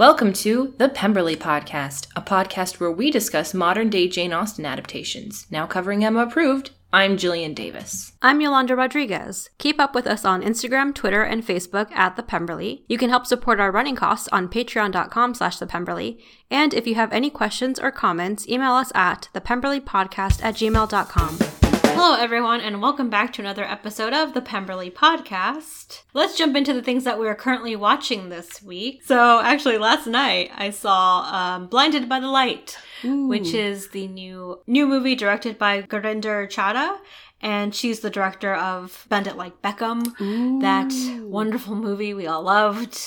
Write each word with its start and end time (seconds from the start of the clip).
Welcome 0.00 0.32
to 0.32 0.72
the 0.78 0.88
Pemberley 0.88 1.36
Podcast, 1.36 2.06
a 2.16 2.22
podcast 2.22 2.80
where 2.80 2.90
we 2.90 3.10
discuss 3.10 3.52
modern 3.52 3.90
day 3.90 4.08
Jane 4.08 4.32
Austen 4.32 4.64
adaptations. 4.64 5.46
Now 5.50 5.66
covering 5.66 6.02
Emma 6.02 6.20
approved, 6.20 6.70
I'm 6.90 7.18
Jillian 7.18 7.54
Davis. 7.54 8.12
I'm 8.22 8.40
Yolanda 8.40 8.74
Rodriguez. 8.74 9.50
Keep 9.58 9.78
up 9.78 9.94
with 9.94 10.06
us 10.06 10.24
on 10.24 10.40
Instagram, 10.40 10.94
Twitter, 10.94 11.22
and 11.22 11.46
Facebook 11.46 11.92
at 11.92 12.16
The 12.16 12.22
Pemberley. 12.22 12.82
You 12.88 12.96
can 12.96 13.10
help 13.10 13.26
support 13.26 13.60
our 13.60 13.70
running 13.70 13.94
costs 13.94 14.26
on 14.32 14.48
patreon.com 14.48 15.34
slash 15.34 15.58
The 15.58 15.66
Pemberley. 15.66 16.18
And 16.50 16.72
if 16.72 16.86
you 16.86 16.94
have 16.94 17.12
any 17.12 17.28
questions 17.28 17.78
or 17.78 17.90
comments, 17.90 18.48
email 18.48 18.72
us 18.72 18.90
at 18.94 19.28
thepemberleypodcast 19.34 20.42
at 20.42 20.54
gmail.com. 20.54 21.59
Hello, 22.02 22.16
everyone, 22.18 22.62
and 22.62 22.80
welcome 22.80 23.10
back 23.10 23.30
to 23.34 23.42
another 23.42 23.62
episode 23.62 24.14
of 24.14 24.32
the 24.32 24.40
Pemberley 24.40 24.90
Podcast. 24.90 26.00
Let's 26.14 26.38
jump 26.38 26.56
into 26.56 26.72
the 26.72 26.80
things 26.80 27.04
that 27.04 27.20
we 27.20 27.28
are 27.28 27.34
currently 27.34 27.76
watching 27.76 28.30
this 28.30 28.62
week. 28.62 29.02
So, 29.04 29.40
actually, 29.40 29.76
last 29.76 30.06
night 30.06 30.50
I 30.56 30.70
saw 30.70 31.20
um, 31.30 31.66
Blinded 31.66 32.08
by 32.08 32.18
the 32.18 32.26
Light, 32.26 32.78
Ooh. 33.04 33.26
which 33.26 33.52
is 33.52 33.90
the 33.90 34.08
new 34.08 34.60
new 34.66 34.86
movie 34.86 35.14
directed 35.14 35.58
by 35.58 35.82
Gurinder 35.82 36.48
Chadha, 36.48 36.96
and 37.42 37.74
she's 37.74 38.00
the 38.00 38.08
director 38.08 38.54
of 38.54 39.04
Bend 39.10 39.26
It 39.26 39.36
Like 39.36 39.60
Beckham, 39.60 40.18
Ooh. 40.22 40.58
that 40.62 40.90
wonderful 41.22 41.74
movie 41.76 42.14
we 42.14 42.26
all 42.26 42.42
loved. 42.42 42.98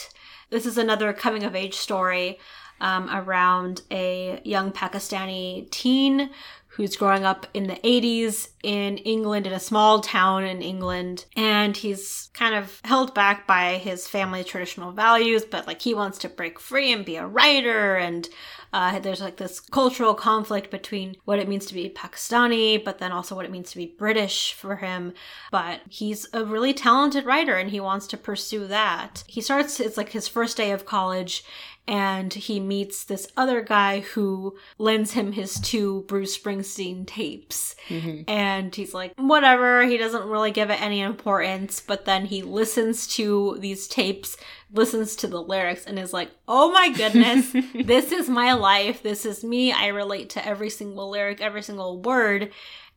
This 0.52 0.68
is 0.68 0.78
another 0.78 1.14
coming 1.14 1.44
of 1.44 1.56
age 1.56 1.74
story 1.74 2.38
um, 2.80 3.10
around 3.10 3.82
a 3.90 4.40
young 4.44 4.72
Pakistani 4.72 5.68
teen 5.72 6.30
who's 6.76 6.96
growing 6.96 7.24
up 7.24 7.46
in 7.54 7.68
the 7.68 7.76
80s 7.76 8.50
in 8.64 8.98
England, 8.98 9.46
in 9.46 9.54
a 9.54 9.60
small 9.60 10.00
town 10.00 10.44
in 10.44 10.64
England. 10.64 11.26
And 11.36 11.78
he's 11.78 12.32
kind 12.34 12.56
of 12.56 12.82
held 12.84 13.14
back 13.14 13.46
by 13.46 13.78
his 13.78 14.08
family's 14.08 14.48
traditional 14.48 14.92
values, 14.92 15.46
but 15.46 15.68
like 15.68 15.84
he 15.84 15.94
wants 15.94 16.18
to 16.20 16.30
break 16.30 16.60
free 16.60 16.92
and 16.92 17.06
be 17.06 17.16
a 17.16 17.28
writer. 17.28 17.96
And 17.96 18.28
uh, 18.72 18.98
there's 18.98 19.22
like 19.22 19.38
this 19.38 19.60
cultural 19.60 20.16
conflict 20.16 20.72
between 20.72 21.16
what 21.26 21.38
it 21.38 21.48
means 21.48 21.68
to 21.68 21.76
be 21.76 21.90
Pakistani, 21.90 22.84
but 22.84 22.98
then 22.98 23.12
also 23.12 23.36
what 23.36 23.46
it 23.46 23.52
means 23.52 23.70
to 23.70 23.78
be 23.78 23.94
British 24.00 24.54
for 24.54 24.78
him. 24.78 25.14
But 25.52 25.82
he's 25.90 26.28
a 26.34 26.44
really 26.44 26.74
talented 26.74 27.26
writer 27.26 27.56
and 27.56 27.70
he 27.70 27.80
wants 27.80 28.08
to 28.08 28.18
pursue 28.18 28.66
that. 28.66 29.24
He 29.28 29.42
starts, 29.42 29.80
it's 29.80 29.98
like 29.98 30.10
his 30.10 30.28
first 30.28 30.58
day 30.58 30.72
of 30.72 30.88
college 30.88 31.44
and 31.88 32.34
he 32.34 32.60
meets 32.60 33.04
this 33.04 33.28
other 33.36 33.62
guy 33.62 34.00
who 34.00 34.56
lends 34.78 35.12
him 35.12 35.34
his 35.34 35.60
two 35.60 36.02
Bruce 36.08 36.38
Springsteen 36.38 37.06
tapes. 37.06 37.76
Mm-hmm. 37.90 38.30
And 38.30 38.74
he's 38.74 38.94
like, 38.94 39.14
whatever, 39.18 39.84
he 39.84 39.98
doesn't 39.98 40.28
really 40.28 40.52
give 40.52 40.70
it 40.70 40.82
any 40.82 41.02
importance, 41.02 41.82
but 41.82 42.06
then 42.06 42.26
he 42.26 42.42
listens 42.42 43.06
to 43.16 43.58
these 43.60 43.88
tapes, 43.90 44.38
listens 44.72 45.16
to 45.18 45.28
the 45.28 45.42
lyrics, 45.42 45.86
and 45.86 46.00
is 46.00 46.14
like, 46.14 46.32
oh 46.48 46.72
my 46.72 46.90
goodness, 46.90 47.52
this 47.86 48.14
is 48.14 48.30
my 48.30 48.54
life, 48.54 49.04
this 49.04 49.26
is 49.26 49.44
me, 49.44 49.74
I 49.74 49.88
relate 49.88 50.30
to 50.32 50.48
every 50.48 50.70
single 50.70 51.10
lyric, 51.10 51.42
every 51.42 51.62
single 51.62 52.00
word 52.00 52.52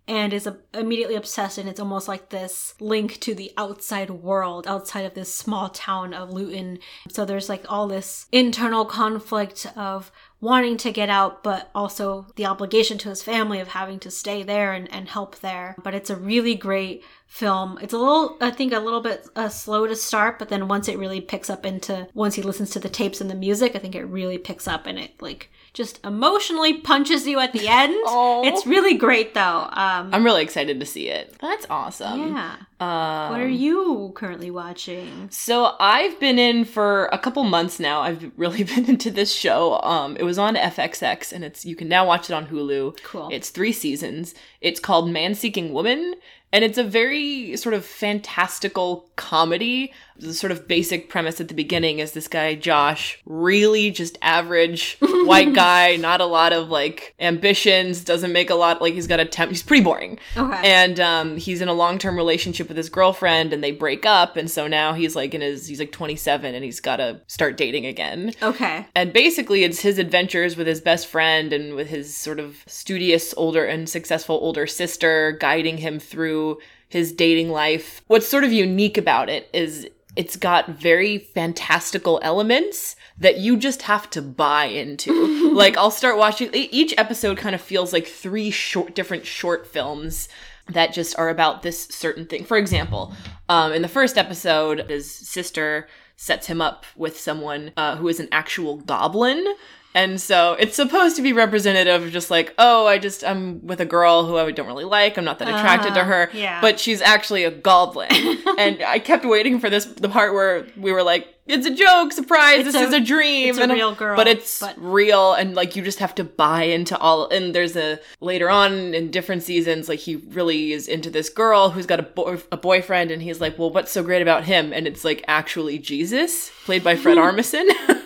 and 0.09 0.33
is 0.33 0.49
immediately 0.73 1.17
obsessed 1.17 1.59
and 1.59 1.69
it's 1.69 1.81
almost 1.81 2.07
like 2.07 2.29
this 2.29 2.75
link 2.81 3.19
to 3.21 3.35
the 3.35 3.53
outside 3.57 4.11
world 4.11 4.67
outside 4.67 5.05
of 5.05 5.15
this 5.15 5.35
small 5.35 5.69
town 5.69 6.15
of 6.15 6.31
Luton. 6.31 6.79
So 7.09 7.25
there's 7.25 7.49
like 7.49 7.65
all 7.69 7.89
this 7.89 8.27
internal 8.31 8.84
conflict 8.84 9.67
of 9.77 10.12
wanting 10.41 10.77
to 10.77 10.93
get 10.93 11.09
out, 11.09 11.43
but 11.43 11.71
also 11.75 12.27
the 12.37 12.47
obligation 12.47 12.99
to 12.99 13.09
his 13.09 13.23
family 13.23 13.59
of 13.59 13.69
having 13.69 13.99
to 14.01 14.11
stay 14.11 14.43
there 14.43 14.73
and, 14.73 14.93
and 14.93 15.09
help 15.09 15.41
there. 15.41 15.75
But 15.83 15.95
it's 15.95 16.11
a 16.11 16.17
really 16.17 16.55
great 16.55 17.03
film. 17.27 17.79
It's 17.83 17.93
a 17.93 17.99
little, 17.99 18.37
I 18.41 18.51
think, 18.51 18.73
a 18.73 18.79
little 18.81 19.01
bit 19.01 19.29
uh, 19.37 19.49
slow 19.49 19.87
to 19.87 19.97
start, 19.97 20.39
but 20.39 20.49
then 20.49 20.69
once 20.69 20.89
it 20.89 20.99
really 20.99 21.21
picks 21.21 21.51
up 21.51 21.67
into, 21.67 22.09
once 22.15 22.35
he 22.35 22.43
listens 22.43 22.71
to 22.71 22.79
the 22.79 22.89
tapes 22.89 23.21
and 23.21 23.29
the 23.31 23.35
music, 23.35 23.75
I 23.75 23.79
think 23.79 23.95
it 23.95 24.05
really 24.05 24.39
picks 24.39 24.67
up 24.67 24.87
and 24.87 24.99
it 24.99 25.21
like 25.21 25.51
just 25.75 26.03
emotionally 26.07 26.73
punches 26.81 27.27
you 27.27 27.39
at 27.39 27.53
the 27.53 27.69
end. 27.69 27.95
oh. 28.06 28.43
It's 28.47 28.67
really 28.67 28.95
great 28.95 29.34
though. 29.34 29.69
Um, 29.71 30.11
I'm 30.15 30.25
really 30.25 30.43
excited 30.43 30.81
to 30.81 30.87
see 30.87 31.09
it. 31.09 31.34
That's 31.41 31.67
awesome. 31.69 32.33
Yeah. 32.34 32.56
Um, 32.78 33.31
what 33.33 33.41
are 33.41 33.49
you 33.49 34.12
currently 34.15 34.50
watching? 34.50 35.29
So 35.31 35.75
I've 35.81 36.19
been 36.21 36.39
in 36.39 36.65
for 36.65 37.06
a 37.06 37.19
couple 37.19 37.43
months 37.45 37.79
now. 37.81 38.00
I've 38.00 38.31
really 38.39 38.65
been 38.65 38.87
into 38.87 39.11
this 39.11 39.34
show. 39.34 39.81
Um, 39.83 40.17
it 40.17 40.23
was 40.23 40.39
on 40.39 40.55
FXX 40.56 41.33
and 41.33 41.45
it's 41.45 41.67
you 41.67 41.77
can 41.77 41.89
now 41.89 42.06
watch 42.06 42.31
it 42.31 42.34
on 42.34 42.47
Hulu. 42.47 43.03
Cool. 43.03 43.29
It's 43.31 43.50
three 43.50 43.73
seasons. 43.73 44.34
It's 44.62 44.81
called 44.81 45.11
Man 45.11 45.34
Seeking 45.34 45.73
Woman. 45.75 46.15
And 46.56 46.65
it's 46.65 46.78
a 46.78 46.84
very 46.84 47.55
sort 47.59 47.75
of 47.75 47.84
fantastical 47.84 49.11
comedy. 49.17 49.93
The 50.19 50.34
sort 50.34 50.50
of 50.50 50.66
basic 50.69 51.09
premise 51.09 51.41
at 51.41 51.49
the 51.49 51.54
beginning 51.54 51.99
is 51.99 52.12
this 52.12 52.28
guy, 52.28 52.54
Josh, 52.54 53.19
really 53.27 53.91
just 53.91 54.19
average 54.22 54.97
white 55.00 55.54
guy, 55.54 55.97
not 55.97 56.21
a 56.21 56.27
lot 56.27 56.53
of 56.53 56.69
like 56.69 57.15
ambitions, 57.21 58.04
doesn't 58.04 58.32
make 58.32 58.50
a 58.50 58.55
lot, 58.55 58.81
like 58.81 58.94
he's 58.94 59.06
got 59.06 59.21
a 59.21 59.25
temp, 59.25 59.50
he's 59.50 59.62
pretty 59.62 59.82
boring. 59.82 60.19
Okay. 60.37 60.60
And 60.65 61.00
um, 61.00 61.37
he's 61.37 61.60
in 61.60 61.69
a 61.69 61.75
long 61.75 61.99
term 61.99 62.16
relationship 62.16 62.69
with 62.69 62.76
his 62.76 62.88
girlfriend 62.88 63.53
and 63.53 63.62
they 63.62 63.72
break 63.72 64.06
up. 64.06 64.37
And 64.37 64.50
so 64.50 64.66
now 64.66 64.93
he's 64.93 65.16
like 65.16 65.34
in 65.34 65.41
his, 65.41 65.66
he's 65.66 65.81
like 65.81 65.93
27 65.93 66.55
and 66.55 66.65
he's 66.65 66.81
got 66.81 66.97
to 66.97 67.21
start 67.26 67.56
dating 67.56 67.87
again. 67.87 68.32
Okay. 68.43 68.87
And 68.94 69.12
basically 69.12 69.65
it's 69.65 69.81
his 69.81 69.99
adventures 69.99 70.56
with 70.56 70.66
his 70.66 70.81
best 70.81 71.06
friend 71.06 71.53
and 71.53 71.75
with 71.75 71.88
his 71.88 72.16
sort 72.16 72.41
of 72.41 72.62
studious 72.66 73.34
older 73.37 73.65
and 73.65 73.88
successful 73.88 74.37
older 74.37 74.66
sister 74.66 75.37
guiding 75.41 75.78
him 75.78 75.99
through 75.99 76.59
his 76.88 77.12
dating 77.12 77.50
life. 77.50 78.03
What's 78.06 78.28
sort 78.28 78.44
of 78.44 78.53
unique 78.53 78.97
about 78.97 79.28
it 79.28 79.49
is 79.53 79.88
it's 80.16 80.37
got 80.37 80.69
very 80.69 81.19
fantastical 81.19 82.19
elements 82.22 82.97
that 83.19 83.38
you 83.38 83.56
just 83.56 83.82
have 83.82 84.09
to 84.10 84.22
buy 84.22 84.65
into. 84.65 85.53
like 85.54 85.77
I'll 85.77 85.91
start 85.91 86.19
watching 86.19 86.50
each 86.53 86.94
episode 86.99 87.38
kind 87.38 87.54
of 87.54 87.60
feels 87.60 87.93
like 87.93 88.06
three 88.06 88.50
short 88.50 88.94
different 88.94 89.26
short 89.26 89.66
films 89.66 90.28
that 90.69 90.93
just 90.93 91.16
are 91.19 91.28
about 91.28 91.62
this 91.62 91.84
certain 91.84 92.26
thing. 92.26 92.44
For 92.44 92.56
example, 92.56 93.15
um, 93.49 93.72
in 93.72 93.82
the 93.82 93.88
first 93.88 94.19
episode, 94.19 94.81
his 94.88 95.10
sister 95.10 95.87
sets 96.16 96.47
him 96.47 96.60
up 96.60 96.84
with 96.97 97.19
someone 97.19 97.72
uh, 97.76 97.97
who 97.97 98.09
is 98.09 98.19
an 98.19 98.28
actual 98.32 98.78
goblin 98.78 99.55
and 99.97 100.21
so 100.21 100.53
it's 100.61 100.77
supposed 100.77 101.17
to 101.17 101.23
be 101.23 101.33
representative 101.33 102.03
of 102.03 102.12
just 102.12 102.31
like, 102.31 102.53
oh, 102.59 102.87
I 102.87 102.99
just, 102.99 103.25
I'm 103.25 103.67
with 103.67 103.81
a 103.81 103.87
girl 103.87 104.27
who 104.27 104.37
I 104.37 104.51
don't 104.51 104.67
really 104.67 104.84
like. 104.84 105.17
I'm 105.17 105.25
not 105.25 105.39
that 105.39 105.49
attracted 105.49 105.93
uh, 105.93 105.95
to 105.95 106.01
uh-huh. 106.03 106.11
her. 106.11 106.31
Yeah. 106.34 106.61
But 106.61 106.79
she's 106.79 107.01
actually 107.01 107.45
a 107.45 107.51
goblin. 107.51 108.11
and 108.59 108.83
I 108.83 108.99
kept 108.99 109.25
waiting 109.25 109.59
for 109.59 109.71
this, 109.71 109.87
the 109.87 110.11
part 110.11 110.35
where 110.35 110.67
we 110.77 110.93
were 110.93 111.03
like, 111.03 111.29
it's 111.47 111.65
a 111.65 111.75
joke, 111.75 112.12
surprise, 112.12 112.67
it's 112.67 112.73
this 112.73 112.83
a, 112.83 112.89
is 112.89 112.93
a 112.93 113.01
dream. 113.01 113.49
It's 113.49 113.59
a 113.59 113.69
real 113.69 113.95
girl. 113.95 114.17
But 114.17 114.29
it's 114.29 114.61
but... 114.61 114.75
real 114.79 115.33
and 115.33 115.55
like 115.55 115.77
you 115.77 115.83
just 115.83 116.01
have 116.01 116.15
to 116.17 116.25
buy 116.25 116.65
into 116.65 116.99
all 116.99 117.31
and 117.31 117.55
there's 117.55 117.77
a 117.77 117.99
later 118.21 118.51
on 118.51 118.93
in 118.93 119.11
different 119.11 119.45
seasons, 119.45 119.89
like 119.89 120.01
he 120.01 120.17
really 120.17 120.73
is 120.73 120.89
into 120.89 121.09
this 121.09 121.31
girl 121.31 121.71
who's 121.71 121.87
got 121.87 122.01
a, 122.01 122.03
bo- 122.03 122.39
a 122.53 122.56
boyfriend 122.59 123.11
and 123.11 123.23
he's 123.23 123.41
like, 123.41 123.59
Well, 123.59 123.71
what's 123.71 123.93
so 123.93 124.03
great 124.03 124.23
about 124.23 124.45
him? 124.45 124.73
And 124.75 124.87
it's 124.87 125.05
like 125.05 125.25
actually 125.27 125.79
Jesus, 125.79 126.51
played 126.65 126.85
by 126.85 126.97
Fred 126.97 127.17
Armisen. 127.17 127.67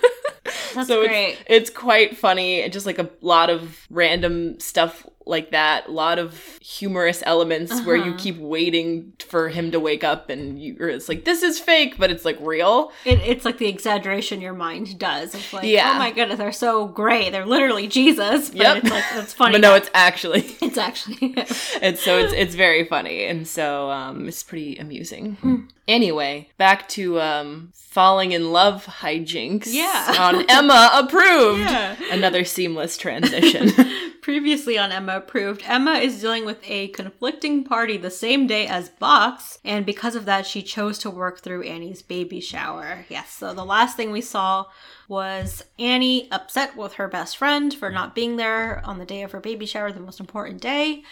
That's 0.74 0.88
so 0.88 1.06
great. 1.06 1.32
It's, 1.32 1.42
it's 1.46 1.70
quite 1.70 2.16
funny 2.16 2.62
and 2.62 2.72
just 2.72 2.86
like 2.86 2.98
a 2.98 3.08
lot 3.20 3.50
of 3.50 3.86
random 3.90 4.58
stuff 4.60 5.06
like 5.26 5.50
that. 5.50 5.88
A 5.88 5.90
lot 5.90 6.18
of 6.18 6.58
humorous 6.60 7.22
elements 7.26 7.72
uh-huh. 7.72 7.84
where 7.84 7.96
you 7.96 8.12
uh-huh. 8.12 8.18
keep 8.18 8.38
waiting 8.38 9.12
for 9.18 9.48
him 9.48 9.70
to 9.70 9.80
wake 9.80 10.04
up 10.04 10.30
and 10.30 10.60
you, 10.60 10.76
it's 10.80 11.08
like, 11.08 11.24
this 11.24 11.42
is 11.42 11.58
fake, 11.58 11.96
but 11.98 12.10
it's 12.10 12.24
like 12.24 12.38
real. 12.40 12.92
It, 13.04 13.20
it's 13.20 13.44
like 13.44 13.58
the 13.58 13.68
exaggeration 13.68 14.40
your 14.40 14.54
mind 14.54 14.98
does. 14.98 15.34
It's 15.34 15.52
like, 15.52 15.64
yeah. 15.64 15.92
oh 15.94 15.98
my 15.98 16.10
goodness, 16.10 16.38
they're 16.38 16.52
so 16.52 16.86
great. 16.86 17.30
They're 17.30 17.46
literally 17.46 17.86
Jesus. 17.86 18.50
But 18.50 18.58
yep. 18.58 18.76
it's 18.78 18.90
like, 18.90 19.04
it's 19.14 19.32
funny. 19.32 19.52
but 19.52 19.60
no, 19.60 19.74
it's 19.74 19.90
actually. 19.94 20.56
It's 20.70 20.78
actually. 20.78 21.34
and 21.82 21.98
so 21.98 22.18
it's, 22.18 22.32
it's 22.32 22.54
very 22.54 22.84
funny. 22.84 23.24
And 23.24 23.48
so 23.48 23.90
um, 23.90 24.28
it's 24.28 24.42
pretty 24.42 24.76
amusing. 24.76 25.36
Mm. 25.42 25.68
Anyway, 25.88 26.48
back 26.58 26.86
to 26.90 27.20
um, 27.20 27.70
falling 27.74 28.30
in 28.30 28.52
love 28.52 28.86
hijinks. 28.86 29.66
Yeah. 29.66 30.14
on 30.18 30.44
Emma 30.48 30.90
approved. 30.94 31.62
Yeah. 31.62 31.96
Another 32.12 32.44
seamless 32.44 32.96
transition. 32.96 33.72
Previously 34.22 34.76
on 34.76 34.92
Emma 34.92 35.16
approved, 35.16 35.62
Emma 35.64 35.92
is 35.92 36.20
dealing 36.20 36.44
with 36.44 36.58
a 36.64 36.88
conflicting 36.88 37.64
party 37.64 37.96
the 37.96 38.10
same 38.10 38.46
day 38.46 38.66
as 38.66 38.90
Boxx, 38.90 39.58
and 39.64 39.86
because 39.86 40.14
of 40.14 40.26
that, 40.26 40.46
she 40.46 40.62
chose 40.62 40.98
to 40.98 41.08
work 41.08 41.40
through 41.40 41.62
Annie's 41.62 42.02
baby 42.02 42.40
shower. 42.40 43.06
Yes, 43.08 43.30
so 43.32 43.54
the 43.54 43.64
last 43.64 43.96
thing 43.96 44.12
we 44.12 44.20
saw 44.20 44.66
was 45.08 45.64
Annie 45.78 46.30
upset 46.30 46.76
with 46.76 46.94
her 46.94 47.08
best 47.08 47.38
friend 47.38 47.72
for 47.72 47.90
not 47.90 48.14
being 48.14 48.36
there 48.36 48.82
on 48.84 48.98
the 48.98 49.06
day 49.06 49.22
of 49.22 49.32
her 49.32 49.40
baby 49.40 49.64
shower, 49.64 49.90
the 49.90 50.00
most 50.00 50.20
important 50.20 50.60
day. 50.60 51.02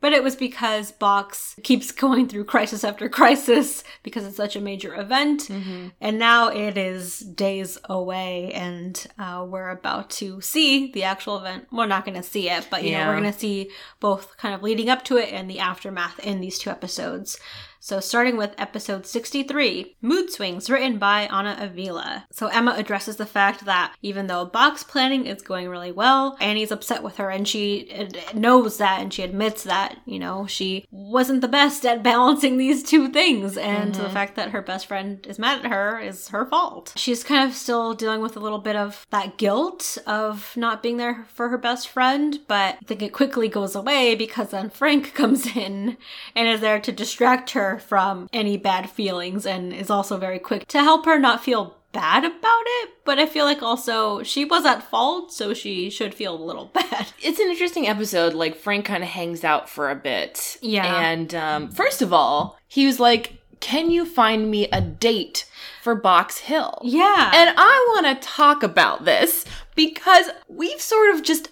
But 0.00 0.12
it 0.12 0.22
was 0.22 0.36
because 0.36 0.92
Boxx 0.92 1.62
keeps 1.62 1.90
going 2.04 2.28
through 2.28 2.44
crisis 2.44 2.84
after 2.84 3.08
crisis 3.08 3.84
because 4.02 4.24
it's 4.24 4.36
such 4.36 4.56
a 4.56 4.60
major 4.60 4.94
event. 4.94 5.42
Mm-hmm. 5.42 5.88
And 6.00 6.18
now 6.18 6.48
it 6.48 6.76
is 6.76 7.20
days 7.20 7.78
away, 7.84 8.52
and 8.52 9.06
uh, 9.18 9.44
we're 9.48 9.70
about 9.70 10.10
to 10.10 10.40
see 10.40 10.92
the 10.92 11.04
actual 11.04 11.38
event. 11.38 11.66
We're 11.72 11.86
not 11.86 12.04
going 12.04 12.16
to 12.16 12.22
see 12.22 12.50
it, 12.50 12.68
but 12.70 12.82
you 12.82 12.90
yeah. 12.90 13.04
know, 13.04 13.10
we're 13.10 13.20
going 13.20 13.32
to 13.32 13.38
see 13.38 13.70
both 14.00 14.36
kind 14.36 14.54
of 14.54 14.62
leading 14.62 14.88
up 14.88 15.04
to 15.04 15.16
it 15.16 15.32
and 15.32 15.50
the 15.50 15.58
aftermath 15.58 16.18
in 16.20 16.40
these 16.40 16.58
two 16.58 16.70
episodes. 16.70 17.38
So, 17.84 18.00
starting 18.00 18.38
with 18.38 18.54
episode 18.56 19.04
63, 19.04 19.98
Mood 20.00 20.30
Swings, 20.30 20.70
written 20.70 20.96
by 20.96 21.28
Anna 21.30 21.54
Avila. 21.60 22.24
So, 22.30 22.46
Emma 22.46 22.72
addresses 22.78 23.16
the 23.16 23.26
fact 23.26 23.66
that 23.66 23.94
even 24.00 24.26
though 24.26 24.46
box 24.46 24.82
planning 24.82 25.26
is 25.26 25.42
going 25.42 25.68
really 25.68 25.92
well, 25.92 26.38
Annie's 26.40 26.72
upset 26.72 27.02
with 27.02 27.18
her 27.18 27.28
and 27.28 27.46
she 27.46 28.08
knows 28.32 28.78
that 28.78 29.02
and 29.02 29.12
she 29.12 29.22
admits 29.22 29.64
that, 29.64 29.98
you 30.06 30.18
know, 30.18 30.46
she 30.46 30.86
wasn't 30.90 31.42
the 31.42 31.46
best 31.46 31.84
at 31.84 32.02
balancing 32.02 32.56
these 32.56 32.82
two 32.82 33.10
things. 33.10 33.58
And 33.58 33.92
mm-hmm. 33.92 34.02
the 34.02 34.08
fact 34.08 34.36
that 34.36 34.52
her 34.52 34.62
best 34.62 34.86
friend 34.86 35.22
is 35.28 35.38
mad 35.38 35.62
at 35.62 35.70
her 35.70 36.00
is 36.00 36.28
her 36.28 36.46
fault. 36.46 36.94
She's 36.96 37.22
kind 37.22 37.46
of 37.46 37.54
still 37.54 37.92
dealing 37.92 38.22
with 38.22 38.34
a 38.34 38.40
little 38.40 38.60
bit 38.60 38.76
of 38.76 39.06
that 39.10 39.36
guilt 39.36 39.98
of 40.06 40.54
not 40.56 40.82
being 40.82 40.96
there 40.96 41.26
for 41.34 41.50
her 41.50 41.58
best 41.58 41.90
friend, 41.90 42.40
but 42.48 42.78
I 42.80 42.84
think 42.86 43.02
it 43.02 43.12
quickly 43.12 43.48
goes 43.48 43.74
away 43.74 44.14
because 44.14 44.52
then 44.52 44.70
Frank 44.70 45.12
comes 45.14 45.54
in 45.54 45.98
and 46.34 46.48
is 46.48 46.62
there 46.62 46.80
to 46.80 46.90
distract 46.90 47.50
her 47.50 47.73
from 47.78 48.28
any 48.32 48.56
bad 48.56 48.90
feelings 48.90 49.46
and 49.46 49.72
is 49.72 49.90
also 49.90 50.16
very 50.16 50.38
quick 50.38 50.66
to 50.68 50.82
help 50.82 51.06
her 51.06 51.18
not 51.18 51.42
feel 51.42 51.76
bad 51.94 52.24
about 52.24 52.62
it, 52.66 52.90
but 53.04 53.18
I 53.18 53.24
feel 53.24 53.46
like 53.46 53.62
also 53.62 54.22
she 54.22 54.44
was 54.44 54.66
at 54.66 54.82
fault, 54.82 55.32
so 55.32 55.54
she 55.54 55.88
should 55.88 56.12
feel 56.12 56.34
a 56.34 56.44
little 56.44 56.66
bad. 56.74 57.12
It's 57.22 57.38
an 57.38 57.48
interesting 57.48 57.86
episode. 57.86 58.34
Like 58.34 58.56
Frank 58.56 58.84
kind 58.84 59.02
of 59.02 59.08
hangs 59.08 59.44
out 59.44 59.70
for 59.70 59.90
a 59.90 59.94
bit. 59.94 60.58
Yeah. 60.60 61.00
And 61.00 61.34
um, 61.34 61.70
first 61.70 62.02
of 62.02 62.12
all, 62.12 62.58
he 62.68 62.84
was 62.84 63.00
like, 63.00 63.38
"Can 63.60 63.90
you 63.90 64.04
find 64.04 64.50
me 64.50 64.68
a 64.70 64.80
date 64.80 65.48
for 65.82 65.94
Box 65.94 66.38
Hill?" 66.38 66.80
Yeah. 66.82 67.30
And 67.32 67.54
I 67.56 67.94
want 67.94 68.20
to 68.20 68.28
talk 68.28 68.62
about 68.62 69.04
this 69.04 69.44
because 69.74 70.26
we've 70.48 70.80
sort 70.80 71.14
of 71.14 71.22
just 71.22 71.50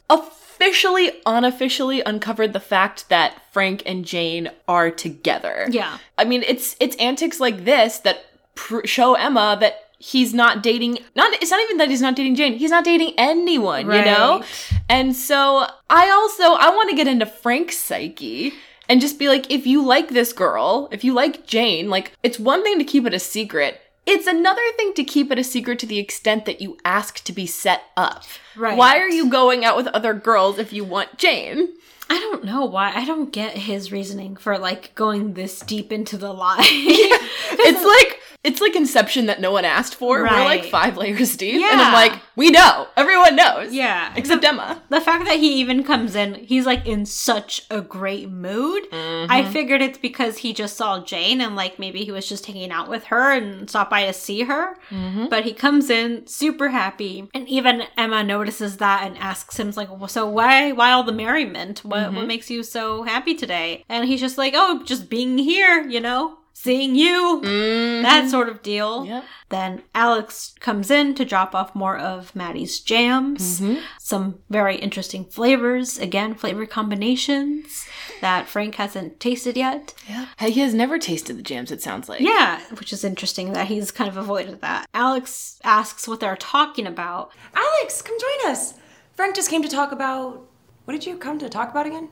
officially, 0.53 1.13
unofficially 1.25 2.03
uncovered 2.03 2.53
the 2.53 2.61
fact 2.61 3.09
that 3.09 3.41
Frank 3.53 3.83
and 3.87 4.05
Jane 4.05 4.51
are 4.69 4.91
together. 4.91 5.67
Yeah. 5.71 5.99
I 6.19 6.25
mean, 6.25 6.45
it's 6.47 6.77
it's 6.79 6.97
antics 6.97 7.41
like 7.41 7.65
this 7.65 7.99
that 8.01 8.25
pr- 8.55 8.87
show 8.87 9.15
Emma 9.15 9.57
that 9.61 9.89
he's 9.99 10.35
not 10.35 10.63
dating 10.63 10.99
not 11.15 11.33
it's 11.35 11.51
not 11.51 11.63
even 11.63 11.79
that 11.79 11.89
he's 11.89 12.03
not 12.03 12.17
dating 12.17 12.37
Jane. 12.37 12.55
He's 12.55 12.71
not 12.71 12.85
dating 12.85 13.15
anyone, 13.17 13.87
right. 13.87 13.99
you 13.99 14.05
know? 14.05 14.45
And 14.89 15.17
so 15.17 15.67
I 15.89 16.11
also 16.11 16.55
I 16.55 16.71
want 16.71 16.91
to 16.91 16.97
get 16.97 17.09
into 17.09 17.27
Frank's 17.27 17.79
psyche 17.79 18.53
and 18.89 19.01
just 19.01 19.19
be 19.19 19.29
like 19.29 19.51
if 19.51 19.67
you 19.67 19.85
like 19.85 20.11
this 20.11 20.33
girl, 20.33 20.89
if 20.93 21.03
you 21.03 21.15
like 21.15 21.47
Jane, 21.47 21.89
like 21.89 22.13
it's 22.23 22.39
one 22.39 22.63
thing 22.63 22.79
to 22.79 22.85
keep 22.85 23.07
it 23.07 23.15
a 23.15 23.19
secret. 23.19 23.81
It's 24.05 24.27
another 24.27 24.63
thing 24.77 24.95
to 24.95 25.05
keep 25.05 25.31
it 25.31 25.39
a 25.39 25.45
secret 25.45 25.79
to 25.81 25.87
the 25.87 25.99
extent 25.99 26.45
that 26.47 26.61
you 26.61 26.77
ask 26.85 27.23
to 27.25 27.33
be 27.33 27.47
set 27.47 27.85
up. 27.97 28.25
Right. 28.57 28.77
Why 28.77 28.99
are 28.99 29.09
you 29.09 29.31
going 29.31 29.65
out 29.65 29.77
with 29.77 29.87
other 29.89 30.13
girls 30.13 30.59
if 30.59 30.73
you 30.73 30.85
want 30.85 31.19
Jane? 31.19 31.69
I 32.11 32.19
don't 32.19 32.45
know 32.45 32.65
why. 32.65 32.93
I 32.95 33.05
don't 33.05 33.33
get 33.33 33.57
his 33.57 33.93
reasoning 33.93 34.37
for 34.37 34.59
like 34.59 34.95
going 34.95 35.35
this 35.35 35.61
deep 35.61 35.93
into 35.93 36.19
the 36.19 36.33
lie. 36.33 36.59
it's 36.69 37.85
like 37.85 38.22
it's 38.45 38.61
like 38.61 38.77
Inception 38.77 39.27
that 39.27 39.41
no 39.41 39.53
one 39.53 39.65
asked 39.65 39.95
for. 39.95 40.23
Right. 40.23 40.33
We're 40.33 40.45
like 40.45 40.65
five 40.65 40.97
layers 40.97 41.37
deep. 41.37 41.61
Yeah. 41.61 41.73
And 41.73 41.81
I'm 41.81 41.93
like, 41.93 42.21
we 42.37 42.51
know. 42.51 42.87
Everyone 42.97 43.37
knows. 43.37 43.73
Yeah. 43.73 44.13
Except 44.17 44.43
the, 44.43 44.49
Emma. 44.49 44.83
The 44.89 45.01
fact 45.01 45.25
that 45.27 45.39
he 45.39 45.55
even 45.61 45.85
comes 45.85 46.15
in, 46.15 46.35
he's 46.35 46.67
like 46.67 46.87
in 46.87 47.07
such 47.07 47.67
a 47.71 47.81
great 47.81 48.31
mood. 48.31 48.91
Mm-hmm. 48.91 49.31
I 49.31 49.45
figured 49.51 49.83
it's 49.83 49.99
because 49.99 50.39
he 50.39 50.53
just 50.53 50.77
saw 50.77 51.05
Jane 51.05 51.41
and 51.41 51.57
like 51.57 51.79
maybe 51.79 52.05
he 52.05 52.13
was 52.13 52.29
just 52.29 52.47
hanging 52.47 52.71
out 52.71 52.89
with 52.89 53.05
her 53.05 53.33
and 53.33 53.69
stopped 53.69 53.91
by 53.91 54.07
to 54.07 54.13
see 54.13 54.43
her. 54.43 54.77
Mm-hmm. 54.91 55.27
But 55.29 55.45
he 55.45 55.53
comes 55.53 55.91
in 55.91 56.27
super 56.27 56.69
happy. 56.69 57.29
And 57.35 57.49
even 57.49 57.85
Emma 57.97 58.23
notices 58.23 58.77
that 58.79 59.05
and 59.05 59.19
asks 59.19 59.59
him, 59.59 59.73
like, 59.77 59.91
well, 59.91 60.09
so 60.09 60.29
why 60.29 60.73
why 60.73 60.93
all 60.93 61.03
the 61.03 61.13
merriment? 61.13 61.85
What 61.85 62.01
mm-hmm. 62.01 62.17
what 62.17 62.27
makes 62.27 62.51
you 62.51 62.63
so 62.63 63.05
happy 63.05 63.35
today? 63.35 63.85
And 63.89 64.07
he's 64.07 64.21
just 64.21 64.39
like, 64.39 64.55
oh, 64.57 64.83
just 64.85 65.09
being 65.09 65.39
here, 65.39 65.83
you 65.89 66.01
know? 66.01 66.39
Seeing 66.53 66.95
you, 66.95 67.41
mm-hmm. 67.45 68.03
that 68.03 68.31
sort 68.31 68.49
of 68.49 68.63
deal. 68.63 69.05
Yep. 69.05 69.25
Then 69.49 69.83
Alex 69.95 70.55
comes 70.61 70.91
in 70.91 71.15
to 71.17 71.25
drop 71.25 71.55
off 71.55 71.75
more 71.75 71.99
of 71.99 72.35
Maddie's 72.35 72.81
jams, 72.81 73.61
mm-hmm. 73.61 73.81
some 73.99 74.41
very 74.49 74.77
interesting 74.77 75.25
flavors, 75.25 75.99
again, 75.99 76.35
flavor 76.35 76.65
combinations 76.67 77.87
that 78.21 78.49
Frank 78.49 78.77
hasn't 78.77 79.21
tasted 79.21 79.57
yet. 79.57 79.95
Yeah. 80.09 80.27
He 80.39 80.61
has 80.61 80.73
never 80.73 80.99
tasted 80.99 81.37
the 81.37 81.43
jams, 81.43 81.71
it 81.71 81.83
sounds 81.83 82.09
like. 82.09 82.21
Yeah, 82.21 82.61
which 82.79 82.93
is 82.93 83.05
interesting 83.05 83.53
that 83.53 83.67
he's 83.67 83.91
kind 83.91 84.09
of 84.09 84.17
avoided 84.17 84.61
that. 84.61 84.89
Alex 84.95 85.61
asks 85.65 86.09
what 86.09 86.21
they're 86.21 86.37
talking 86.37 86.87
about. 86.87 87.33
Alex, 87.55 88.01
come 88.03 88.17
join 88.19 88.51
us. 88.51 88.75
Frank 89.15 89.35
just 89.35 89.51
came 89.51 89.63
to 89.63 89.69
talk 89.69 89.93
about. 89.93 90.49
What 90.85 90.95
did 90.95 91.07
you 91.07 91.17
come 91.17 91.39
to 91.39 91.49
talk 91.49 91.71
about 91.71 91.87
again? 91.87 92.09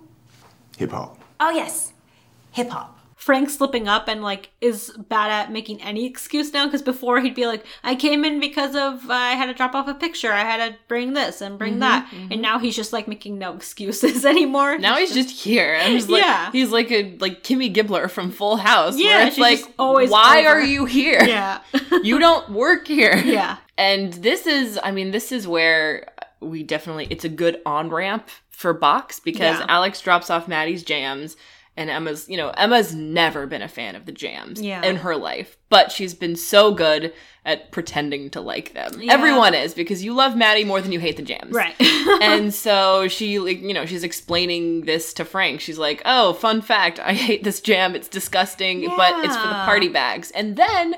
Hip 0.78 0.90
hop. 0.90 1.18
Oh, 1.40 1.50
yes. 1.50 1.92
Hip 2.52 2.68
hop. 2.68 2.99
Frank 3.20 3.50
slipping 3.50 3.86
up 3.86 4.08
and 4.08 4.22
like 4.22 4.48
is 4.62 4.96
bad 4.96 5.30
at 5.30 5.52
making 5.52 5.82
any 5.82 6.06
excuse 6.06 6.54
now 6.54 6.64
because 6.64 6.80
before 6.80 7.20
he'd 7.20 7.34
be 7.34 7.46
like, 7.46 7.66
I 7.84 7.94
came 7.94 8.24
in 8.24 8.40
because 8.40 8.74
of 8.74 9.10
uh, 9.10 9.12
I 9.12 9.32
had 9.32 9.44
to 9.46 9.52
drop 9.52 9.74
off 9.74 9.86
a 9.88 9.94
picture, 9.94 10.32
I 10.32 10.40
had 10.40 10.66
to 10.66 10.78
bring 10.88 11.12
this 11.12 11.42
and 11.42 11.58
bring 11.58 11.72
mm-hmm, 11.72 11.80
that, 11.80 12.06
mm-hmm. 12.10 12.32
and 12.32 12.40
now 12.40 12.58
he's 12.58 12.74
just 12.74 12.94
like 12.94 13.06
making 13.06 13.38
no 13.38 13.52
excuses 13.56 14.24
anymore. 14.24 14.78
Now 14.78 14.96
he's 14.96 15.12
just 15.12 15.28
here. 15.28 15.74
And 15.74 15.92
he's 15.92 16.08
like, 16.08 16.22
yeah, 16.22 16.50
he's 16.50 16.70
like 16.70 16.90
a 16.90 17.14
like 17.18 17.42
Kimmy 17.42 17.72
Gibbler 17.72 18.10
from 18.10 18.30
Full 18.30 18.56
House. 18.56 18.96
Yeah, 18.96 19.26
it's 19.26 19.36
like 19.36 19.60
always. 19.78 20.08
Why 20.08 20.40
over. 20.40 20.48
are 20.48 20.62
you 20.62 20.86
here? 20.86 21.20
Yeah, 21.30 21.60
you 22.02 22.18
don't 22.18 22.48
work 22.50 22.88
here. 22.88 23.16
Yeah, 23.16 23.58
and 23.76 24.14
this 24.14 24.46
is, 24.46 24.80
I 24.82 24.90
mean, 24.90 25.10
this 25.10 25.30
is 25.30 25.46
where 25.46 26.10
we 26.40 26.62
definitely 26.62 27.06
it's 27.10 27.24
a 27.24 27.28
good 27.28 27.60
on 27.66 27.90
ramp 27.90 28.28
for 28.48 28.74
Boxx 28.74 29.22
because 29.22 29.58
yeah. 29.60 29.66
Alex 29.68 30.00
drops 30.00 30.30
off 30.30 30.48
Maddie's 30.48 30.82
jams 30.82 31.36
and 31.76 31.88
Emma's, 31.88 32.28
you 32.28 32.36
know, 32.36 32.50
Emma's 32.50 32.94
never 32.94 33.46
been 33.46 33.62
a 33.62 33.68
fan 33.68 33.94
of 33.94 34.04
the 34.04 34.12
jams 34.12 34.60
yeah. 34.60 34.82
in 34.84 34.96
her 34.96 35.16
life, 35.16 35.56
but 35.68 35.90
she's 35.92 36.14
been 36.14 36.36
so 36.36 36.74
good 36.74 37.12
at 37.44 37.70
pretending 37.70 38.28
to 38.30 38.40
like 38.40 38.74
them. 38.74 39.00
Yeah. 39.00 39.12
Everyone 39.12 39.54
is 39.54 39.72
because 39.72 40.04
you 40.04 40.12
love 40.12 40.36
Maddie 40.36 40.64
more 40.64 40.80
than 40.80 40.92
you 40.92 41.00
hate 41.00 41.16
the 41.16 41.22
jams. 41.22 41.52
Right. 41.52 41.74
and 42.22 42.52
so 42.54 43.08
she 43.08 43.38
like, 43.38 43.62
you 43.62 43.72
know, 43.72 43.86
she's 43.86 44.04
explaining 44.04 44.82
this 44.82 45.14
to 45.14 45.24
Frank. 45.24 45.60
She's 45.60 45.78
like, 45.78 46.02
"Oh, 46.04 46.34
fun 46.34 46.60
fact, 46.60 46.98
I 46.98 47.14
hate 47.14 47.44
this 47.44 47.60
jam. 47.60 47.94
It's 47.94 48.08
disgusting, 48.08 48.82
yeah. 48.82 48.94
but 48.96 49.24
it's 49.24 49.36
for 49.36 49.48
the 49.48 49.54
party 49.54 49.88
bags." 49.88 50.30
And 50.32 50.56
then 50.56 50.96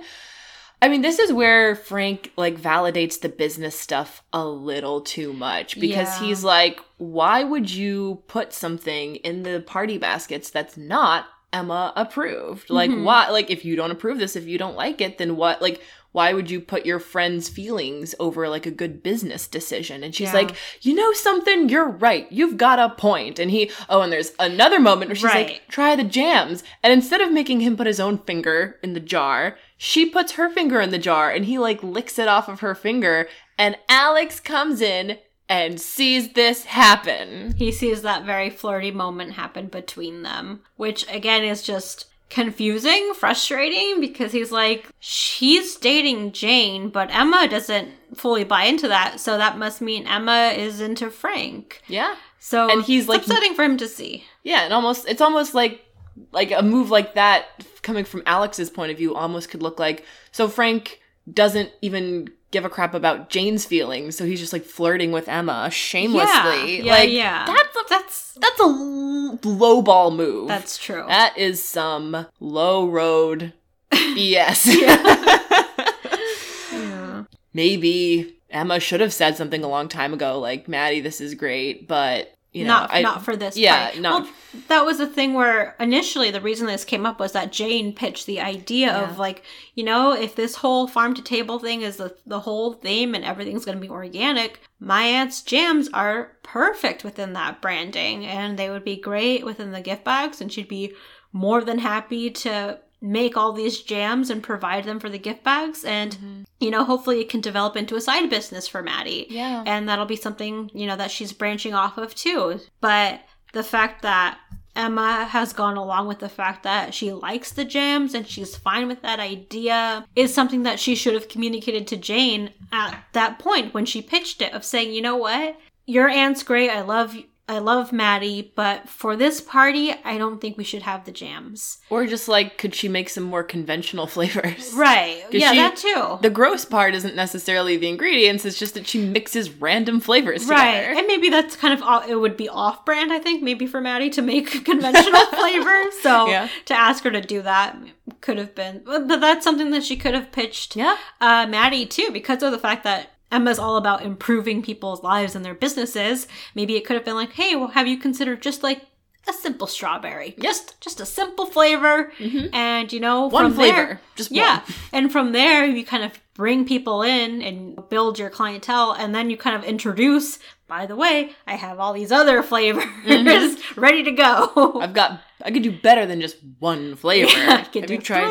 I 0.82 0.88
mean, 0.88 1.00
this 1.00 1.20
is 1.20 1.32
where 1.32 1.76
Frank 1.76 2.32
like 2.36 2.60
validates 2.60 3.20
the 3.20 3.28
business 3.28 3.78
stuff 3.78 4.20
a 4.32 4.44
little 4.44 5.00
too 5.00 5.32
much 5.32 5.78
because 5.78 6.20
yeah. 6.20 6.26
he's 6.26 6.42
like, 6.42 6.80
why 6.98 7.44
would 7.44 7.70
you 7.70 8.24
put 8.26 8.52
something 8.52 9.14
in 9.16 9.44
the 9.44 9.60
party 9.60 9.96
baskets 9.96 10.50
that's 10.50 10.76
not 10.76 11.26
Emma 11.52 11.92
approved? 11.94 12.68
Like, 12.68 12.90
mm-hmm. 12.90 13.04
why? 13.04 13.28
Like, 13.28 13.48
if 13.48 13.64
you 13.64 13.76
don't 13.76 13.92
approve 13.92 14.18
this, 14.18 14.34
if 14.34 14.48
you 14.48 14.58
don't 14.58 14.74
like 14.74 15.00
it, 15.00 15.18
then 15.18 15.36
what? 15.36 15.62
Like, 15.62 15.80
why 16.12 16.34
would 16.34 16.50
you 16.50 16.60
put 16.60 16.86
your 16.86 16.98
friend's 16.98 17.48
feelings 17.48 18.14
over 18.20 18.48
like 18.48 18.66
a 18.66 18.70
good 18.70 19.02
business 19.02 19.48
decision? 19.48 20.04
And 20.04 20.14
she's 20.14 20.28
yeah. 20.28 20.34
like, 20.34 20.54
you 20.82 20.94
know 20.94 21.12
something? 21.14 21.68
You're 21.68 21.88
right. 21.88 22.30
You've 22.30 22.58
got 22.58 22.78
a 22.78 22.94
point. 22.94 23.38
And 23.38 23.50
he, 23.50 23.70
oh, 23.88 24.02
and 24.02 24.12
there's 24.12 24.32
another 24.38 24.78
moment 24.78 25.08
where 25.08 25.16
she's 25.16 25.24
right. 25.24 25.48
like, 25.48 25.62
try 25.68 25.96
the 25.96 26.04
jams. 26.04 26.62
And 26.82 26.92
instead 26.92 27.22
of 27.22 27.32
making 27.32 27.60
him 27.60 27.76
put 27.76 27.86
his 27.86 28.00
own 28.00 28.18
finger 28.18 28.78
in 28.82 28.92
the 28.92 29.00
jar, 29.00 29.56
she 29.78 30.08
puts 30.08 30.32
her 30.32 30.50
finger 30.50 30.80
in 30.80 30.90
the 30.90 30.98
jar 30.98 31.30
and 31.30 31.46
he 31.46 31.58
like 31.58 31.82
licks 31.82 32.18
it 32.18 32.28
off 32.28 32.48
of 32.48 32.60
her 32.60 32.74
finger. 32.74 33.26
And 33.58 33.76
Alex 33.88 34.38
comes 34.38 34.80
in 34.80 35.18
and 35.48 35.80
sees 35.80 36.32
this 36.34 36.64
happen. 36.64 37.54
He 37.56 37.72
sees 37.72 38.02
that 38.02 38.24
very 38.24 38.50
flirty 38.50 38.90
moment 38.90 39.32
happen 39.32 39.66
between 39.66 40.22
them, 40.22 40.62
which 40.76 41.06
again 41.10 41.42
is 41.42 41.62
just 41.62 42.06
confusing, 42.32 43.12
frustrating 43.14 44.00
because 44.00 44.32
he's 44.32 44.50
like, 44.50 44.88
she's 44.98 45.76
dating 45.76 46.32
Jane, 46.32 46.88
but 46.88 47.14
Emma 47.14 47.46
doesn't 47.46 47.90
fully 48.14 48.42
buy 48.42 48.64
into 48.64 48.88
that. 48.88 49.20
So 49.20 49.36
that 49.36 49.58
must 49.58 49.82
mean 49.82 50.06
Emma 50.06 50.54
is 50.56 50.80
into 50.80 51.10
Frank. 51.10 51.82
Yeah. 51.88 52.16
So 52.38 52.70
and 52.70 52.82
he's 52.82 53.06
like 53.06 53.20
upsetting 53.20 53.54
for 53.54 53.62
him 53.62 53.76
to 53.76 53.86
see. 53.86 54.24
Yeah, 54.42 54.64
and 54.64 54.72
almost 54.72 55.06
it's 55.06 55.20
almost 55.20 55.54
like 55.54 55.84
like 56.32 56.50
a 56.50 56.62
move 56.62 56.90
like 56.90 57.14
that 57.14 57.44
coming 57.82 58.04
from 58.04 58.22
Alex's 58.24 58.70
point 58.70 58.90
of 58.90 58.96
view 58.96 59.14
almost 59.14 59.50
could 59.50 59.62
look 59.62 59.78
like 59.78 60.04
so 60.30 60.48
Frank 60.48 61.00
doesn't 61.32 61.70
even 61.82 62.28
give 62.52 62.64
a 62.64 62.68
crap 62.68 62.94
about 62.94 63.30
Jane's 63.30 63.64
feelings, 63.64 64.16
so 64.16 64.24
he's 64.24 64.38
just 64.38 64.52
like 64.52 64.64
flirting 64.64 65.10
with 65.10 65.28
Emma 65.28 65.68
shamelessly. 65.70 66.78
Yeah, 66.78 66.84
yeah, 66.84 66.92
like 66.92 67.10
yeah. 67.10 67.44
that's 67.46 67.76
a, 67.76 67.80
that's 67.88 68.32
that's 68.34 68.60
a 68.60 69.48
low 69.48 69.82
ball 69.82 70.12
move. 70.12 70.46
That's 70.46 70.78
true. 70.78 71.04
That 71.08 71.36
is 71.36 71.62
some 71.62 72.26
low 72.38 72.86
road 72.86 73.54
BS. 73.90 74.66
yeah. 76.72 77.24
Maybe 77.52 78.36
Emma 78.50 78.78
should 78.78 79.00
have 79.00 79.12
said 79.12 79.36
something 79.36 79.64
a 79.64 79.68
long 79.68 79.88
time 79.88 80.14
ago, 80.14 80.38
like 80.38 80.68
Maddie, 80.68 81.00
this 81.00 81.20
is 81.20 81.34
great, 81.34 81.88
but 81.88 82.32
you 82.52 82.64
know, 82.64 82.70
not 82.70 82.90
I, 82.92 83.00
not 83.00 83.24
for 83.24 83.34
this. 83.34 83.56
Yeah, 83.56 83.90
fight. 83.90 84.00
not. 84.00 84.22
Well, 84.22 84.32
that 84.68 84.84
was 84.84 84.98
the 84.98 85.06
thing 85.06 85.32
where 85.32 85.74
initially 85.80 86.30
the 86.30 86.40
reason 86.40 86.66
this 86.66 86.84
came 86.84 87.06
up 87.06 87.18
was 87.18 87.32
that 87.32 87.50
Jane 87.50 87.94
pitched 87.94 88.26
the 88.26 88.40
idea 88.40 88.88
yeah. 88.88 89.10
of 89.10 89.18
like, 89.18 89.42
you 89.74 89.82
know, 89.82 90.12
if 90.12 90.36
this 90.36 90.56
whole 90.56 90.86
farm 90.86 91.14
to 91.14 91.22
table 91.22 91.58
thing 91.58 91.80
is 91.80 91.96
the 91.96 92.14
the 92.26 92.40
whole 92.40 92.74
theme 92.74 93.14
and 93.14 93.24
everything's 93.24 93.64
going 93.64 93.78
to 93.78 93.82
be 93.82 93.88
organic, 93.88 94.60
my 94.78 95.02
aunt's 95.02 95.42
jams 95.42 95.88
are 95.94 96.36
perfect 96.42 97.04
within 97.04 97.32
that 97.32 97.62
branding, 97.62 98.26
and 98.26 98.58
they 98.58 98.68
would 98.68 98.84
be 98.84 98.96
great 98.96 99.44
within 99.44 99.72
the 99.72 99.80
gift 99.80 100.04
bags, 100.04 100.40
and 100.40 100.52
she'd 100.52 100.68
be 100.68 100.92
more 101.32 101.64
than 101.64 101.78
happy 101.78 102.30
to 102.30 102.78
make 103.02 103.36
all 103.36 103.52
these 103.52 103.82
jams 103.82 104.30
and 104.30 104.42
provide 104.42 104.84
them 104.84 105.00
for 105.00 105.08
the 105.10 105.18
gift 105.18 105.42
bags 105.42 105.84
and 105.84 106.12
mm-hmm. 106.12 106.42
you 106.60 106.70
know 106.70 106.84
hopefully 106.84 107.20
it 107.20 107.28
can 107.28 107.40
develop 107.40 107.76
into 107.76 107.96
a 107.96 108.00
side 108.00 108.30
business 108.30 108.68
for 108.68 108.82
maddie 108.82 109.26
Yeah. 109.28 109.64
and 109.66 109.88
that'll 109.88 110.06
be 110.06 110.16
something 110.16 110.70
you 110.72 110.86
know 110.86 110.96
that 110.96 111.10
she's 111.10 111.32
branching 111.32 111.74
off 111.74 111.98
of 111.98 112.14
too 112.14 112.60
but 112.80 113.20
the 113.52 113.64
fact 113.64 114.02
that 114.02 114.38
Emma 114.74 115.26
has 115.26 115.52
gone 115.52 115.76
along 115.76 116.08
with 116.08 116.20
the 116.20 116.28
fact 116.28 116.62
that 116.62 116.94
she 116.94 117.12
likes 117.12 117.52
the 117.52 117.64
jams 117.64 118.14
and 118.14 118.26
she's 118.26 118.56
fine 118.56 118.88
with 118.88 119.02
that 119.02 119.20
idea 119.20 120.06
is 120.16 120.32
something 120.32 120.62
that 120.62 120.80
she 120.80 120.94
should 120.94 121.12
have 121.12 121.28
communicated 121.28 121.86
to 121.88 121.96
Jane 121.98 122.50
at 122.72 123.04
that 123.12 123.38
point 123.38 123.74
when 123.74 123.84
she 123.84 124.00
pitched 124.00 124.40
it 124.40 124.54
of 124.54 124.64
saying, 124.64 124.92
you 124.92 125.02
know 125.02 125.16
what? 125.16 125.58
Your 125.84 126.08
aunt's 126.08 126.42
great. 126.42 126.70
I 126.70 126.80
love 126.80 127.14
I 127.52 127.58
love 127.58 127.92
Maddie, 127.92 128.52
but 128.56 128.88
for 128.88 129.14
this 129.14 129.40
party, 129.40 129.92
I 130.04 130.16
don't 130.16 130.40
think 130.40 130.56
we 130.56 130.64
should 130.64 130.82
have 130.82 131.04
the 131.04 131.12
jams. 131.12 131.78
Or 131.90 132.06
just 132.06 132.28
like, 132.28 132.56
could 132.56 132.74
she 132.74 132.88
make 132.88 133.08
some 133.10 133.24
more 133.24 133.42
conventional 133.42 134.06
flavors? 134.16 134.72
Right. 134.74 135.22
Yeah, 135.30 135.50
she- 135.52 135.58
that 135.58 135.76
too. 135.76 136.18
The 136.22 136.30
gross 136.30 136.64
part 136.64 136.94
isn't 136.94 137.14
necessarily 137.14 137.76
the 137.76 137.88
ingredients, 137.88 138.44
it's 138.44 138.58
just 138.58 138.74
that 138.74 138.86
she 138.86 138.98
mixes 139.04 139.50
random 139.50 140.00
flavors 140.00 140.46
Right. 140.46 140.72
together. 140.80 140.98
And 140.98 141.06
maybe 141.06 141.28
that's 141.28 141.56
kind 141.56 141.74
of 141.74 141.82
off, 141.82 142.08
it 142.08 142.16
would 142.16 142.36
be 142.36 142.48
off 142.48 142.84
brand, 142.84 143.12
I 143.12 143.18
think, 143.18 143.42
maybe 143.42 143.66
for 143.66 143.80
Maddie 143.80 144.10
to 144.10 144.22
make 144.22 144.46
conventional 144.64 145.26
flavors. 145.26 145.94
So 146.02 146.28
Yeah. 146.28 146.48
to 146.66 146.74
ask 146.74 147.04
her 147.04 147.10
to 147.10 147.20
do 147.20 147.42
that 147.42 147.76
could 148.22 148.38
have 148.38 148.54
been, 148.54 148.82
but 148.84 149.08
that's 149.20 149.44
something 149.44 149.70
that 149.70 149.84
she 149.84 149.96
could 149.96 150.14
have 150.14 150.32
pitched 150.32 150.74
Yeah. 150.76 150.96
uh, 151.20 151.46
Maddie 151.46 151.86
too, 151.86 152.10
because 152.12 152.42
of 152.42 152.52
the 152.52 152.58
fact 152.58 152.84
that 152.84 153.10
Emma's 153.32 153.58
all 153.58 153.76
about 153.76 154.02
improving 154.02 154.62
people's 154.62 155.02
lives 155.02 155.34
and 155.34 155.44
their 155.44 155.54
businesses. 155.54 156.28
Maybe 156.54 156.76
it 156.76 156.84
could 156.84 156.94
have 156.96 157.04
been 157.04 157.14
like, 157.16 157.32
hey, 157.32 157.56
well, 157.56 157.68
have 157.68 157.88
you 157.88 157.96
considered 157.98 158.42
just 158.42 158.62
like 158.62 158.82
a 159.28 159.32
simple 159.32 159.66
strawberry? 159.66 160.34
Just 160.40 160.80
just 160.80 161.00
a 161.00 161.06
simple 161.06 161.46
flavor, 161.46 162.12
and 162.52 162.92
you 162.92 163.00
know, 163.00 163.26
Mm-hmm. 163.26 163.34
One 163.34 163.44
from 163.46 163.54
flavor, 163.54 163.76
there- 163.86 164.00
just 164.16 164.30
yeah. 164.30 164.58
one. 164.58 164.62
And 164.92 165.12
from 165.12 165.32
there, 165.32 165.64
you 165.64 165.84
kind 165.84 166.04
of 166.04 166.12
bring 166.34 166.64
people 166.64 167.02
in 167.02 167.40
and 167.42 167.78
build 167.88 168.18
your 168.18 168.30
clientele, 168.30 168.92
and 168.92 169.14
then 169.14 169.30
you 169.30 169.36
kind 169.36 169.56
of 169.56 169.64
introduce. 169.64 170.38
By 170.68 170.86
the 170.86 170.96
way, 170.96 171.32
I 171.46 171.56
have 171.56 171.78
all 171.78 171.92
these 171.92 172.10
other 172.10 172.42
flavors 172.50 172.84
Mm-hmm. 173.06 173.80
ready 173.80 174.02
to 174.04 174.10
go. 174.12 174.80
I've 174.80 174.94
got, 174.94 175.20
I 175.44 175.50
could 175.50 175.62
do 175.62 175.70
better 175.70 176.06
than 176.06 176.20
just 176.20 176.36
one 176.60 176.96
flavor. 176.96 177.28
I 177.30 177.62
can 177.64 177.82
Have 177.82 177.88
do 177.88 177.94
you 177.94 178.00
tried 178.00 178.30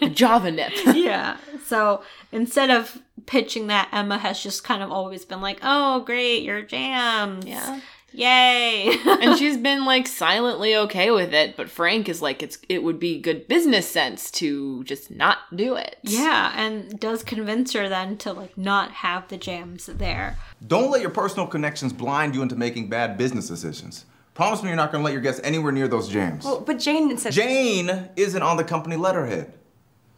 three. 0.00 0.08
Java 0.10 0.50
nip? 0.50 0.72
yeah. 0.94 1.36
So 1.64 2.02
instead 2.32 2.70
of 2.70 2.98
pitching 3.26 3.66
that, 3.68 3.88
Emma 3.92 4.18
has 4.18 4.42
just 4.42 4.64
kind 4.64 4.82
of 4.82 4.90
always 4.90 5.24
been 5.24 5.40
like, 5.40 5.58
"Oh, 5.62 6.00
great, 6.00 6.42
your 6.42 6.62
jams, 6.62 7.44
Yeah. 7.46 7.80
yay!" 8.12 8.94
and 9.06 9.38
she's 9.38 9.56
been 9.56 9.84
like 9.84 10.06
silently 10.06 10.74
okay 10.76 11.10
with 11.10 11.32
it, 11.32 11.56
but 11.56 11.70
Frank 11.70 12.08
is 12.08 12.20
like, 12.22 12.42
it's 12.42 12.58
it 12.68 12.82
would 12.82 12.98
be 12.98 13.20
good 13.20 13.48
business 13.48 13.88
sense 13.88 14.30
to 14.32 14.82
just 14.84 15.10
not 15.10 15.38
do 15.54 15.74
it. 15.76 15.96
yeah, 16.02 16.52
and 16.56 16.98
does 17.00 17.22
convince 17.22 17.72
her 17.72 17.88
then 17.88 18.16
to 18.18 18.32
like 18.32 18.56
not 18.58 18.90
have 18.90 19.28
the 19.28 19.36
jams 19.36 19.86
there. 19.86 20.36
Don't 20.66 20.90
let 20.90 21.00
your 21.00 21.10
personal 21.10 21.46
connections 21.46 21.92
blind 21.92 22.34
you 22.34 22.42
into 22.42 22.56
making 22.56 22.88
bad 22.88 23.16
business 23.16 23.48
decisions. 23.48 24.04
Promise 24.34 24.62
me 24.62 24.68
you're 24.70 24.76
not 24.76 24.90
going 24.90 25.02
to 25.02 25.04
let 25.04 25.12
your 25.12 25.20
guests 25.20 25.42
anywhere 25.44 25.72
near 25.72 25.86
those 25.88 26.08
jams. 26.08 26.44
Well, 26.44 26.60
but 26.60 26.78
Jane 26.78 27.16
said 27.18 27.32
Jane 27.34 28.08
isn't 28.16 28.42
on 28.42 28.56
the 28.56 28.64
company 28.64 28.96
letterhead. 28.96 29.52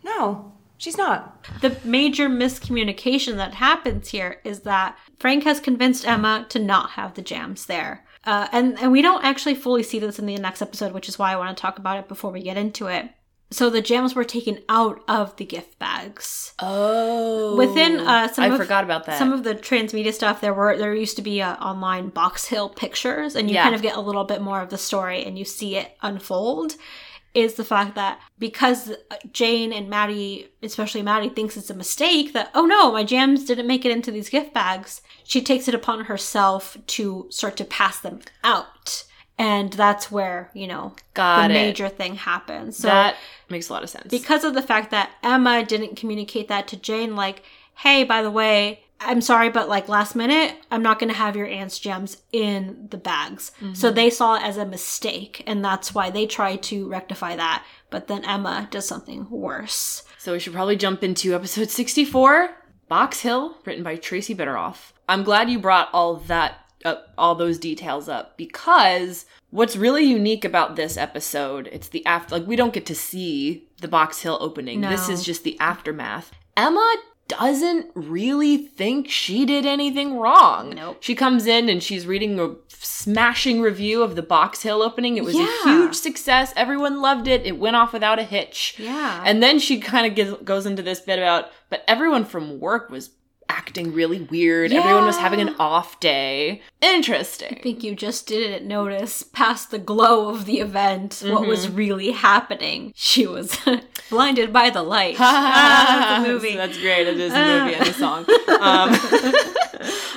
no. 0.03 0.53
She's 0.79 0.99
not. 0.99 1.47
The 1.61 1.77
major 1.85 2.29
miscommunication 2.29 3.37
that 3.37 3.55
happens 3.55 4.09
here 4.11 4.41
is 4.45 4.61
that 4.61 4.99
Frank 5.19 5.45
has 5.45 5.61
convinced 5.61 6.07
Emma 6.07 6.47
to 6.51 6.59
not 6.59 6.91
have 6.91 7.15
the 7.15 7.23
jams 7.23 7.67
there. 7.67 8.05
Uh, 8.25 8.49
and, 8.53 8.79
and 8.81 8.91
we 8.91 9.03
don't 9.03 9.25
actually 9.25 9.55
fully 9.55 9.83
see 9.83 9.99
this 9.99 10.19
in 10.19 10.27
the 10.27 10.37
next 10.37 10.63
episode, 10.63 10.93
which 10.93 11.09
is 11.09 11.19
why 11.19 11.33
I 11.33 11.37
want 11.37 11.57
to 11.57 11.61
talk 11.61 11.79
about 11.79 11.99
it 11.99 12.09
before 12.09 12.31
we 12.33 12.43
get 12.43 12.57
into 12.57 12.87
it. 12.87 13.09
So 13.51 13.71
the 13.71 13.83
jams 13.83 14.15
were 14.17 14.25
taken 14.25 14.59
out 14.69 15.01
of 15.07 15.37
the 15.37 15.45
gift 15.45 15.79
bags. 15.79 16.55
Oh. 16.59 17.55
within 17.57 18.01
uh, 18.01 18.27
some 18.29 18.45
I 18.45 18.49
of, 18.49 18.57
forgot 18.57 18.83
about 18.83 19.05
that. 19.07 19.19
Some 19.19 19.33
of 19.33 19.45
the 19.45 19.55
transmedia 19.55 20.13
stuff 20.13 20.41
there 20.41 20.55
were 20.55 20.77
there 20.77 20.95
used 20.95 21.17
to 21.17 21.23
be 21.23 21.41
uh, 21.41 21.55
online 21.57 22.09
Box 22.09 22.47
Hill 22.47 22.69
pictures, 22.71 23.37
and 23.37 23.49
you 23.49 23.55
Yeah. 23.55 23.63
kind 23.65 23.75
of 23.75 23.83
get 23.83 23.95
a 23.97 24.01
little 24.01 24.25
bit 24.25 24.41
more 24.43 24.61
of 24.61 24.71
the 24.71 24.79
story, 24.79 25.25
and 25.25 25.39
you 25.39 25.45
see 25.45 25.77
it 25.77 25.97
unfold. 26.03 26.75
Is 27.35 27.55
the 27.55 27.65
fact 27.65 27.97
that 27.97 28.21
because 28.39 28.91
uh, 28.91 29.17
Jane 29.33 29.73
and 29.73 29.91
Maddie, 29.91 30.49
especially 30.63 31.03
Maddie, 31.03 31.29
thinks 31.31 31.57
it's 31.57 31.69
a 31.69 31.75
mistake 31.75 32.33
that 32.33 32.51
oh 32.55 32.65
no, 32.65 32.93
my 32.93 33.03
jams 33.03 33.45
didn't 33.45 33.67
make 33.67 33.85
it 33.85 33.91
into 33.91 34.13
these 34.13 34.29
gift 34.29 34.55
bags. 34.55 35.03
She 35.25 35.43
takes 35.43 35.67
it 35.67 35.75
upon 35.75 36.05
herself 36.05 36.77
to 36.87 37.27
start 37.31 37.57
to 37.57 37.65
pass 37.65 37.99
them 37.99 38.21
out, 38.45 39.05
and 39.37 39.73
that's 39.73 40.13
where 40.13 40.51
you 40.55 40.69
know 40.69 40.95
Got 41.15 41.49
the 41.49 41.55
it. 41.55 41.57
major 41.59 41.89
thing 41.89 42.15
happens. 42.15 42.77
So 42.77 42.87
that 42.87 43.17
makes 43.49 43.69
a 43.69 43.73
lot 43.73 43.83
of 43.83 43.91
sense. 43.91 44.07
because 44.11 44.45
of 44.45 44.55
the 44.55 44.63
fact 44.63 44.93
that 44.93 45.11
Emma 45.25 45.65
didn't 45.65 45.97
communicate 45.97 46.47
that 46.49 46.69
to 46.69 46.77
Jane, 46.77 47.17
like, 47.17 47.43
hey, 47.79 48.05
by 48.05 48.23
the 48.23 48.31
way, 48.31 48.85
I'm 49.05 49.21
sorry, 49.21 49.51
but 49.51 49.69
like 49.69 49.89
last 49.89 50.15
minute, 50.15 50.57
I'm 50.71 50.83
not 50.83 50.99
going 50.99 51.11
to 51.11 51.17
have 51.17 51.37
your 51.37 51.47
aunt's 51.47 51.79
gems 51.79 52.19
in 52.33 52.89
the 52.91 52.97
bags. 52.97 53.53
So 53.75 53.89
mm-hmm. 53.89 53.95
they 53.95 54.11
saw 54.11 54.37
it 54.37 54.43
as 54.43 54.57
a 54.57 54.67
mistake, 54.67 55.43
and 55.47 55.65
that's 55.65 55.95
why 55.95 56.11
they 56.11 56.27
tried 56.27 56.63
to 56.65 56.89
rectify 56.89 57.37
that. 57.37 57.65
But 57.91 58.09
then 58.09 58.25
Emma 58.25 58.69
does 58.71 58.87
something 58.87 59.29
worse. 59.31 60.03
So 60.19 60.33
we 60.33 60.39
should 60.39 60.55
probably 60.55 60.77
jump 60.77 61.05
into 61.05 61.35
episode 61.35 61.71
64, 61.71 62.51
Box 62.89 63.21
Hill, 63.21 63.59
written 63.65 63.85
by 63.85 63.97
Tracy 63.97 64.35
Bitteroff. 64.35 64.93
I'm 65.09 65.23
glad 65.23 65.51
you 65.51 65.59
brought 65.59 65.91
all 65.93 66.17
that 66.17 66.61
up, 66.85 67.13
all 67.17 67.35
those 67.35 67.59
details 67.59 68.09
up 68.09 68.37
because 68.37 69.27
what's 69.51 69.77
really 69.77 70.05
unique 70.05 70.45
about 70.45 70.77
this 70.77 70.97
episode, 70.97 71.69
it's 71.73 71.89
the 71.89 72.05
after 72.07 72.39
like 72.39 72.47
we 72.47 72.57
don't 72.57 72.75
get 72.75 72.87
to 72.87 72.95
see 72.95 73.69
the 73.81 73.89
Box 73.89 74.21
Hill 74.21 74.39
opening. 74.41 74.81
This 74.81 75.09
is 75.09 75.25
just 75.25 75.45
the 75.45 75.59
aftermath. 75.61 76.31
Emma 76.57 76.97
doesn't 77.29 77.91
really 77.95 78.57
think 78.57 79.09
she 79.09 79.47
did 79.47 79.65
anything 79.67 80.19
wrong. 80.19 80.75
Nope. 80.75 80.99
She 81.01 81.15
comes 81.15 81.47
in 81.47 81.69
and 81.69 81.83
she's 81.83 82.07
reading 82.07 82.39
a 82.39 82.55
smashing 82.69 83.61
review 83.61 84.03
of 84.03 84.15
the 84.15 84.23
Box 84.23 84.63
Hill 84.63 84.83
opening. 84.83 85.17
It 85.17 85.25
was 85.25 85.35
a 85.35 85.63
huge 85.65 85.95
success. 85.95 86.53
Everyone 86.57 87.01
loved 87.01 87.27
it. 87.27 87.47
It 87.47 87.59
went 87.59 87.77
off 87.77 87.93
without 87.93 88.19
a 88.19 88.25
hitch. 88.25 88.77
Yeah. 88.79 89.23
And 89.25 89.43
then 89.43 89.59
she 89.59 89.81
kind 89.81 90.19
of 90.19 90.45
goes 90.45 90.67
into 90.67 90.83
this 90.83 91.01
bit 91.01 91.19
about, 91.19 91.51
but 91.71 91.83
everyone 91.89 92.25
from 92.25 92.61
work 92.61 92.91
was 92.91 93.11
acting 93.49 93.93
really 93.93 94.21
weird. 94.21 94.73
Everyone 94.73 95.07
was 95.07 95.17
having 95.17 95.41
an 95.41 95.55
off 95.59 96.01
day. 96.01 96.63
Interesting. 96.81 97.57
I 97.59 97.63
think 97.63 97.83
you 97.83 97.95
just 97.95 98.27
didn't 98.27 98.67
notice 98.67 99.23
past 99.23 99.71
the 99.71 99.79
glow 99.79 100.29
of 100.29 100.45
the 100.45 100.61
event 100.61 101.23
what 101.25 101.47
was 101.47 101.69
really 101.69 102.11
happening. 102.11 102.93
She 102.95 103.27
was 103.27 103.59
blinded 104.11 104.53
by 104.53 104.71
the 104.71 104.83
light. 104.83 105.17
ah, 105.19 106.19
that's 106.19 106.29
movie. 106.29 106.57
That's 106.57 106.79
great. 106.79 107.07
It 107.07 107.19
is 107.19 107.33
a 107.33 107.37
movie 107.37 107.75
and 107.75 107.89
a 107.89 107.93
song. 107.93 108.27
Um, 108.61 108.95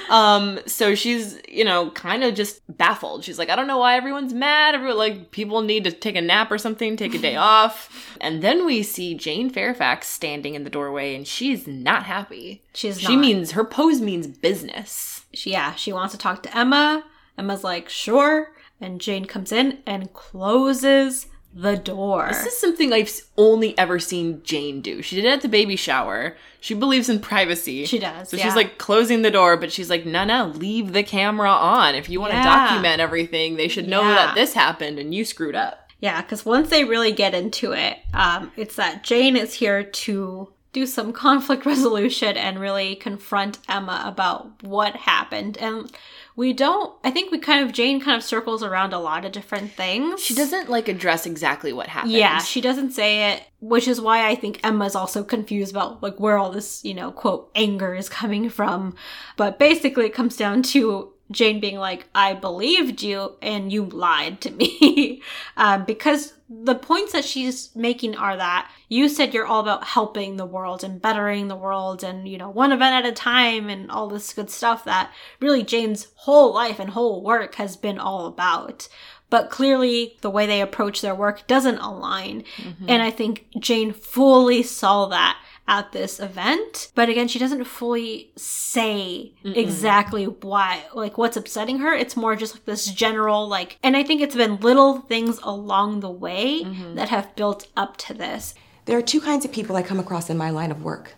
um, 0.09 0.59
so 0.65 0.95
she's, 0.95 1.39
you 1.47 1.63
know, 1.65 1.89
kind 1.91 2.23
of 2.23 2.35
just 2.35 2.61
baffled. 2.77 3.23
She's 3.23 3.37
like, 3.39 3.49
I 3.49 3.55
don't 3.55 3.67
know 3.67 3.77
why 3.79 3.95
everyone's 3.97 4.33
mad. 4.33 4.75
Everyone, 4.75 4.97
like, 4.97 5.31
people 5.31 5.61
need 5.61 5.83
to 5.85 5.91
take 5.91 6.15
a 6.15 6.21
nap 6.21 6.51
or 6.51 6.57
something, 6.57 6.95
take 6.97 7.13
a 7.13 7.17
day 7.19 7.35
off. 7.37 8.15
And 8.21 8.41
then 8.41 8.65
we 8.65 8.83
see 8.83 9.15
Jane 9.15 9.49
Fairfax 9.49 10.07
standing 10.07 10.55
in 10.55 10.63
the 10.63 10.69
doorway, 10.69 11.15
and 11.15 11.27
she's 11.27 11.67
not 11.67 12.03
happy. 12.03 12.63
She's 12.73 12.99
She 12.99 13.15
not. 13.15 13.21
means 13.21 13.51
her 13.51 13.63
pose 13.65 14.01
means 14.01 14.27
business. 14.27 15.25
she, 15.33 15.51
yeah, 15.51 15.75
she 15.75 15.91
wants 15.93 16.13
to 16.13 16.17
talk 16.17 16.43
to 16.43 16.57
Emma. 16.57 17.03
Emma's 17.37 17.63
like, 17.63 17.89
sure. 17.89 18.53
And 18.79 19.01
Jane 19.01 19.25
comes 19.25 19.51
in 19.51 19.79
and 19.85 20.13
closes 20.13 21.27
the 21.53 21.75
door. 21.75 22.27
This 22.29 22.45
is 22.45 22.57
something 22.57 22.93
I've 22.93 23.11
only 23.37 23.77
ever 23.77 23.99
seen 23.99 24.41
Jane 24.43 24.81
do. 24.81 25.01
She 25.01 25.15
did 25.15 25.25
it 25.25 25.29
at 25.33 25.41
the 25.41 25.47
baby 25.49 25.75
shower. 25.75 26.37
She 26.59 26.73
believes 26.73 27.09
in 27.09 27.19
privacy. 27.19 27.85
She 27.85 27.99
does, 27.99 28.29
So 28.29 28.37
yeah. 28.37 28.43
she's 28.43 28.55
like 28.55 28.77
closing 28.77 29.21
the 29.23 29.31
door, 29.31 29.57
but 29.57 29.71
she's 29.71 29.89
like, 29.89 30.05
no, 30.05 30.23
no, 30.23 30.47
leave 30.47 30.93
the 30.93 31.03
camera 31.03 31.49
on. 31.49 31.95
If 31.95 32.09
you 32.09 32.19
want 32.19 32.31
to 32.31 32.37
Yeah. 32.37 32.43
document 32.43 33.01
everything, 33.01 33.55
they 33.55 33.67
should 33.67 33.87
know 33.87 34.01
Yeah. 34.01 34.13
that 34.15 34.35
this 34.35 34.53
happened 34.53 34.99
and 34.99 35.13
you 35.15 35.25
screwed 35.25 35.55
up. 35.55 35.89
Yeah, 35.99 36.21
because 36.21 36.45
once 36.45 36.69
they 36.69 36.83
really 36.83 37.11
get 37.11 37.33
into 37.33 37.71
it, 37.71 37.97
um, 38.13 38.51
it's 38.55 38.75
that 38.75 39.03
Jane 39.03 39.35
is 39.35 39.55
here 39.55 39.81
to 39.83 40.53
do 40.73 40.85
some 40.85 41.11
conflict 41.25 41.65
resolution 41.65 42.37
and 42.37 42.59
really 42.59 42.93
confront 42.95 43.57
Emma 43.67 44.03
about 44.05 44.61
what 44.61 44.95
happened. 44.95 45.57
And 45.57 45.91
we 46.37 46.53
don't, 46.53 46.93
I 47.03 47.09
think 47.09 47.31
we 47.31 47.39
kind 47.39 47.65
of, 47.65 47.73
Jane 47.73 47.99
kind 47.99 48.15
of 48.15 48.23
circles 48.23 48.61
around 48.61 48.93
a 48.93 48.99
lot 48.99 49.25
of 49.25 49.31
different 49.31 49.71
things. 49.71 50.21
She 50.21 50.35
doesn't 50.35 50.69
like 50.69 50.87
address 50.87 51.25
exactly 51.25 51.73
what 51.73 51.87
happened. 51.87 52.13
Yeah, 52.13 52.37
she 52.37 52.61
doesn't 52.61 52.91
say 52.91 53.31
it, 53.31 53.43
which 53.59 53.87
is 53.87 53.99
why 53.99 54.29
I 54.29 54.35
think 54.35 54.59
Emma's 54.63 54.95
also 54.95 55.23
confused 55.23 55.71
about 55.71 56.03
like 56.03 56.19
where 56.19 56.37
all 56.37 56.51
this, 56.51 56.85
you 56.85 56.93
know, 56.93 57.11
quote 57.11 57.49
anger 57.55 57.95
is 57.95 58.07
coming 58.07 58.49
from. 58.49 58.95
But 59.35 59.57
basically 59.57 60.05
it 60.05 60.13
comes 60.13 60.37
down 60.37 60.61
to 60.63 61.11
Jane 61.29 61.59
being 61.59 61.77
like, 61.77 62.07
I 62.15 62.33
believed 62.33 63.01
you 63.01 63.35
and 63.41 63.71
you 63.71 63.85
lied 63.85 64.39
to 64.41 64.51
me. 64.51 65.21
um, 65.57 65.83
because 65.85 66.33
the 66.49 66.75
points 66.75 67.11
that 67.11 67.25
she's 67.25 67.75
making 67.75 68.15
are 68.15 68.37
that 68.37 68.71
you 68.87 69.09
said 69.09 69.33
you're 69.33 69.45
all 69.45 69.59
about 69.59 69.83
helping 69.83 70.37
the 70.37 70.45
world 70.45 70.83
and 70.83 71.01
bettering 71.01 71.49
the 71.49 71.55
world 71.55 72.03
and, 72.03 72.27
you 72.27 72.37
know, 72.37 72.49
one 72.49 72.71
event 72.71 73.05
at 73.05 73.11
a 73.11 73.13
time 73.13 73.69
and 73.69 73.91
all 73.91 74.07
this 74.07 74.33
good 74.33 74.49
stuff 74.49 74.85
that 74.85 75.11
really 75.41 75.63
Jane's 75.63 76.07
whole 76.15 76.53
life 76.53 76.79
and 76.79 76.91
whole 76.91 77.21
work 77.21 77.55
has 77.55 77.75
been 77.75 77.99
all 77.99 78.25
about. 78.27 78.87
but 79.29 79.49
clearly 79.49 80.17
the 80.21 80.29
way 80.29 80.45
they 80.45 80.61
approach 80.61 81.01
their 81.01 81.15
work 81.15 81.45
doesn't 81.47 81.79
align. 81.79 82.43
And 82.87 83.03
I 83.03 83.11
think 83.11 83.47
Jane 83.59 83.91
fully 83.91 84.63
saw 84.63 85.07
that 85.07 85.37
at 85.67 85.91
this 85.91 86.19
event. 86.19 86.91
But 86.95 87.09
again, 87.09 87.27
she 87.27 87.39
doesn't 87.39 87.65
fully 87.65 88.31
say 88.35 89.33
exactly 89.43 90.25
why, 90.25 90.83
like 90.93 91.17
what's 91.17 91.37
upsetting 91.37 91.79
her. 91.79 91.93
It's 91.93 92.15
more 92.15 92.35
just 92.35 92.55
like 92.55 92.65
this 92.65 92.85
general, 92.85 93.47
like, 93.47 93.77
and 93.83 93.97
I 93.97 94.03
think 94.03 94.21
it's 94.21 94.35
been 94.35 94.57
little 94.57 95.01
things 95.01 95.39
along 95.43 95.99
the 95.99 96.09
way 96.09 96.63
that 96.95 97.09
have 97.09 97.35
built 97.35 97.67
up 97.75 97.97
to 97.97 98.13
this. 98.13 98.53
There 98.85 98.97
are 98.97 99.01
two 99.01 99.19
kinds 99.19 99.43
of 99.43 99.51
people 99.51 99.75
I 99.75 99.83
come 99.83 99.99
across 99.99 100.29
in 100.29 100.37
my 100.37 100.49
line 100.49 100.71
of 100.71 100.81
work 100.81 101.15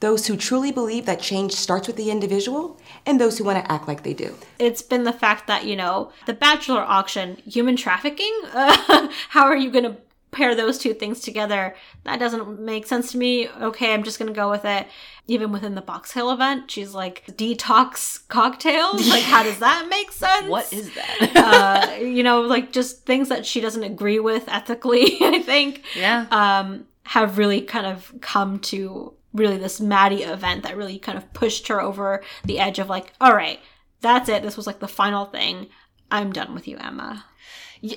those 0.00 0.26
who 0.26 0.36
truly 0.36 0.70
believe 0.70 1.06
that 1.06 1.18
change 1.18 1.52
starts 1.52 1.86
with 1.86 1.96
the 1.96 2.10
individual, 2.10 2.78
and 3.06 3.18
those 3.18 3.38
who 3.38 3.44
want 3.44 3.64
to 3.64 3.72
act 3.72 3.88
like 3.88 4.02
they 4.02 4.12
do. 4.12 4.36
It's 4.58 4.82
been 4.82 5.04
the 5.04 5.14
fact 5.14 5.46
that, 5.46 5.64
you 5.64 5.76
know, 5.76 6.12
the 6.26 6.34
bachelor 6.34 6.82
auction, 6.82 7.36
human 7.46 7.74
trafficking, 7.74 8.32
uh, 8.52 9.08
how 9.30 9.44
are 9.44 9.56
you 9.56 9.70
going 9.70 9.84
to 9.84 9.96
pair 10.34 10.54
those 10.54 10.78
two 10.78 10.92
things 10.92 11.20
together? 11.20 11.74
That 12.04 12.18
doesn't 12.18 12.60
make 12.60 12.86
sense 12.86 13.12
to 13.12 13.18
me. 13.18 13.48
Okay, 13.48 13.94
I'm 13.94 14.02
just 14.02 14.18
to 14.28 14.32
go 14.32 14.50
with 14.50 14.64
it. 14.64 14.86
Even 15.26 15.52
within 15.52 15.74
the 15.74 15.80
Box 15.80 16.12
Hill 16.12 16.30
event, 16.30 16.70
she's 16.70 16.92
like, 16.92 17.24
detox 17.28 18.26
cocktails? 18.28 19.08
Like, 19.14 19.22
how 19.22 19.42
does 19.42 19.60
that 19.60 19.86
make 19.88 20.10
sense? 20.10 20.48
What 20.48 20.72
is 20.72 20.92
that? 20.94 21.36
uh, 21.36 21.94
you 22.00 22.22
know, 22.22 22.40
like 22.40 22.72
just 22.72 23.06
things 23.06 23.28
that 23.28 23.46
she 23.46 23.60
doesn't 23.60 23.84
agree 23.84 24.18
with 24.18 24.48
ethically, 24.48 25.18
I 25.20 25.40
think. 25.40 25.82
yeah. 25.96 26.26
um, 26.30 26.86
have 27.04 27.38
really 27.38 27.60
kind 27.60 27.86
of 27.86 28.12
come 28.20 28.58
to 28.58 29.14
really 29.34 29.58
this 29.58 29.80
Maddie 29.80 30.22
event 30.22 30.62
that 30.62 30.76
really 30.76 30.98
kind 30.98 31.18
of 31.18 31.32
pushed 31.32 31.68
her 31.68 31.80
over 31.80 32.22
the 32.44 32.58
edge 32.58 32.78
of 32.78 32.88
like, 32.88 33.12
all 33.20 33.34
right, 33.34 33.60
that's 34.00 34.28
it. 34.28 34.42
This 34.42 34.56
was 34.56 34.66
like 34.66 34.78
the 34.78 34.88
final 34.88 35.26
thing. 35.26 35.68
I'm 36.10 36.32
done 36.32 36.54
with 36.54 36.68
you, 36.68 36.76
Emma. 36.78 37.24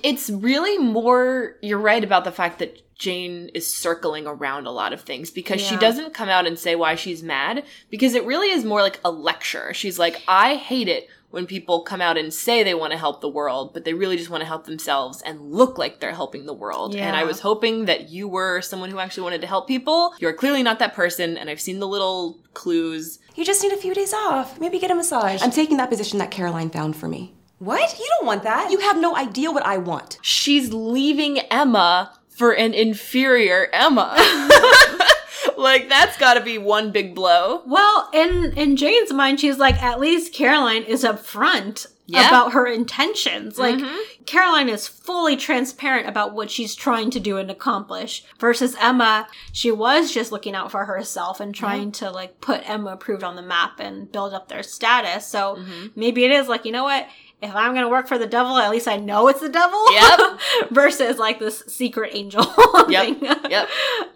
It's 0.03 0.29
really 0.29 0.77
more, 0.77 1.55
you're 1.61 1.79
right 1.79 2.03
about 2.03 2.25
the 2.25 2.31
fact 2.31 2.59
that 2.59 2.83
Jane 2.97 3.49
is 3.53 3.71
circling 3.73 4.27
around 4.27 4.65
a 4.65 4.71
lot 4.71 4.91
of 4.91 5.01
things 5.01 5.29
because 5.31 5.61
she 5.61 5.77
doesn't 5.77 6.13
come 6.13 6.29
out 6.29 6.47
and 6.47 6.57
say 6.57 6.75
why 6.75 6.95
she's 6.95 7.23
mad 7.23 7.63
because 7.89 8.15
it 8.15 8.25
really 8.25 8.49
is 8.49 8.65
more 8.65 8.81
like 8.81 8.99
a 9.05 9.11
lecture. 9.11 9.73
She's 9.73 9.97
like, 9.99 10.23
I 10.27 10.55
hate 10.55 10.87
it 10.87 11.07
when 11.29 11.45
people 11.45 11.83
come 11.83 12.01
out 12.01 12.17
and 12.17 12.33
say 12.33 12.63
they 12.63 12.73
want 12.73 12.91
to 12.91 12.97
help 12.97 13.21
the 13.21 13.29
world, 13.29 13.73
but 13.73 13.85
they 13.85 13.93
really 13.93 14.17
just 14.17 14.29
want 14.29 14.41
to 14.41 14.47
help 14.47 14.65
themselves 14.65 15.21
and 15.21 15.51
look 15.51 15.77
like 15.77 15.99
they're 15.99 16.13
helping 16.13 16.45
the 16.47 16.53
world. 16.53 16.95
And 16.95 17.15
I 17.15 17.23
was 17.23 17.39
hoping 17.41 17.85
that 17.85 18.09
you 18.09 18.27
were 18.27 18.61
someone 18.61 18.89
who 18.89 18.99
actually 18.99 19.23
wanted 19.23 19.41
to 19.41 19.47
help 19.47 19.67
people. 19.67 20.13
You're 20.19 20.33
clearly 20.33 20.63
not 20.63 20.79
that 20.79 20.95
person, 20.95 21.37
and 21.37 21.49
I've 21.49 21.61
seen 21.61 21.79
the 21.79 21.87
little 21.87 22.39
clues. 22.53 23.19
You 23.35 23.45
just 23.45 23.61
need 23.61 23.73
a 23.73 23.77
few 23.77 23.93
days 23.93 24.13
off. 24.13 24.59
Maybe 24.59 24.79
get 24.79 24.89
a 24.89 24.95
massage. 24.95 25.43
I'm 25.43 25.51
taking 25.51 25.77
that 25.77 25.89
position 25.89 26.17
that 26.19 26.31
Caroline 26.31 26.71
found 26.71 26.95
for 26.95 27.07
me. 27.07 27.35
What? 27.59 27.97
You 27.97 28.07
don't 28.17 28.27
want 28.27 28.43
that. 28.43 28.71
You 28.71 28.79
have 28.79 28.97
no 28.97 29.15
idea 29.15 29.51
what 29.51 29.65
I 29.65 29.77
want. 29.77 30.17
she's 30.21 30.73
leaving 30.73 31.39
Emma 31.51 32.13
for 32.29 32.51
an 32.51 32.73
inferior 32.73 33.67
Emma. 33.73 34.13
like 35.57 35.89
that's 35.89 36.17
got 36.17 36.35
to 36.35 36.41
be 36.41 36.57
one 36.57 36.91
big 36.91 37.15
blow. 37.15 37.63
Well, 37.65 38.09
in 38.13 38.53
in 38.57 38.75
Jane's 38.77 39.11
mind, 39.11 39.39
she's 39.39 39.57
like, 39.57 39.81
at 39.81 39.99
least 39.99 40.33
Caroline 40.33 40.83
is 40.83 41.03
upfront 41.03 41.87
Yeah. 42.05 42.27
about 42.27 42.53
her 42.53 42.67
intentions. 42.67 43.57
Like 43.57 43.77
mm-hmm. 43.77 44.23
Caroline 44.25 44.69
is 44.69 44.87
fully 44.87 45.35
transparent 45.35 46.07
about 46.07 46.33
what 46.33 46.51
she's 46.51 46.75
trying 46.75 47.09
to 47.11 47.19
do 47.19 47.37
and 47.37 47.49
accomplish. 47.49 48.23
Versus 48.39 48.75
Emma, 48.79 49.27
she 49.51 49.71
was 49.71 50.13
just 50.13 50.31
looking 50.31 50.53
out 50.53 50.69
for 50.71 50.85
herself 50.85 51.39
and 51.39 51.55
trying 51.55 51.91
to 51.93 52.11
like 52.11 52.39
put 52.39 52.69
Emma 52.69 52.91
approved 52.91 53.23
on 53.23 53.35
the 53.35 53.41
map 53.41 53.79
and 53.79 54.11
build 54.11 54.33
up 54.33 54.47
their 54.47 54.63
status. 54.63 55.25
So 55.25 55.55
mm-hmm. 55.55 55.87
maybe 55.95 56.23
it 56.23 56.31
is 56.31 56.47
like, 56.47 56.65
you 56.65 56.71
know 56.71 56.83
what? 56.83 57.07
If 57.39 57.53
I'm 57.53 57.75
gonna 57.75 57.89
work 57.89 58.07
for 58.07 58.17
the 58.17 58.25
devil, 58.25 58.57
at 58.57 58.71
least 58.71 58.87
I 58.87 58.97
know 58.97 59.27
it's 59.27 59.41
the 59.41 59.49
devil. 59.49 59.93
Yep. 59.93 60.39
Versus 60.71 61.17
like 61.19 61.37
this 61.39 61.63
secret 61.67 62.11
angel. 62.13 62.45
Yep. 62.89 63.05
thing. 63.05 63.23
Yep. 63.51 63.67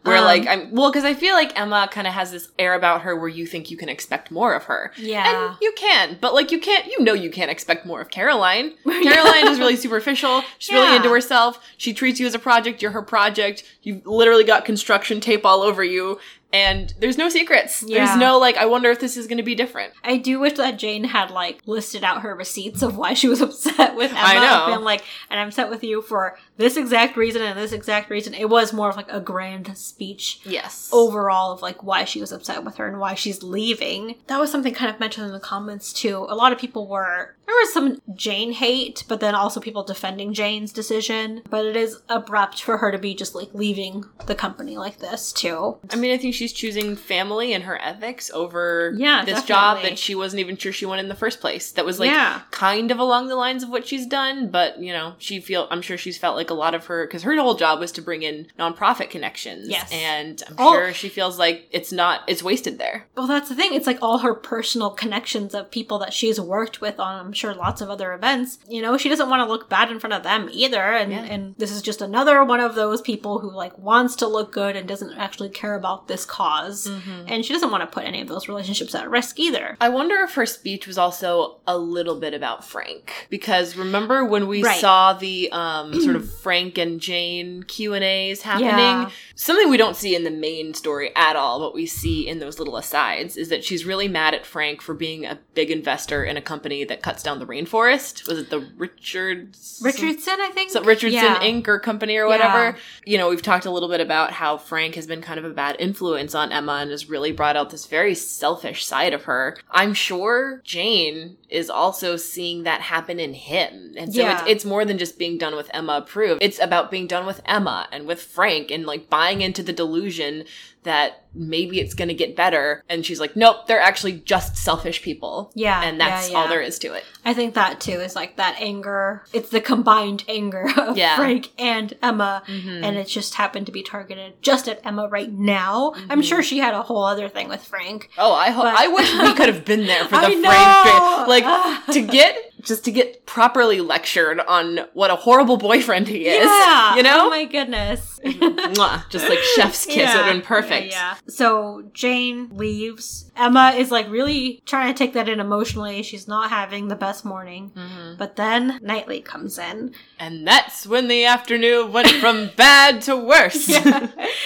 Where 0.04 0.18
Um, 0.18 0.24
like 0.24 0.48
I'm 0.48 0.72
well 0.72 0.90
because 0.92 1.04
I 1.04 1.14
feel 1.14 1.36
like 1.36 1.60
Emma 1.60 1.90
kind 1.92 2.08
of 2.08 2.14
has 2.14 2.32
this 2.32 2.48
air 2.58 2.74
about 2.74 3.02
her 3.02 3.16
where 3.18 3.28
you 3.28 3.46
think 3.46 3.70
you 3.70 3.76
can 3.76 3.90
expect 3.90 4.32
more 4.32 4.54
of 4.54 4.64
her. 4.66 4.92
Yeah. 4.98 5.50
And 5.50 5.58
you 5.62 5.74
can, 5.76 6.18
but 6.22 6.34
like 6.34 6.52
you 6.52 6.60
can't 6.60 6.86
you 6.88 7.04
know 7.04 7.14
you 7.14 7.30
can't 7.30 7.52
expect 7.52 7.86
more 7.86 8.00
of 8.02 8.10
Caroline. 8.10 8.72
Caroline 8.86 9.48
is 9.50 9.60
really 9.60 9.76
superficial. 9.76 10.42
She's 10.58 10.74
really 10.74 10.96
into 10.96 11.10
herself. 11.10 11.60
She 11.78 11.94
treats 11.94 12.20
you 12.20 12.28
as 12.28 12.34
a 12.34 12.40
project, 12.40 12.82
you're 12.82 12.92
her 12.92 13.02
project. 13.02 13.64
You've 13.84 14.06
literally 14.08 14.44
got 14.46 14.64
construction 14.66 15.20
tape 15.20 15.46
all 15.46 15.62
over 15.62 15.84
you 15.84 16.20
and 16.54 16.94
there's 17.00 17.18
no 17.18 17.30
secrets. 17.30 17.84
Yeah. 17.84 18.06
There's 18.06 18.18
no 18.20 18.38
like 18.38 18.58
I 18.58 18.66
wonder 18.66 18.90
if 18.90 19.00
this 19.00 19.18
is 19.18 19.28
going 19.28 19.38
to 19.38 19.44
be 19.44 19.56
different. 19.56 19.94
I 20.04 20.18
do 20.18 20.40
wish 20.40 20.54
that 20.54 20.78
Jane 20.80 21.04
had 21.06 21.32
like 21.32 21.62
listed 21.66 22.04
out 22.04 22.22
her 22.22 22.36
receipts 22.36 22.82
of 22.82 22.98
why 22.98 23.14
she 23.14 23.28
was 23.28 23.42
upset 23.48 23.96
with 23.96 24.12
Emma. 24.12 24.20
I 24.22 24.36
know. 24.68 24.76
Been 24.76 24.84
like, 24.84 25.04
and 25.30 25.40
I'm 25.40 25.48
upset 25.48 25.70
with 25.70 25.84
you 25.84 26.02
for 26.02 26.38
this 26.58 26.78
exact 26.78 27.18
reason 27.18 27.42
and 27.42 27.58
this 27.58 27.72
exact 27.72 28.10
reason. 28.10 28.34
It 28.34 28.50
was 28.50 28.74
more 28.74 28.90
of 28.90 28.96
like 28.96 29.12
a 29.12 29.20
grand 29.20 29.78
speech 29.78 30.42
Yes. 30.44 30.90
overall 30.92 31.52
of 31.54 31.62
like 31.62 31.84
why 31.84 32.04
she 32.04 32.20
was 32.22 32.32
upset 32.32 32.64
with 32.64 32.76
her 32.78 32.88
and 32.88 33.00
why 33.00 33.14
she's 33.16 33.44
leaving. 33.44 34.16
That 34.28 34.40
was 34.40 34.52
something 34.52 34.74
kind 34.74 34.94
of 34.94 35.00
mentioned 35.00 35.28
in 35.28 35.34
the 35.34 35.40
comments 35.40 35.94
too. 35.94 36.26
A 36.30 36.36
lot 36.36 36.52
of 36.52 36.58
people 36.60 36.88
were 36.88 37.36
there 37.52 37.60
was 37.60 37.74
some 37.74 38.02
Jane 38.16 38.54
hate, 38.54 39.04
but 39.10 39.20
then 39.20 39.36
also 39.36 39.60
people 39.60 39.84
defending 39.84 40.34
Jane's 40.34 40.72
decision. 40.72 41.42
But 41.50 41.66
it 41.66 41.76
is 41.76 42.02
abrupt 42.08 42.62
for 42.64 42.78
her 42.78 42.92
to 42.92 42.98
be 42.98 43.14
just 43.14 43.36
like 43.36 43.54
leaving 43.54 44.06
the 44.26 44.36
company 44.36 44.78
like 44.78 45.00
this 45.00 45.34
too. 45.34 45.78
I 45.90 45.98
mean, 45.98 46.12
I 46.14 46.18
think 46.18 46.34
she's 46.34 46.54
choosing 46.54 46.96
family 46.96 47.52
and 47.54 47.66
her 47.66 47.80
ethics 47.82 48.32
over 48.32 48.94
Yeah, 48.96 49.26
this 49.26 49.44
job 49.44 49.82
that 49.82 50.00
she 50.00 50.16
wasn't 50.16 50.40
even 50.40 50.56
sure 50.56 50.72
she 50.72 50.86
wanted 50.86 51.02
in 51.04 51.10
the 51.10 51.16
first 51.16 51.42
place. 51.42 51.72
That 51.74 51.84
was 51.86 52.00
like 52.00 52.10
Yeah. 52.10 52.42
kind 52.52 52.90
of 52.90 53.00
along 53.00 53.28
the 53.28 53.36
lines 53.36 53.64
of 53.64 53.70
what 53.70 53.86
she's 53.86 54.06
done, 54.06 54.48
but 54.50 54.80
you 54.80 54.94
know, 54.94 55.16
she 55.18 55.40
feel 55.42 55.68
I'm 55.70 55.82
sure 55.82 55.98
she's 55.98 56.18
felt 56.18 56.38
like 56.38 56.50
a 56.50 56.54
lot 56.56 56.74
of 56.74 56.86
her 56.86 57.06
because 57.06 57.24
her 57.24 57.36
whole 57.36 57.56
job 57.56 57.80
was 57.80 57.92
to 57.94 58.02
bring 58.02 58.24
in 58.24 58.48
nonprofit 58.58 59.10
connections. 59.10 59.68
Yes. 59.68 59.92
and 59.92 60.42
I'm 60.48 60.58
sure 60.58 60.94
she 60.94 61.10
feels 61.10 61.38
like 61.38 61.68
it's 61.72 61.92
not 61.92 62.22
it's 62.28 62.42
wasted 62.44 62.80
there. 62.80 63.08
Well, 63.18 63.28
that's 63.28 63.50
the 63.50 63.56
thing. 63.56 63.74
It's 63.74 63.88
like 63.88 64.00
all 64.02 64.20
her 64.20 64.34
personal 64.34 64.92
connections 64.92 65.54
of 65.54 65.70
people 65.70 66.00
that 66.00 66.14
she's 66.14 66.40
worked 66.40 66.80
with 66.80 67.00
on, 67.00 67.34
sure, 67.42 67.54
lots 67.54 67.82
of 67.82 67.90
other 67.90 68.14
events. 68.14 68.58
You 68.70 68.82
know, 68.82 68.98
she 68.98 69.10
doesn't 69.10 69.30
want 69.30 69.42
to 69.46 69.52
look 69.52 69.70
bad 69.70 69.92
in 69.92 70.00
front 70.00 70.14
of 70.14 70.24
them 70.24 70.50
either. 70.52 70.82
And, 70.82 71.12
Yeah. 71.12 71.24
and 71.24 71.56
this 71.58 71.72
is 71.72 71.82
just 71.82 72.02
another 72.02 72.44
one 72.44 72.60
of 72.60 72.76
those 72.76 73.02
people 73.02 73.40
who, 73.40 73.52
like, 73.52 73.78
wants 73.78 74.16
to 74.18 74.28
look 74.28 74.52
good 74.52 74.76
and 74.76 74.88
doesn't 74.88 75.18
actually 75.18 75.50
care 75.50 75.76
about 75.76 76.08
this 76.08 76.26
because 76.26 76.88
And 77.28 77.44
she 77.46 77.54
doesn't 77.54 77.72
want 77.72 77.82
to 77.82 77.88
put 77.88 78.04
any 78.06 78.22
of 78.22 78.28
those 78.28 78.48
relationships 78.48 78.94
at 78.96 79.10
risk 79.10 79.40
either. 79.40 79.76
I 79.82 79.90
wonder 79.90 80.16
if 80.24 80.34
her 80.36 80.46
speech 80.46 80.88
was 80.88 80.98
also 80.98 81.60
a 81.68 81.78
little 81.78 82.20
bit 82.20 82.34
about 82.34 82.64
Frank 82.66 83.28
because 83.30 83.76
remember 83.76 84.24
when 84.26 84.48
we 84.48 84.64
Right. 84.64 84.80
saw 84.80 85.14
the 85.14 85.50
um, 85.52 86.00
sort 86.06 86.16
of 86.16 86.32
Frank 86.42 86.78
and 86.78 87.00
Jane 87.02 87.64
Q 87.64 87.94
and 87.94 88.04
A's 88.04 88.42
happening? 88.44 88.70
Yeah. 88.74 89.10
Something 89.36 89.70
we 89.70 89.78
don't 89.78 89.96
see 89.96 90.16
in 90.16 90.24
the 90.24 90.32
main 90.32 90.74
story 90.74 91.12
at 91.16 91.36
all, 91.36 91.60
but 91.60 91.74
we 91.74 91.86
see 91.86 92.28
in 92.28 92.40
those 92.40 92.60
little 92.60 92.78
asides 92.78 93.38
is 93.38 93.50
that 93.50 93.64
she's 93.64 93.86
really 93.86 94.08
mad 94.08 94.34
at 94.34 94.46
Frank 94.46 94.82
for 94.82 94.94
being 94.94 95.26
a 95.26 95.40
big 95.54 95.72
investor 95.72 96.24
in 96.24 96.38
a 96.38 96.42
company 96.42 96.84
that 96.84 97.02
cuts 97.02 97.21
down 97.24 97.40
the 97.40 97.46
rainforest. 97.46 98.28
Was 98.28 98.38
it 98.40 98.50
the 98.50 98.60
Richards 98.78 99.82
Richardson, 99.84 100.36
I 100.40 100.50
think? 100.54 100.72
so 100.72 100.84
Richardson 100.84 101.12
Yeah. 101.24 101.40
Inc. 101.42 101.68
or 101.68 101.80
company 101.80 102.18
or 102.18 102.28
whatever. 102.28 102.78
You 103.06 103.18
know, 103.18 103.30
we've 103.30 103.42
talked 103.42 103.66
a 103.66 103.72
little 103.72 103.90
bit 103.90 104.00
about 104.02 104.32
how 104.32 104.58
Frank 104.58 104.96
has 104.96 105.08
been 105.08 105.22
kind 105.22 105.40
of 105.40 105.46
a 105.46 105.50
bad 105.50 105.76
influence 105.80 106.34
on 106.36 106.52
Emma 106.52 106.74
and 106.74 106.92
has 106.92 107.10
really 107.10 107.32
brought 107.32 107.56
out 107.56 107.70
this 107.70 107.86
very 107.86 108.16
selfish 108.16 108.86
side 108.86 109.14
of 109.14 109.24
her. 109.24 109.58
I'm 109.72 109.94
sure 109.94 110.62
Jane 110.64 111.38
is 111.50 111.70
also 111.70 112.16
seeing 112.16 112.64
that 112.64 112.82
happen 112.82 113.20
in 113.20 113.34
him. 113.34 113.94
And 113.98 114.14
so 114.14 114.22
Yeah. 114.22 114.42
it's, 114.42 114.50
it's 114.50 114.66
more 114.66 114.86
than 114.86 114.98
just 114.98 115.18
being 115.18 115.38
done 115.38 115.56
with 115.56 115.70
Emma 115.74 115.94
approved. 115.98 116.42
It's 116.42 116.60
about 116.60 116.90
being 116.92 117.08
done 117.08 117.26
with 117.26 117.42
Emma 117.46 117.88
and 117.92 118.06
with 118.08 118.22
Frank 118.22 118.72
and 118.72 118.86
like 118.86 119.10
buying 119.10 119.42
into 119.42 119.62
the 119.64 119.74
delusion 119.74 120.46
that 120.84 121.26
maybe 121.34 121.80
it's 121.80 121.94
going 121.94 122.08
to 122.10 122.14
get 122.14 122.36
better. 122.36 122.84
And 122.90 123.06
she's 123.06 123.20
like, 123.20 123.36
nope, 123.36 123.68
they're 123.68 123.80
actually 123.80 124.14
just 124.14 124.58
selfish 124.58 125.02
people. 125.02 125.52
Yeah, 125.56 125.82
And 125.82 126.00
that's 126.02 126.30
yeah, 126.30 126.38
all 126.38 126.48
there 126.50 126.62
is 126.62 126.78
to 126.80 126.94
it. 126.94 127.06
I 127.24 127.34
think 127.34 127.54
that 127.54 127.80
too 127.80 128.00
is 128.02 128.16
like 128.16 128.36
that 128.38 128.58
anger. 128.60 129.24
It's 129.32 129.50
the 129.50 129.62
combined 129.62 130.26
anger 130.28 130.68
of 130.78 130.98
Yeah. 130.98 131.12
Mm-hmm. 131.12 131.22
Frank 131.22 131.50
and 131.58 131.94
Emma, 132.02 132.44
and 132.48 132.98
it 132.98 133.08
just 133.08 133.36
happened 133.36 133.68
to 133.68 133.72
be 133.72 133.84
targeted 133.84 134.42
just 134.42 134.68
at 134.68 134.86
Emma 134.86 135.08
right 135.08 135.32
now. 135.32 135.94
I'm 136.10 136.22
sure 136.22 136.42
she 136.44 136.58
had 136.58 136.74
a 136.74 136.82
whole 136.82 137.04
other 137.04 137.30
thing 137.30 137.48
with 137.48 137.64
Frank. 137.64 138.10
Oh, 138.18 138.34
I 138.34 138.50
hope 138.50 138.66
I 138.66 138.88
wish 138.88 139.14
we 139.14 139.34
could 139.36 139.54
have 139.54 139.64
been 139.64 139.86
there 139.86 140.04
for 140.06 140.16
the 140.20 140.42
Frank! 140.42 141.28
Like 141.28 141.86
to 141.94 142.02
get 142.12 142.51
just 142.64 142.84
to 142.86 142.92
get 142.92 143.26
properly 143.26 143.82
lectured 143.82 144.40
on 144.42 144.82
what 144.94 145.12
a 145.12 145.16
horrible 145.16 145.58
boyfriend 145.58 146.08
he 146.08 146.28
is. 146.28 146.46
Yeah, 146.46 146.96
You 146.96 147.04
know? 147.04 147.28
Oh 147.28 147.30
my 147.30 147.46
goodness. 147.46 148.20
Just 149.10 149.28
like 149.30 149.40
chef's 149.40 149.86
kiss. 149.86 149.96
It 149.98 150.02
would 150.02 150.26
have 150.26 150.34
been 150.34 150.42
perfect. 150.42 150.92
Yeah, 150.92 151.14
yeah. 151.14 151.16
So 151.28 151.90
Jane 151.94 152.50
leaves. 152.56 153.31
Emma 153.42 153.74
is 153.78 153.92
like 153.92 154.10
really 154.10 154.62
trying 154.66 154.94
to 154.94 154.98
take 154.98 155.14
that 155.14 155.28
in 155.28 155.40
emotionally. 155.40 156.04
She's 156.04 156.28
not 156.28 156.50
having 156.50 156.88
the 156.88 156.96
best 156.96 157.26
morning. 157.26 157.72
Mm-hmm. 157.76 158.18
But 158.18 158.36
then 158.36 158.80
Knightley 158.82 159.22
comes 159.22 159.58
in. 159.58 159.94
And 160.20 160.48
that's 160.48 160.86
when 160.86 161.08
the 161.08 161.26
afternoon 161.26 161.92
went 161.92 162.10
from 162.12 162.52
bad 162.56 163.02
to 163.04 163.16
worse. 163.18 163.68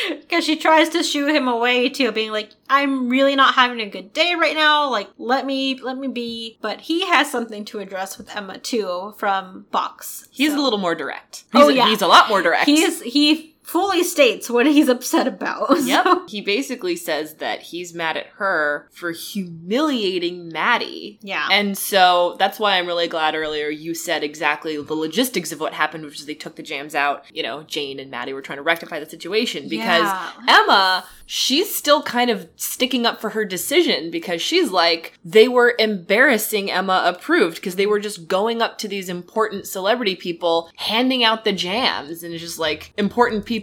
Because 0.10 0.44
she 0.46 0.56
tries 0.56 0.90
to 0.90 1.04
shoo 1.04 1.28
him 1.28 1.48
away 1.48 1.90
too, 1.90 2.12
being 2.12 2.32
like, 2.32 2.52
I'm 2.70 3.10
really 3.10 3.36
not 3.36 3.56
having 3.56 3.80
a 3.82 3.90
good 3.90 4.14
day 4.14 4.34
right 4.36 4.56
now. 4.56 4.90
Like, 4.90 5.10
let 5.18 5.46
me 5.46 5.80
let 5.82 5.98
me 5.98 6.08
be. 6.08 6.58
But 6.62 6.82
he 6.82 7.06
has 7.08 7.32
something 7.32 7.66
to 7.66 7.80
address 7.80 8.18
with 8.18 8.36
Emma 8.36 8.58
too 8.58 9.14
from 9.18 9.66
Boxx. 9.74 10.28
He's 10.32 10.52
So- 10.54 10.60
a 10.60 10.64
little 10.64 10.80
more 10.80 10.96
direct. 10.96 11.44
He's 11.52 11.62
Oh, 11.64 11.70
yeah. 11.70 11.88
he's 11.88 12.02
a 12.02 12.08
lot 12.08 12.30
more 12.30 12.42
direct. 12.42 12.66
He's 12.66 13.02
he 13.02 13.55
fully 13.66 14.04
states 14.04 14.50
what 14.50 14.66
he's 14.68 14.88
upset 14.90 15.28
about. 15.28 15.78
Yep. 15.86 16.30
He 16.30 16.42
basically 16.42 16.96
says 16.96 17.36
that 17.36 17.62
he's 17.62 17.94
mad 17.94 18.18
at 18.18 18.28
her 18.38 18.88
for 18.92 19.12
humiliating 19.12 20.50
Maddie. 20.50 21.20
Yeah. 21.22 21.48
And 21.52 21.78
so 21.78 22.36
that's 22.40 22.60
why 22.60 22.78
I'm 22.78 22.88
really 22.88 23.08
glad 23.08 23.36
earlier 23.36 23.70
you 23.70 23.94
said 23.94 24.24
exactly 24.24 24.82
the 24.82 24.94
logistics 24.94 25.52
of 25.52 25.60
what 25.60 25.74
happened, 25.74 26.06
which 26.06 26.20
is 26.20 26.26
they 26.26 26.34
took 26.34 26.56
the 26.56 26.64
jams 26.64 26.96
out. 26.96 27.24
You 27.34 27.44
know, 27.44 27.64
Jane 27.64 28.00
and 28.00 28.10
Maddie 28.12 28.34
were 28.34 28.42
trying 28.42 28.58
to 28.58 28.64
rectify 28.64 29.00
the 29.00 29.10
situation 29.10 29.68
because 29.68 30.04
Yeah. 30.04 30.32
Emma, 30.48 31.06
she's 31.26 31.74
still 31.76 32.02
kind 32.04 32.30
of 32.30 32.48
sticking 32.56 33.06
up 33.06 33.22
for 33.22 33.32
her 33.32 33.46
decision 33.46 34.12
because 34.12 34.42
she's 34.42 34.72
like, 34.72 35.18
they 35.24 35.48
were 35.48 35.76
embarrassing 35.80 36.72
Emma 36.72 37.04
approved 37.06 37.56
because 37.56 37.76
they 37.76 37.86
were 37.88 38.00
just 38.00 38.28
going 38.28 38.62
up 38.62 38.78
to 38.80 38.88
these 38.88 39.10
important 39.10 39.68
celebrity 39.68 40.16
people, 40.16 40.70
handing 40.78 41.24
out 41.24 41.44
the 41.46 41.54
jams. 41.54 42.24
And 42.24 42.34
it's 42.34 42.44
just 42.44 42.60
like, 42.60 42.94
important 42.98 43.46
people 43.46 43.55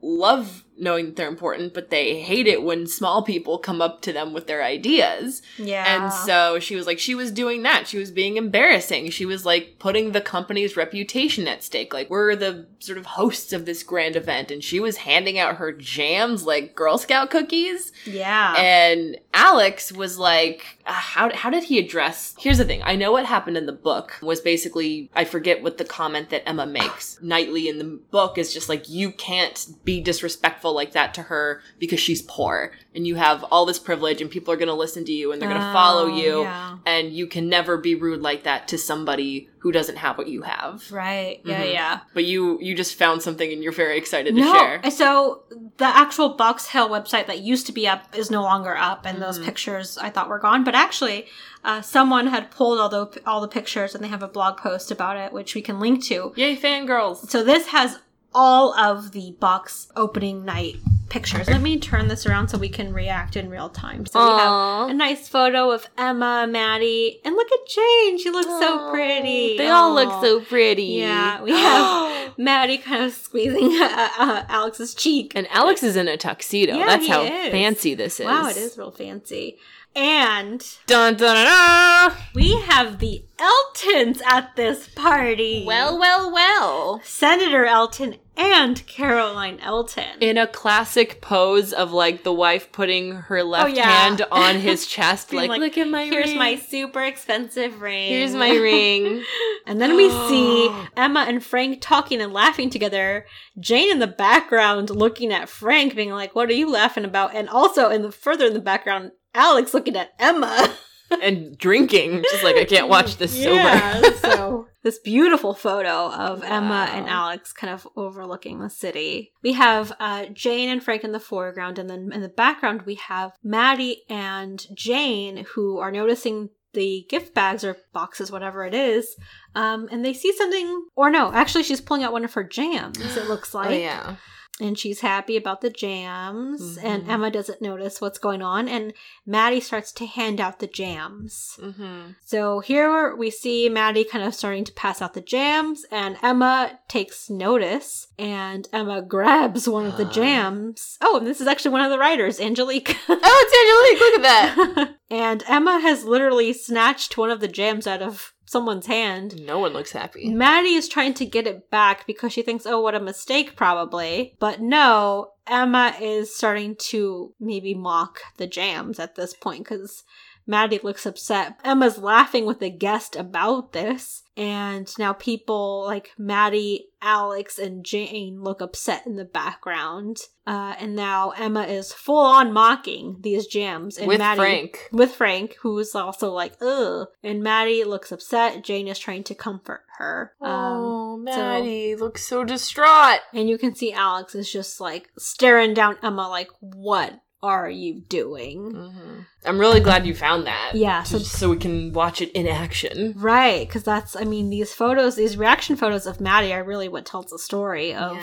love 0.00 0.64
knowing 0.76 1.06
that 1.06 1.16
they're 1.16 1.28
important, 1.28 1.72
but 1.74 1.90
they 1.90 2.20
hate 2.20 2.48
it 2.48 2.62
when 2.62 2.86
small 2.86 3.22
people 3.22 3.56
come 3.58 3.80
up 3.80 4.02
to 4.02 4.12
them 4.12 4.32
with 4.32 4.48
their 4.48 4.64
ideas. 4.64 5.40
yeah. 5.56 5.84
And 6.04 6.12
so 6.12 6.58
she 6.58 6.74
was 6.74 6.86
like, 6.86 6.98
she 6.98 7.14
was 7.14 7.30
doing 7.30 7.62
that. 7.62 7.86
She 7.86 7.98
was 7.98 8.10
being 8.10 8.36
embarrassing. 8.36 9.10
She 9.10 9.24
was 9.24 9.46
like 9.46 9.76
putting 9.78 10.10
the 10.10 10.20
company's 10.20 10.76
reputation 10.76 11.46
at 11.46 11.62
stake. 11.62 11.94
Like, 11.94 12.10
we're 12.10 12.34
the 12.34 12.66
sort 12.80 12.98
of 12.98 13.06
hosts 13.06 13.52
of 13.52 13.64
this 13.64 13.84
grand 13.84 14.16
event. 14.16 14.50
And 14.50 14.64
she 14.64 14.80
was 14.80 14.96
handing 14.96 15.38
out 15.38 15.56
her 15.56 15.70
jams 15.72 16.44
like 16.44 16.74
Girl 16.74 16.98
Scout 16.98 17.30
cookies. 17.30 17.92
yeah. 18.04 18.54
And 18.58 19.18
Alex 19.42 19.90
was 19.92 20.18
like, 20.18 20.78
uh, 20.86 20.92
how, 20.92 21.34
how 21.34 21.50
did 21.50 21.64
he 21.64 21.78
address? 21.78 22.34
Here's 22.38 22.58
the 22.58 22.64
thing. 22.64 22.80
I 22.84 22.94
know 22.94 23.10
what 23.10 23.26
happened 23.26 23.56
in 23.56 23.66
the 23.66 23.72
book 23.72 24.14
was 24.22 24.40
basically, 24.40 25.10
I 25.16 25.24
forget 25.24 25.62
what 25.64 25.78
the 25.78 25.84
comment 25.84 26.30
that 26.30 26.48
Emma 26.48 26.64
makes. 26.64 27.20
Knightley 27.20 27.66
in 27.68 27.78
the 27.78 27.98
book 28.12 28.38
is 28.38 28.54
just 28.54 28.68
like, 28.68 28.88
you 28.88 29.10
can't 29.10 29.66
be 29.84 30.00
disrespectful 30.00 30.72
like 30.72 30.92
that 30.92 31.12
to 31.14 31.22
her 31.22 31.60
because 31.80 31.98
she's 31.98 32.22
poor 32.22 32.70
and 32.94 33.04
you 33.04 33.16
have 33.16 33.42
all 33.50 33.66
this 33.66 33.80
privilege 33.80 34.20
and 34.20 34.30
people 34.30 34.54
are 34.54 34.56
going 34.56 34.68
to 34.68 34.74
listen 34.74 35.04
to 35.06 35.12
you 35.12 35.32
and 35.32 35.42
they're 35.42 35.48
going 35.48 35.60
to 35.60 35.72
follow 35.72 36.04
Oh, 36.04 36.16
you. 36.16 36.42
yeah. 36.42 36.78
And 36.86 37.12
you 37.12 37.26
can 37.26 37.48
never 37.48 37.76
be 37.76 37.94
rude 37.96 38.22
like 38.22 38.44
that 38.44 38.68
to 38.68 38.78
somebody 38.78 39.48
who 39.62 39.70
doesn't 39.72 39.96
have 39.96 40.18
what 40.18 40.26
you 40.28 40.42
have. 40.42 40.90
right. 40.90 41.40
Yeah. 41.44 41.62
Mhm. 41.62 41.72
Yeah. 41.72 42.00
But 42.14 42.24
you, 42.24 42.58
you 42.60 42.74
just 42.74 42.96
found 42.96 43.22
something 43.22 43.52
and 43.52 43.62
you're 43.62 43.72
very 43.72 43.96
excited 43.96 44.34
to 44.34 44.40
No, 44.40 44.52
share. 44.52 44.90
so 44.90 45.44
the 45.76 45.84
actual 45.86 46.30
Box 46.30 46.66
Hill 46.66 46.88
website 46.88 47.26
that 47.28 47.38
used 47.40 47.66
to 47.66 47.72
be 47.72 47.86
up 47.86 48.02
is 48.16 48.30
no 48.30 48.42
longer 48.42 48.76
up, 48.76 49.06
and 49.06 49.18
Mm-hmm. 49.18 49.24
those 49.24 49.38
pictures 49.38 49.96
I 49.98 50.10
thought 50.10 50.28
were 50.28 50.40
gone. 50.40 50.64
But 50.64 50.74
actually, 50.74 51.26
uh, 51.64 51.80
someone 51.80 52.26
had 52.26 52.50
pulled 52.50 52.80
all 52.80 52.88
the 52.88 53.20
all 53.24 53.40
the 53.40 53.48
pictures, 53.48 53.94
and 53.94 54.02
they 54.02 54.08
have 54.08 54.22
a 54.22 54.28
blog 54.28 54.56
post 54.58 54.90
about 54.90 55.16
it, 55.16 55.32
which 55.32 55.54
we 55.54 55.62
can 55.62 55.78
link 55.78 56.02
to. 56.06 56.32
Yay, 56.36 56.56
fangirls. 56.56 57.30
So 57.30 57.44
this 57.44 57.68
has 57.68 58.00
all 58.34 58.74
of 58.74 59.12
the 59.12 59.36
box 59.38 59.88
opening 59.94 60.44
night 60.44 60.76
pictures. 61.12 61.46
Let 61.46 61.60
me 61.60 61.78
turn 61.78 62.08
this 62.08 62.24
around 62.24 62.48
so 62.48 62.56
we 62.56 62.70
can 62.70 62.92
react 62.94 63.36
in 63.36 63.50
real 63.50 63.68
time. 63.68 64.06
So 64.06 64.18
we 64.24 64.40
have 64.40 64.88
a 64.88 64.94
nice 64.94 65.28
photo 65.28 65.70
of 65.70 65.86
Emma, 65.98 66.46
Maddie, 66.48 67.20
and 67.22 67.36
look 67.36 67.48
at 67.52 67.68
Jane. 67.68 68.18
She 68.18 68.30
looks 68.30 68.46
so 68.46 68.90
pretty. 68.90 69.58
They 69.58 69.68
all 69.68 69.94
look 69.94 70.10
so 70.24 70.40
pretty. 70.40 70.84
Yeah, 70.84 71.42
we 71.42 71.50
have 71.52 72.38
Maddie 72.38 72.78
kind 72.78 73.04
of 73.04 73.12
squeezing 73.12 73.62
uh, 73.82 74.08
uh, 74.18 74.44
Alex's 74.48 74.94
cheek. 74.94 75.32
And 75.34 75.46
Alex 75.50 75.82
is 75.82 75.96
in 75.96 76.08
a 76.08 76.16
tuxedo. 76.16 76.76
Yeah, 76.76 76.86
That's 76.86 77.06
how 77.06 77.22
is. 77.22 77.50
fancy 77.50 77.94
this 77.94 78.18
is. 78.18 78.26
Wow, 78.26 78.48
it 78.48 78.56
is 78.56 78.78
real 78.78 78.90
fancy. 78.90 79.58
And 79.94 80.60
Dun 80.86 81.16
dun 81.16 81.34
dun. 81.36 81.46
dun. 81.46 82.18
we 82.34 82.56
have 82.62 82.98
the 82.98 83.24
Eltons 83.38 84.22
at 84.24 84.54
this 84.56 84.88
party. 84.88 85.64
Well, 85.66 85.98
well, 85.98 86.32
well. 86.32 87.00
Senator 87.04 87.64
Elton 87.66 88.16
and 88.36 88.86
Caroline 88.86 89.58
Elton. 89.60 90.18
In 90.20 90.38
a 90.38 90.46
classic 90.46 91.20
pose 91.20 91.72
of 91.72 91.92
like 91.92 92.22
the 92.22 92.32
wife 92.32 92.70
putting 92.72 93.12
her 93.12 93.38
oh, 93.38 93.44
left 93.44 93.64
Oh, 93.64 93.74
yeah. 93.74 93.82
hand 93.90 94.22
on 94.30 94.56
his 94.60 94.86
chest, 94.94 95.30
Being 95.30 95.48
like, 95.48 95.60
look 95.60 95.76
at 95.76 95.88
my 95.88 96.04
Here's 96.04 96.28
ring. 96.28 96.38
my 96.38 96.56
super 96.56 97.02
expensive 97.02 97.82
ring. 97.82 98.08
Here's 98.10 98.34
my 98.34 98.50
ring. 98.56 99.24
And 99.66 99.80
then 99.80 99.94
we 99.96 100.08
see 100.28 100.70
Emma 100.96 101.24
and 101.28 101.42
Frank 101.44 101.80
talking 101.80 102.20
and 102.20 102.32
laughing 102.32 102.70
together. 102.70 103.26
Jane 103.60 103.90
in 103.90 103.98
the 103.98 104.06
background 104.08 104.90
looking 104.90 105.32
at 105.32 105.48
Frank, 105.48 105.94
being 105.94 106.10
like, 106.10 106.34
"What 106.34 106.48
are 106.48 106.54
you 106.54 106.68
laughing 106.70 107.04
about?" 107.04 107.34
And 107.34 107.48
also 107.48 107.88
in 107.90 108.02
the 108.02 108.10
further 108.10 108.46
in 108.46 108.54
the 108.54 108.60
background, 108.60 109.12
Alex 109.34 109.74
looking 109.74 109.96
at 109.96 110.12
Emma. 110.18 110.72
and 111.22 111.56
drinking. 111.58 112.22
Just 112.30 112.42
like 112.44 112.56
I 112.56 112.64
can't 112.64 112.88
watch 112.88 113.16
this 113.16 113.36
Yeah, 113.36 114.00
sober. 114.00 114.16
so 114.16 114.66
this 114.82 114.98
beautiful 114.98 115.54
photo 115.54 116.10
of 116.10 116.42
Emma 116.42 116.88
and 116.90 117.08
Alex 117.08 117.52
kind 117.52 117.72
of 117.72 117.86
overlooking 117.96 118.60
the 118.60 118.70
city. 118.70 119.32
We 119.42 119.52
have 119.52 119.92
uh, 120.00 120.26
Jane 120.32 120.68
and 120.70 120.82
Frank 120.82 121.04
in 121.04 121.12
the 121.12 121.20
foreground, 121.20 121.78
and 121.78 121.90
then 121.90 122.10
in 122.12 122.20
the 122.22 122.28
background 122.28 122.82
we 122.82 122.94
have 122.94 123.32
Maddie 123.42 124.02
and 124.08 124.64
Jane 124.74 125.44
who 125.54 125.78
are 125.78 125.92
noticing 125.92 126.48
the 126.72 127.04
gift 127.10 127.34
bags 127.34 127.64
or 127.64 127.76
boxes, 127.92 128.32
whatever 128.32 128.64
it 128.64 128.72
is, 128.72 129.14
um, 129.54 129.88
and 129.92 130.02
they 130.02 130.14
see 130.14 130.34
something. 130.34 130.86
Or 130.96 131.10
no, 131.10 131.30
actually, 131.30 131.64
she's 131.64 131.82
pulling 131.82 132.02
out 132.02 132.12
one 132.14 132.24
of 132.24 132.32
her 132.32 132.44
jams. 132.44 132.98
It 132.98 133.28
looks 133.28 133.52
like 133.54 133.68
oh 133.68 133.74
yeah. 133.74 134.16
And 134.60 134.78
she's 134.78 135.00
happy 135.00 135.36
about 135.36 135.62
the 135.62 135.70
jams 135.70 136.76
and 136.76 137.04
Mhm. 137.04 137.08
emma 137.08 137.30
doesn't 137.30 137.62
notice 137.62 138.00
what's 138.00 138.18
going 138.18 138.42
on 138.42 138.68
and 138.68 138.92
maddie 139.24 139.60
starts 139.60 139.90
to 139.92 140.06
hand 140.06 140.40
out 140.40 140.58
the 140.58 140.66
jams 140.66 141.58
Mm-hmm. 141.60 142.10
so 142.24 142.60
here 142.60 143.16
we 143.16 143.30
see 143.30 143.68
maddie 143.70 144.04
kind 144.04 144.24
of 144.24 144.34
starting 144.34 144.64
to 144.64 144.72
pass 144.72 145.00
out 145.00 145.14
the 145.14 145.20
jams 145.22 145.84
and 145.90 146.16
emma 146.22 146.78
takes 146.86 147.30
notice 147.30 148.08
and 148.18 148.68
emma 148.72 149.00
grabs 149.00 149.66
one 149.68 149.86
of 149.86 149.96
the 149.96 150.06
Ah. 150.06 150.10
jams 150.12 150.98
oh 151.00 151.16
and 151.16 151.26
this 151.26 151.40
is 151.40 151.46
actually 151.46 151.70
one 151.72 151.80
of 151.80 151.90
the 151.90 151.98
writers 151.98 152.38
angelique 152.38 152.96
Oh, 153.08 153.16
it's 153.44 153.54
Angelique. 153.62 154.00
Look 154.00 154.14
at 154.16 154.76
that. 154.76 154.94
and 155.10 155.42
emma 155.48 155.80
has 155.80 156.04
literally 156.04 156.52
snatched 156.52 157.16
one 157.16 157.30
of 157.30 157.40
the 157.40 157.48
jams 157.48 157.86
out 157.86 158.02
of 158.02 158.31
someone's 158.52 158.86
hand 158.86 159.44
no 159.44 159.58
one 159.58 159.72
looks 159.72 159.92
happy. 159.92 160.28
Maddie 160.28 160.74
is 160.74 160.88
trying 160.88 161.14
to 161.14 161.26
get 161.26 161.46
it 161.46 161.70
back 161.70 162.06
because 162.06 162.32
she 162.32 162.42
thinks, 162.42 162.66
oh, 162.66 162.80
what 162.80 162.94
a 162.94 163.00
mistake, 163.00 163.56
probably. 163.56 164.36
But 164.38 164.60
no, 164.60 165.32
Emma 165.46 165.94
is 166.00 166.36
starting 166.36 166.76
to 166.90 167.34
maybe 167.40 167.74
mock 167.74 168.20
the 168.36 168.46
jams 168.46 169.00
at 169.00 169.16
this 169.16 169.34
point 169.34 169.64
because 169.64 170.04
Maddie 170.46 170.80
looks 170.82 171.06
upset. 171.06 171.58
Emma's 171.64 171.98
laughing 171.98 172.46
with 172.46 172.60
the 172.60 172.70
guest 172.70 173.16
about 173.16 173.72
this. 173.72 174.22
And 174.36 174.90
now 174.98 175.12
people 175.12 175.84
like 175.86 176.12
Maddie, 176.16 176.86
Alex, 177.02 177.58
and 177.58 177.84
Jane 177.84 178.40
look 178.42 178.60
upset 178.62 179.06
in 179.06 179.16
the 179.16 179.26
background. 179.26 180.16
Uh, 180.46 180.74
and 180.80 180.96
now 180.96 181.30
Emma 181.30 181.64
is 181.64 181.92
full 181.92 182.24
on 182.24 182.52
mocking 182.52 183.18
these 183.20 183.46
jams. 183.46 183.98
And 183.98 184.08
With 184.08 184.18
Maddie, 184.18 184.38
Frank. 184.38 184.88
with 184.90 185.12
Frank, 185.14 185.56
who's 185.60 185.94
also 185.94 186.32
like, 186.32 186.54
ugh. 186.62 187.08
And 187.22 187.42
Maddie 187.42 187.84
looks 187.84 188.10
upset. 188.10 188.64
Jane 188.64 188.88
is 188.88 188.98
trying 188.98 189.24
to 189.24 189.34
comfort 189.34 189.82
her. 189.98 190.32
Um, 190.40 190.50
oh, 190.50 191.22
so- 191.26 191.36
Maddie 191.36 191.94
looks 191.94 192.24
so 192.26 192.42
distraught. 192.44 193.20
and 193.34 193.48
you 193.50 193.58
can 193.58 193.74
see 193.74 193.92
Alex 193.92 194.34
is 194.34 194.50
just 194.50 194.80
like 194.80 195.10
staring 195.18 195.74
down 195.74 195.98
Emma, 196.02 196.28
like, 196.28 196.48
what 196.60 197.20
are 197.42 197.68
you 197.68 198.00
doing? 198.08 198.72
Mm-hmm. 198.72 199.20
I'm 199.44 199.58
really 199.58 199.80
glad 199.80 200.06
you 200.06 200.14
found 200.14 200.46
that. 200.46 200.72
Yeah, 200.74 201.02
so- 201.02 201.18
so 201.18 201.50
we 201.50 201.56
can 201.56 201.92
watch 201.92 202.20
it 202.22 202.30
in 202.32 202.46
action. 202.46 203.14
Right, 203.16 203.66
because 203.66 203.82
that's, 203.82 204.14
I 204.14 204.22
mean, 204.24 204.50
these 204.50 204.72
photos, 204.72 205.16
these 205.16 205.36
reaction 205.36 205.74
photos 205.76 206.06
of 206.06 206.20
Maddie 206.20 206.52
are 206.52 206.62
really 206.62 206.88
what 206.88 207.04
tells 207.06 207.26
the 207.30 207.38
story 207.38 207.92
of 207.94 208.16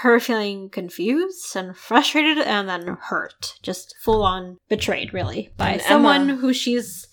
her 0.00 0.18
feeling 0.18 0.68
confused 0.68 1.54
and 1.54 1.76
frustrated 1.76 2.38
and 2.38 2.68
then 2.68 2.96
hurt. 3.02 3.54
Just 3.62 3.94
full 4.02 4.22
on 4.22 4.58
betrayed, 4.68 5.14
really, 5.14 5.50
by 5.56 5.70
And 5.74 5.82
someone 5.82 6.22
Emma- 6.30 6.36
who 6.40 6.52
she's. 6.52 7.06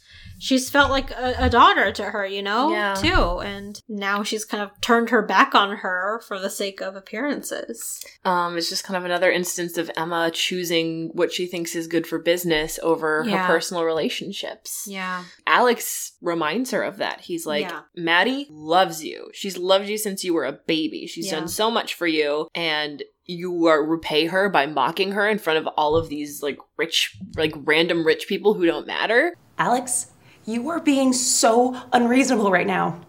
She's 0.44 0.70
felt 0.70 0.92
like 0.92 1.10
a, 1.12 1.36
a 1.40 1.50
daughter 1.50 1.94
to 1.94 2.04
her, 2.04 2.26
you 2.28 2.42
know, 2.44 2.70
Yeah. 2.70 2.96
too. 2.96 3.40
And 3.40 3.80
now 3.88 4.24
she's 4.24 4.44
kind 4.44 4.62
of 4.62 4.72
turned 4.82 5.10
her 5.10 5.22
back 5.22 5.56
on 5.56 5.78
her 5.78 6.22
for 6.28 6.38
the 6.38 6.50
sake 6.50 6.82
of 6.82 6.98
appearances. 6.98 8.04
Um, 8.26 8.58
it's 8.58 8.68
just 8.68 8.84
kind 8.84 8.98
of 8.98 9.06
another 9.06 9.32
instance 9.32 9.78
of 9.78 9.90
Emma 9.96 10.32
choosing 10.34 11.12
what 11.14 11.32
she 11.32 11.46
thinks 11.48 11.76
is 11.76 11.88
good 11.88 12.06
for 12.06 12.20
business 12.20 12.78
over 12.84 13.24
Yeah. 13.26 13.48
her 13.48 13.54
personal 13.54 13.86
relationships. 13.86 14.86
Yeah. 14.86 15.24
Alex 15.48 16.12
reminds 16.22 16.72
her 16.72 16.84
of 16.84 16.98
that. 16.98 17.22
He's 17.22 17.46
like, 17.46 17.62
Yeah. 17.70 17.82
Maddie 17.96 18.48
loves 18.50 19.02
you. 19.02 19.30
She's 19.34 19.58
loved 19.58 19.88
you 19.88 19.98
since 19.98 20.26
you 20.26 20.34
were 20.34 20.44
a 20.46 20.52
baby. 20.68 21.08
She's 21.08 21.28
Yeah. 21.28 21.40
done 21.40 21.48
so 21.48 21.72
much 21.72 21.94
for 21.94 22.06
you. 22.08 22.50
And 22.54 23.02
you 23.26 23.68
are 23.68 23.82
repay 23.82 24.26
her 24.26 24.50
by 24.50 24.66
mocking 24.66 25.14
her 25.14 25.30
in 25.30 25.38
front 25.40 25.58
of 25.60 25.68
all 25.78 25.96
of 25.96 26.10
these 26.10 26.44
like 26.44 26.58
rich 26.76 27.18
like 27.38 27.54
random 27.56 28.06
rich 28.06 28.28
people 28.28 28.54
who 28.56 28.66
don't 28.66 28.86
matter. 28.86 29.34
Alex, 29.58 30.08
you 30.46 30.70
are 30.70 30.80
being 30.80 31.14
so 31.14 31.80
unreasonable 31.92 32.52
right 32.52 32.68
now. 32.68 33.00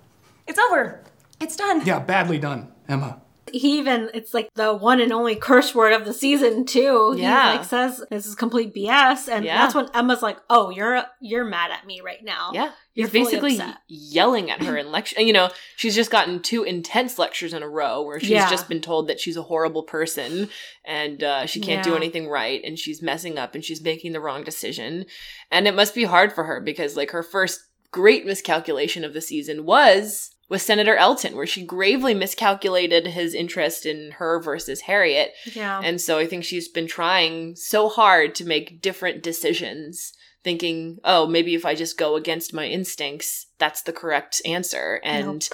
It's 0.46 0.58
over. 0.58 1.00
It's 1.40 1.56
done. 1.56 1.84
Yeah, 1.84 1.98
badly 1.98 2.38
done, 2.38 2.72
Emma. 2.88 3.20
He 3.58 3.78
even 3.78 4.10
it's 4.14 4.34
like 4.34 4.48
the 4.54 4.74
one 4.74 5.00
and 5.00 5.12
only 5.12 5.36
curse 5.36 5.74
word 5.74 5.92
of 5.92 6.04
the 6.04 6.12
season 6.12 6.64
too. 6.64 7.14
Yeah. 7.16 7.52
He 7.52 7.58
like 7.58 7.66
says 7.66 8.02
this 8.10 8.26
is 8.26 8.34
complete 8.34 8.74
BS, 8.74 9.28
and 9.28 9.44
Yeah. 9.44 9.58
that's 9.58 9.74
when 9.74 9.88
Emma's 9.94 10.22
like, 10.22 10.38
"Oh, 10.50 10.70
you're 10.70 11.02
you're 11.20 11.44
mad 11.44 11.70
at 11.70 11.86
me 11.86 12.00
right 12.00 12.22
now." 12.22 12.50
Yeah. 12.52 12.72
You're 12.94 13.08
He's 13.08 13.24
basically 13.24 13.54
upset. 13.58 13.78
yelling 13.88 14.50
at 14.52 14.62
her 14.62 14.76
in 14.76 14.92
lecture. 14.92 15.20
You 15.20 15.32
know, 15.32 15.50
she's 15.76 15.96
just 15.96 16.10
gotten 16.12 16.40
two 16.40 16.62
intense 16.62 17.18
lectures 17.18 17.52
in 17.52 17.62
a 17.62 17.68
row 17.68 18.02
where 18.02 18.20
she's 18.20 18.30
Yeah. 18.30 18.48
just 18.48 18.68
been 18.68 18.80
told 18.80 19.08
that 19.08 19.18
she's 19.18 19.36
a 19.36 19.42
horrible 19.42 19.82
person 19.82 20.48
and 20.84 21.22
uh, 21.24 21.46
she 21.46 21.60
can't 21.60 21.82
do 21.82 21.96
anything 21.96 22.28
right 22.28 22.60
and 22.62 22.78
she's 22.78 23.02
messing 23.02 23.36
up 23.36 23.54
and 23.56 23.64
she's 23.64 23.82
making 23.82 24.12
the 24.12 24.20
wrong 24.20 24.44
decision. 24.44 25.06
And 25.50 25.66
it 25.66 25.74
must 25.74 25.92
be 25.94 26.04
hard 26.04 26.32
for 26.32 26.44
her 26.44 26.60
because, 26.60 26.96
like, 26.96 27.10
her 27.10 27.24
first 27.24 27.60
great 27.90 28.26
miscalculation 28.26 29.04
of 29.04 29.12
the 29.12 29.20
season 29.20 29.64
was 29.64 30.30
with 30.48 30.62
Senator 30.62 30.96
Elton, 30.96 31.36
where 31.36 31.46
she 31.46 31.64
gravely 31.64 32.14
miscalculated 32.14 33.06
his 33.06 33.34
interest 33.34 33.86
in 33.86 34.12
her 34.12 34.40
versus 34.40 34.82
Harriet. 34.82 35.32
Yeah. 35.54 35.80
And 35.82 36.00
so 36.00 36.18
I 36.18 36.26
think 36.26 36.44
she's 36.44 36.68
been 36.68 36.86
trying 36.86 37.56
so 37.56 37.88
hard 37.88 38.34
to 38.36 38.44
make 38.44 38.80
different 38.82 39.22
decisions, 39.22 40.12
thinking, 40.42 40.98
oh, 41.04 41.26
maybe 41.26 41.54
if 41.54 41.64
I 41.64 41.74
just 41.74 41.96
go 41.98 42.16
against 42.16 42.52
my 42.52 42.66
instincts, 42.66 43.46
that's 43.58 43.82
the 43.82 43.92
correct 43.92 44.42
answer. 44.44 45.00
And 45.02 45.48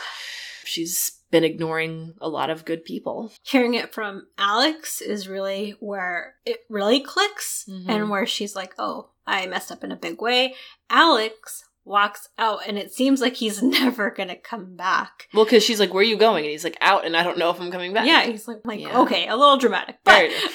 she's 0.64 1.12
been 1.30 1.44
ignoring 1.44 2.14
a 2.20 2.28
lot 2.28 2.50
of 2.50 2.64
good 2.64 2.84
people. 2.84 3.32
Hearing 3.44 3.74
it 3.74 3.94
from 3.94 4.26
Alex 4.36 5.00
is 5.00 5.28
really 5.28 5.76
where 5.78 6.34
it 6.44 6.64
really 6.68 6.98
clicks, 7.00 7.64
Mhm. 7.70 7.88
and 7.88 8.10
where 8.10 8.26
she's 8.26 8.56
like, 8.56 8.74
"Oh, 8.80 9.10
I 9.28 9.46
messed 9.46 9.70
up 9.70 9.84
in 9.84 9.92
a 9.92 9.96
big 9.96 10.20
way." 10.20 10.56
Alex 10.90 11.64
walks 11.84 12.28
out, 12.38 12.60
and 12.66 12.78
it 12.78 12.92
seems 12.92 13.20
like 13.20 13.34
he's 13.36 13.62
never 13.62 14.10
gonna 14.10 14.36
come 14.36 14.76
back. 14.76 15.28
Well, 15.34 15.44
because 15.44 15.64
she's 15.64 15.80
like, 15.80 15.92
where 15.92 16.02
are 16.02 16.04
you 16.04 16.16
going? 16.16 16.44
And 16.44 16.50
he's 16.50 16.64
like, 16.64 16.76
out, 16.80 17.04
and 17.04 17.16
I 17.16 17.22
don't 17.22 17.38
know 17.38 17.50
if 17.50 17.60
I'm 17.60 17.70
coming 17.70 17.92
back. 17.92 18.06
Yeah, 18.06 18.22
he's 18.26 18.46
like, 18.48 18.60
like 18.64 18.80
Yeah. 18.80 19.00
okay, 19.00 19.26
a 19.28 19.36
little 19.36 19.56
dramatic, 19.56 19.98
but 20.04 20.12
Very, 20.12 20.28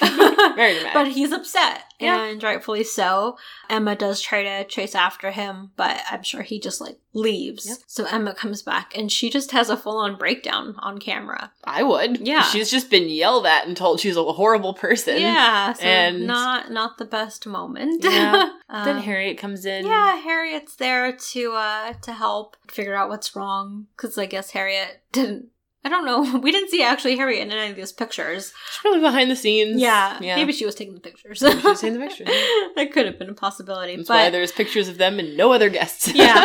very 0.56 0.74
dramatic. 0.74 0.94
but 0.94 1.08
he's 1.08 1.32
upset, 1.32 1.82
Yeah. 2.00 2.24
and 2.24 2.42
rightfully 2.42 2.84
so. 2.84 3.36
Emma 3.68 3.96
does 3.96 4.20
try 4.20 4.42
to 4.42 4.64
chase 4.64 4.94
after 4.94 5.30
him, 5.30 5.70
but 5.76 6.00
I'm 6.10 6.22
sure 6.22 6.42
he 6.42 6.58
just 6.60 6.80
like 6.80 6.98
leaves. 7.12 7.66
Yep. 7.66 7.78
So 7.86 8.04
Emma 8.06 8.34
comes 8.34 8.62
back, 8.62 8.96
and 8.96 9.10
she 9.10 9.30
just 9.30 9.50
has 9.52 9.70
a 9.70 9.76
full 9.76 9.98
on 9.98 10.16
breakdown 10.16 10.74
on 10.78 10.98
camera. 10.98 11.52
I 11.64 11.82
would. 11.82 12.26
Yeah. 12.26 12.42
She's 12.42 12.70
just 12.70 12.90
been 12.90 13.08
yelled 13.08 13.46
at 13.46 13.66
and 13.66 13.76
told 13.76 14.00
she's 14.00 14.16
a 14.16 14.22
horrible 14.24 14.74
person. 14.74 15.20
yeah, 15.20 15.72
so 15.72 15.82
and- 15.84 16.26
not 16.26 16.70
not 16.70 16.98
the 16.98 17.04
best 17.04 17.46
moment. 17.46 18.04
Yeah. 18.04 18.50
Um, 18.68 18.84
Then 18.84 18.98
Harriet 18.98 19.38
comes 19.38 19.64
in. 19.64 19.86
Yeah, 19.86 20.16
Harriet's 20.16 20.74
there 20.74 21.12
to 21.32 21.52
uh 21.52 21.92
to 22.02 22.12
help 22.12 22.56
figure 22.68 22.94
out 22.94 23.08
what's 23.08 23.34
wrong 23.36 23.86
because 23.96 24.16
I 24.18 24.26
guess 24.26 24.50
Harriet 24.50 25.02
didn't. 25.12 25.46
I 25.84 25.88
don't 25.88 26.04
know. 26.04 26.38
We 26.42 26.50
didn't 26.50 26.70
see 26.70 26.82
actually 26.82 27.16
Harriet 27.16 27.42
in 27.46 27.52
any 27.52 27.70
of 27.70 27.76
these 27.76 27.92
pictures. 27.92 28.52
She's 28.72 28.78
probably 28.80 29.00
behind 29.00 29.30
the 29.30 29.36
scenes. 29.36 29.80
Yeah, 29.80 30.18
Yeah. 30.20 30.34
maybe 30.34 30.52
she 30.52 30.66
was 30.66 30.74
taking 30.74 30.94
the 30.94 31.00
pictures. 31.00 31.40
Maybe 31.42 31.60
she 31.60 31.66
was 31.68 31.80
taking 31.80 32.00
the 32.00 32.06
pictures. 32.06 32.26
that 32.74 32.90
could 32.92 33.06
have 33.06 33.18
been 33.20 33.30
a 33.30 33.34
possibility. 33.34 33.94
That's 33.94 34.08
but 34.08 34.14
why 34.14 34.30
there's 34.30 34.50
pictures 34.50 34.88
of 34.88 34.98
them 34.98 35.20
and 35.20 35.36
no 35.36 35.52
other 35.52 35.70
guests. 35.70 36.08
yeah, 36.14 36.44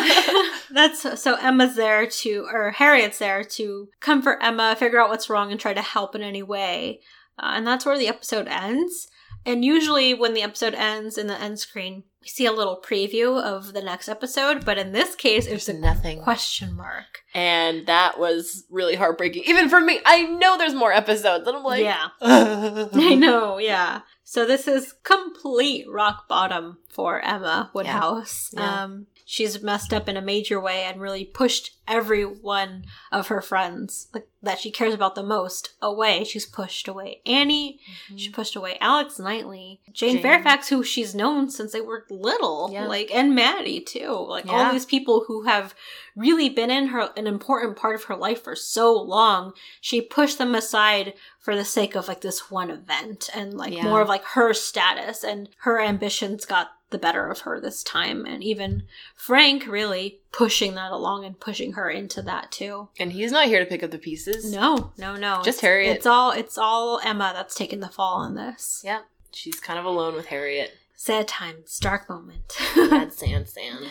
that's 0.70 1.20
so 1.20 1.36
Emma's 1.36 1.76
there 1.76 2.06
to, 2.06 2.48
or 2.54 2.70
Harriet's 2.72 3.18
there 3.18 3.44
to 3.44 3.90
comfort 4.00 4.38
Emma, 4.42 4.76
figure 4.78 5.02
out 5.02 5.10
what's 5.10 5.30
wrong, 5.30 5.52
and 5.52 5.60
try 5.60 5.74
to 5.74 5.82
help 5.82 6.14
in 6.14 6.22
any 6.22 6.44
way. 6.44 7.02
Uh, 7.40 7.54
and 7.56 7.66
that's 7.66 7.86
where 7.86 7.98
the 7.98 8.08
episode 8.08 8.48
ends. 8.48 9.08
And 9.46 9.66
usually, 9.66 10.14
when 10.14 10.34
the 10.34 10.42
episode 10.44 10.76
ends 10.76 11.18
in 11.18 11.28
the 11.28 11.40
end 11.40 11.60
screen, 11.60 12.04
we 12.22 12.28
see 12.28 12.46
a 12.46 12.52
little 12.52 12.80
preview 12.80 13.42
of 13.42 13.74
the 13.74 13.82
next 13.82 14.08
episode. 14.08 14.64
But 14.64 14.78
in 14.78 14.92
this 14.92 15.16
case, 15.16 15.48
it's 15.48 15.68
a 15.68 15.72
There's 15.74 15.82
nothing. 15.82 16.22
question 16.22 16.76
mark. 16.76 17.24
and 17.34 17.88
that 17.88 18.20
was 18.20 18.66
really 18.70 18.96
heartbreaking. 18.96 19.44
Even 19.48 19.70
for 19.70 19.82
me, 19.82 20.00
I 20.06 20.24
know 20.24 20.58
there's 20.58 20.76
more 20.76 20.94
episodes, 20.94 21.48
and 21.48 21.58
I'm 21.58 21.64
like, 21.64 21.84
yeah, 21.84 22.10
I 22.22 23.16
know. 23.16 23.58
Yeah. 23.58 24.02
So 24.24 24.46
this 24.46 24.68
is 24.68 24.94
complete 25.04 25.86
rock 25.90 26.28
bottom 26.30 26.78
for 26.90 27.20
Emma 27.20 27.70
Woodhouse. 27.74 28.52
Yeah. 28.54 28.84
Um, 28.84 29.08
she's 29.32 29.64
messed 29.64 29.94
up 29.94 30.10
in 30.10 30.18
a 30.18 30.22
major 30.22 30.60
way 30.60 30.84
and 30.84 31.00
really 31.00 31.24
pushed 31.24 31.78
every 31.88 32.24
one 32.26 32.84
of 33.14 33.28
her 33.28 33.42
friends 33.42 34.08
like, 34.14 34.28
that 34.44 34.60
she 34.60 34.70
cares 34.70 34.94
about 34.94 35.16
the 35.16 35.24
most 35.24 35.70
away. 35.82 36.26
She's 36.26 36.46
pushed 36.46 36.86
away 36.90 37.22
Annie. 37.26 37.80
Mm-hmm. 38.10 38.18
She 38.18 38.30
pushed 38.30 38.58
away 38.58 38.78
Alex 38.82 39.20
Knightley, 39.20 39.80
Jane, 39.94 40.16
Jane. 40.16 40.22
Fairfax, 40.22 40.68
who 40.68 40.84
she's 40.84 41.16
known 41.16 41.50
since 41.50 41.72
they 41.72 41.80
were 41.80 42.06
little, 42.10 42.72
Yeah. 42.74 42.88
like, 42.88 43.10
and 43.14 43.34
Maddie 43.34 43.80
too. 43.80 44.10
Like 44.28 44.48
all 44.48 44.70
these 44.74 44.86
people 44.86 45.24
who 45.28 45.44
have 45.44 45.74
really 46.14 46.50
been 46.50 46.70
in 46.70 46.88
her 46.88 47.12
an 47.16 47.26
important 47.26 47.78
part 47.78 47.96
of 47.96 48.04
her 48.06 48.18
life 48.18 48.44
for 48.44 48.54
so 48.58 48.92
long. 48.94 49.54
She 49.80 50.02
pushed 50.02 50.40
them 50.40 50.54
aside 50.56 51.14
for 51.40 51.56
the 51.56 51.64
sake 51.64 51.96
of 51.96 52.10
like 52.10 52.20
this 52.20 52.52
one 52.52 52.70
event 52.70 53.30
and 53.34 53.54
like 53.54 53.74
Yeah. 53.74 53.84
more 53.84 54.02
of 54.02 54.10
like 54.10 54.26
her 54.26 54.54
status 54.54 55.24
and 55.24 55.48
her 55.60 55.80
ambitions 55.80 56.44
got 56.46 56.72
the 56.92 56.98
better 56.98 57.28
of 57.28 57.40
her 57.42 57.60
this 57.60 57.84
time 57.84 58.26
and 58.26 58.44
even 58.44 58.84
Frank 59.16 59.66
really 59.68 60.20
pushing 60.32 60.76
that 60.76 60.92
along 60.92 61.26
and 61.26 61.40
pushing 61.40 61.74
her 61.74 61.90
into 61.90 62.22
that 62.22 62.52
too. 62.52 62.90
and 63.00 63.12
he's 63.14 63.32
not 63.32 63.48
here 63.48 63.60
to 63.60 63.66
pick 63.66 63.82
up 63.84 63.92
the 63.92 63.98
pieces. 63.98 64.52
No, 64.54 64.92
no, 64.98 65.16
no. 65.16 65.42
Just 65.44 65.62
Harriet. 65.62 65.98
It's 65.98 66.06
all 66.06 66.32
it's 66.32 66.58
all 66.58 67.00
Emma 67.04 67.32
that's 67.34 67.56
taking 67.56 67.80
the 67.80 67.90
fall 67.90 68.18
on 68.18 68.36
this. 68.36 68.82
Yeah, 68.86 69.02
she's 69.32 69.60
kind 69.60 69.80
of 69.80 69.86
alone 69.86 70.14
with 70.16 70.28
Harriet. 70.28 70.78
Sad 70.96 71.28
times, 71.28 71.80
dark 71.80 72.08
moment. 72.08 72.52
Sad 72.76 73.12
sand, 73.22 73.50
sand. 73.50 73.88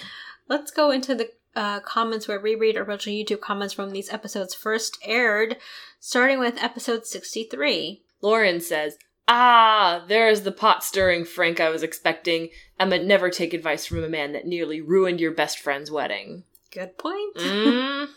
Let's 0.48 0.70
go 0.70 0.90
into 0.92 1.14
the 1.14 1.30
uh, 1.56 1.80
comments 1.80 2.28
where 2.28 2.38
we 2.38 2.54
read 2.54 2.76
original 2.76 3.16
YouTube 3.16 3.40
comments 3.40 3.74
from 3.74 3.90
these 3.90 4.12
episodes 4.12 4.54
first 4.54 4.96
aired, 5.04 5.56
starting 5.98 6.38
with 6.38 6.62
episode 6.62 7.06
63. 7.06 8.02
Lauren 8.22 8.60
says, 8.60 8.96
Ah, 9.26 10.04
there's 10.08 10.42
the 10.42 10.52
pot 10.52 10.82
stirring 10.84 11.24
Frank 11.24 11.60
I 11.60 11.70
was 11.70 11.82
expecting. 11.82 12.48
Emma, 12.80 12.98
never 12.98 13.28
take 13.28 13.52
advice 13.52 13.84
from 13.84 14.02
a 14.02 14.08
man 14.08 14.32
that 14.32 14.46
nearly 14.46 14.80
ruined 14.80 15.20
your 15.20 15.32
best 15.32 15.58
friend's 15.58 15.90
wedding. 15.90 16.44
Good 16.72 16.96
point. 16.96 17.36
Mm. 17.36 18.08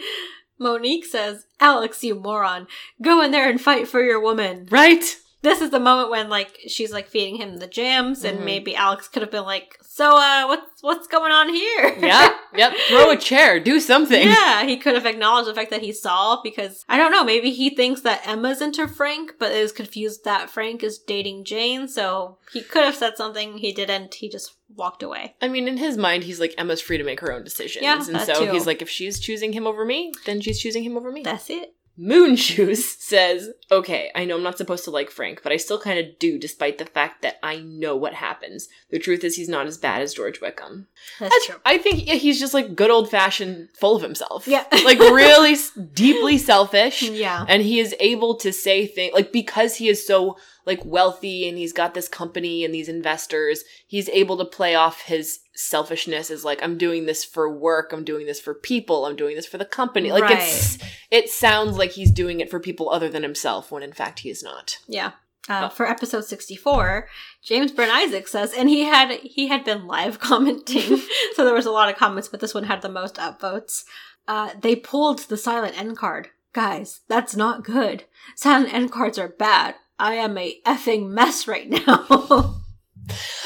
Monique 0.58 1.04
says, 1.04 1.46
Alex, 1.58 2.04
you 2.04 2.14
moron. 2.14 2.68
Go 3.02 3.20
in 3.20 3.32
there 3.32 3.50
and 3.50 3.60
fight 3.60 3.88
for 3.88 4.00
your 4.00 4.20
woman. 4.20 4.68
right? 4.70 5.16
This 5.42 5.60
is 5.60 5.70
the 5.70 5.80
moment 5.80 6.10
when, 6.10 6.28
like, 6.28 6.58
she's, 6.68 6.92
like, 6.92 7.08
feeding 7.08 7.36
him 7.36 7.56
the 7.58 7.66
jams, 7.66 8.24
and 8.24 8.38
Mhm. 8.40 8.44
maybe 8.44 8.74
Alex 8.76 9.08
could 9.08 9.22
have 9.22 9.30
been 9.30 9.44
like, 9.44 9.76
so, 9.82 10.16
uh, 10.16 10.46
what's, 10.46 10.80
what's 10.82 11.06
going 11.08 11.32
on 11.32 11.48
here? 11.52 11.96
yeah. 12.00 12.34
yep. 12.56 12.72
Throw 12.88 13.10
a 13.10 13.16
chair, 13.16 13.58
do 13.60 13.80
something. 13.80 14.28
Yeah, 14.42 14.64
he 14.64 14.76
could 14.76 14.94
have 14.94 15.04
acknowledged 15.06 15.48
the 15.48 15.54
fact 15.54 15.70
that 15.70 15.82
he 15.82 15.92
saw 15.92 16.40
because 16.42 16.84
I 16.88 16.96
don't 16.96 17.10
know, 17.12 17.24
maybe 17.24 17.50
he 17.50 17.70
thinks 17.70 18.00
that 18.02 18.26
Emma's 18.26 18.62
into 18.62 18.86
Frank, 18.88 19.34
but 19.38 19.52
is 19.52 19.72
confused 19.72 20.24
that 20.24 20.48
Frank 20.48 20.82
is 20.82 20.98
dating 20.98 21.44
Jane, 21.44 21.88
so 21.88 22.38
he 22.52 22.62
could 22.62 22.84
have 22.84 22.94
said 22.94 23.16
something, 23.16 23.58
he 23.58 23.72
didn't, 23.72 24.14
he 24.14 24.28
just 24.28 24.54
walked 24.74 25.02
away. 25.02 25.34
I 25.42 25.48
mean, 25.48 25.66
in 25.68 25.76
his 25.76 25.96
mind, 25.96 26.24
he's 26.24 26.40
like, 26.40 26.54
Emma's 26.56 26.80
free 26.80 26.98
to 26.98 27.04
make 27.04 27.20
her 27.20 27.32
own 27.32 27.44
decisions. 27.44 27.82
Yeah, 27.82 27.96
and 27.96 28.20
so 28.22 28.46
too. 28.46 28.52
he's 28.52 28.66
like, 28.66 28.80
if 28.80 28.88
she's 28.88 29.18
choosing 29.18 29.52
him 29.52 29.66
over 29.66 29.84
me, 29.84 30.12
then 30.24 30.40
she's 30.40 30.60
choosing 30.60 30.82
him 30.84 30.96
over 30.96 31.10
me. 31.12 31.22
That's 31.22 31.50
it. 31.50 31.74
Moon 31.96 32.36
Shoes 32.36 32.96
says, 32.98 33.50
Okay, 33.70 34.10
I 34.14 34.24
know 34.24 34.36
I'm 34.36 34.42
not 34.42 34.58
supposed 34.58 34.84
to 34.84 34.90
like 34.90 35.10
Frank, 35.10 35.42
but 35.42 35.52
I 35.52 35.56
still 35.56 35.80
kind 35.80 35.98
of 35.98 36.18
do, 36.18 36.38
despite 36.38 36.78
the 36.78 36.86
fact 36.86 37.22
that 37.22 37.38
I 37.42 37.56
know 37.60 37.96
what 37.96 38.14
happens. 38.14 38.68
The 38.90 38.98
truth 38.98 39.24
is, 39.24 39.36
he's 39.36 39.48
not 39.48 39.66
as 39.66 39.78
bad 39.78 40.02
as 40.02 40.14
George 40.14 40.40
Wickham. 40.40 40.88
That's 41.20 41.46
true. 41.46 41.56
I 41.64 41.78
think 41.78 42.06
yeah, 42.06 42.14
he's 42.14 42.40
just 42.40 42.54
like 42.54 42.74
good 42.74 42.90
old 42.90 43.10
fashioned, 43.10 43.68
full 43.78 43.96
of 43.96 44.02
himself. 44.02 44.46
Yeah. 44.46 44.64
like 44.84 44.98
really 44.98 45.52
s- 45.52 45.70
deeply 45.94 46.38
selfish. 46.38 47.02
Yeah. 47.12 47.44
And 47.46 47.62
he 47.62 47.78
is 47.78 47.94
able 48.00 48.36
to 48.36 48.52
say 48.52 48.86
things 48.86 49.12
like 49.14 49.32
because 49.32 49.76
he 49.76 49.88
is 49.88 50.04
so 50.04 50.36
like 50.66 50.84
wealthy 50.84 51.48
and 51.48 51.58
he's 51.58 51.72
got 51.72 51.94
this 51.94 52.08
company 52.08 52.64
and 52.64 52.74
these 52.74 52.88
investors, 52.88 53.64
he's 53.86 54.08
able 54.08 54.38
to 54.38 54.44
play 54.44 54.74
off 54.74 55.02
his 55.02 55.40
selfishness 55.54 56.30
is 56.30 56.44
like 56.44 56.62
I'm 56.62 56.78
doing 56.78 57.06
this 57.06 57.24
for 57.24 57.50
work, 57.50 57.92
I'm 57.92 58.04
doing 58.04 58.26
this 58.26 58.40
for 58.40 58.54
people, 58.54 59.06
I'm 59.06 59.16
doing 59.16 59.36
this 59.36 59.46
for 59.46 59.58
the 59.58 59.64
company. 59.64 60.12
Like 60.12 60.30
it's 60.30 60.78
it 61.10 61.28
sounds 61.28 61.76
like 61.76 61.92
he's 61.92 62.10
doing 62.10 62.40
it 62.40 62.50
for 62.50 62.60
people 62.60 62.90
other 62.90 63.08
than 63.08 63.22
himself 63.22 63.70
when 63.70 63.82
in 63.82 63.92
fact 63.92 64.20
he 64.20 64.30
is 64.30 64.42
not. 64.42 64.78
Yeah. 64.86 65.12
Uh, 65.48 65.68
for 65.68 65.88
episode 65.88 66.24
64, 66.24 67.08
James 67.42 67.72
Brent 67.72 67.90
Isaac 67.90 68.28
says, 68.28 68.54
and 68.54 68.68
he 68.68 68.84
had 68.84 69.10
he 69.10 69.48
had 69.48 69.64
been 69.64 69.86
live 69.86 70.18
commenting, 70.20 70.98
so 71.34 71.44
there 71.44 71.54
was 71.54 71.66
a 71.66 71.72
lot 71.72 71.90
of 71.90 71.96
comments, 71.96 72.28
but 72.28 72.40
this 72.40 72.54
one 72.54 72.64
had 72.64 72.82
the 72.82 72.88
most 72.88 73.16
upvotes. 73.16 73.84
Uh, 74.28 74.50
they 74.60 74.76
pulled 74.76 75.20
the 75.20 75.36
silent 75.36 75.78
end 75.78 75.96
card. 75.96 76.28
Guys, 76.52 77.00
that's 77.08 77.34
not 77.34 77.64
good. 77.64 78.04
Silent 78.36 78.72
end 78.72 78.92
cards 78.92 79.18
are 79.18 79.28
bad. 79.28 79.74
I 79.98 80.14
am 80.14 80.36
a 80.38 80.60
effing 80.66 81.08
mess 81.08 81.48
right 81.48 81.68
now. 81.68 82.60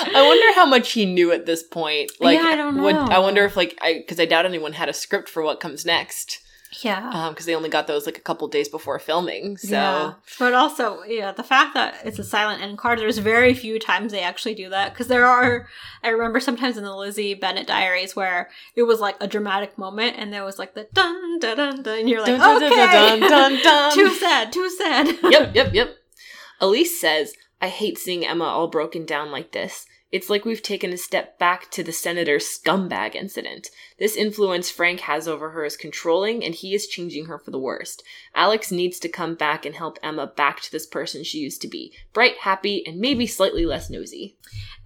I 0.00 0.22
wonder 0.22 0.54
how 0.54 0.66
much 0.66 0.92
he 0.92 1.06
knew 1.06 1.32
at 1.32 1.46
this 1.46 1.62
point. 1.62 2.10
Like 2.20 2.38
Yeah, 2.38 2.46
I 2.46 2.56
don't 2.56 2.80
would- 2.82 2.94
know. 2.94 3.02
I 3.10 3.18
wonder 3.18 3.44
if 3.44 3.56
like 3.56 3.76
I 3.80 3.94
because 3.94 4.20
I 4.20 4.26
doubt 4.26 4.46
anyone 4.46 4.72
had 4.74 4.88
a 4.88 4.92
script 4.94 5.28
for 5.28 5.42
what 5.42 5.60
comes 5.60 5.84
next. 5.84 6.40
Yeah. 6.82 7.10
Um, 7.14 7.32
because 7.32 7.46
they 7.46 7.54
only 7.54 7.70
got 7.70 7.86
those 7.86 8.04
like 8.04 8.18
a 8.18 8.20
couple 8.20 8.46
days 8.48 8.68
before 8.68 8.98
filming. 8.98 9.56
So 9.56 9.68
Yeah. 9.70 10.12
But 10.38 10.52
also, 10.52 11.02
yeah, 11.04 11.32
the 11.32 11.44
fact 11.44 11.72
that 11.74 11.94
it's 12.04 12.18
a 12.18 12.24
silent 12.24 12.60
end 12.60 12.76
card, 12.76 12.98
there's 12.98 13.16
very 13.18 13.54
few 13.54 13.78
times 13.78 14.12
they 14.12 14.20
actually 14.20 14.54
do 14.56 14.68
that. 14.70 14.92
Because 14.92 15.06
there 15.06 15.24
are, 15.24 15.68
I 16.02 16.08
remember 16.08 16.38
sometimes 16.40 16.76
in 16.76 16.84
the 16.84 16.94
Lizzie 16.94 17.32
Bennet 17.34 17.66
diaries 17.68 18.14
where 18.14 18.50
it 18.74 18.82
was 18.82 19.00
like 19.00 19.16
a 19.22 19.28
dramatic 19.28 19.78
moment 19.78 20.16
and 20.18 20.32
there 20.32 20.44
was 20.44 20.58
like 20.58 20.74
the 20.74 20.86
dun 20.92 21.38
dun 21.38 21.56
dun 21.56 21.82
dun, 21.82 21.98
and 22.00 22.08
you're 22.10 22.20
like, 22.20 22.36
Dun, 22.36 22.60
dun, 22.60 22.72
okay, 22.72 22.76
dun, 22.76 23.20
dun, 23.20 23.30
dun, 23.52 23.62
dun. 23.62 23.94
too 23.94 24.10
sad, 24.10 24.52
too 24.52 24.68
sad. 24.68 25.06
yep, 25.30 25.54
yep, 25.54 25.72
yep. 25.72 25.96
Elise 26.60 27.00
says, 27.00 27.32
I 27.60 27.68
hate 27.68 27.98
seeing 27.98 28.26
Emma 28.26 28.44
all 28.44 28.68
broken 28.68 29.04
down 29.04 29.30
like 29.30 29.52
this. 29.52 29.86
It's 30.12 30.30
like 30.30 30.44
we've 30.44 30.62
taken 30.62 30.92
a 30.92 30.96
step 30.96 31.38
back 31.38 31.70
to 31.72 31.82
the 31.82 31.92
senator's 31.92 32.44
scumbag 32.46 33.16
incident. 33.16 33.68
This 33.98 34.14
influence 34.14 34.70
Frank 34.70 35.00
has 35.00 35.26
over 35.26 35.50
her 35.50 35.64
is 35.64 35.76
controlling, 35.76 36.44
and 36.44 36.54
he 36.54 36.74
is 36.74 36.86
changing 36.86 37.26
her 37.26 37.38
for 37.38 37.50
the 37.50 37.58
worst. 37.58 38.04
Alex 38.34 38.70
needs 38.70 39.00
to 39.00 39.08
come 39.08 39.34
back 39.34 39.66
and 39.66 39.74
help 39.74 39.98
Emma 40.02 40.26
back 40.28 40.60
to 40.60 40.70
this 40.70 40.86
person 40.86 41.24
she 41.24 41.38
used 41.38 41.60
to 41.62 41.68
be 41.68 41.92
bright, 42.12 42.36
happy, 42.42 42.86
and 42.86 43.00
maybe 43.00 43.26
slightly 43.26 43.66
less 43.66 43.90
nosy. 43.90 44.36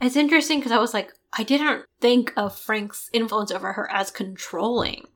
It's 0.01 0.17
interesting 0.17 0.59
because 0.59 0.73
I 0.73 0.79
was 0.79 0.95
like, 0.95 1.13
I 1.37 1.43
didn't 1.43 1.85
think 2.01 2.33
of 2.37 2.59
Frank's 2.59 3.11
influence 3.13 3.51
over 3.51 3.75
her 3.75 3.91
as 3.93 4.11
controlling, 4.11 5.07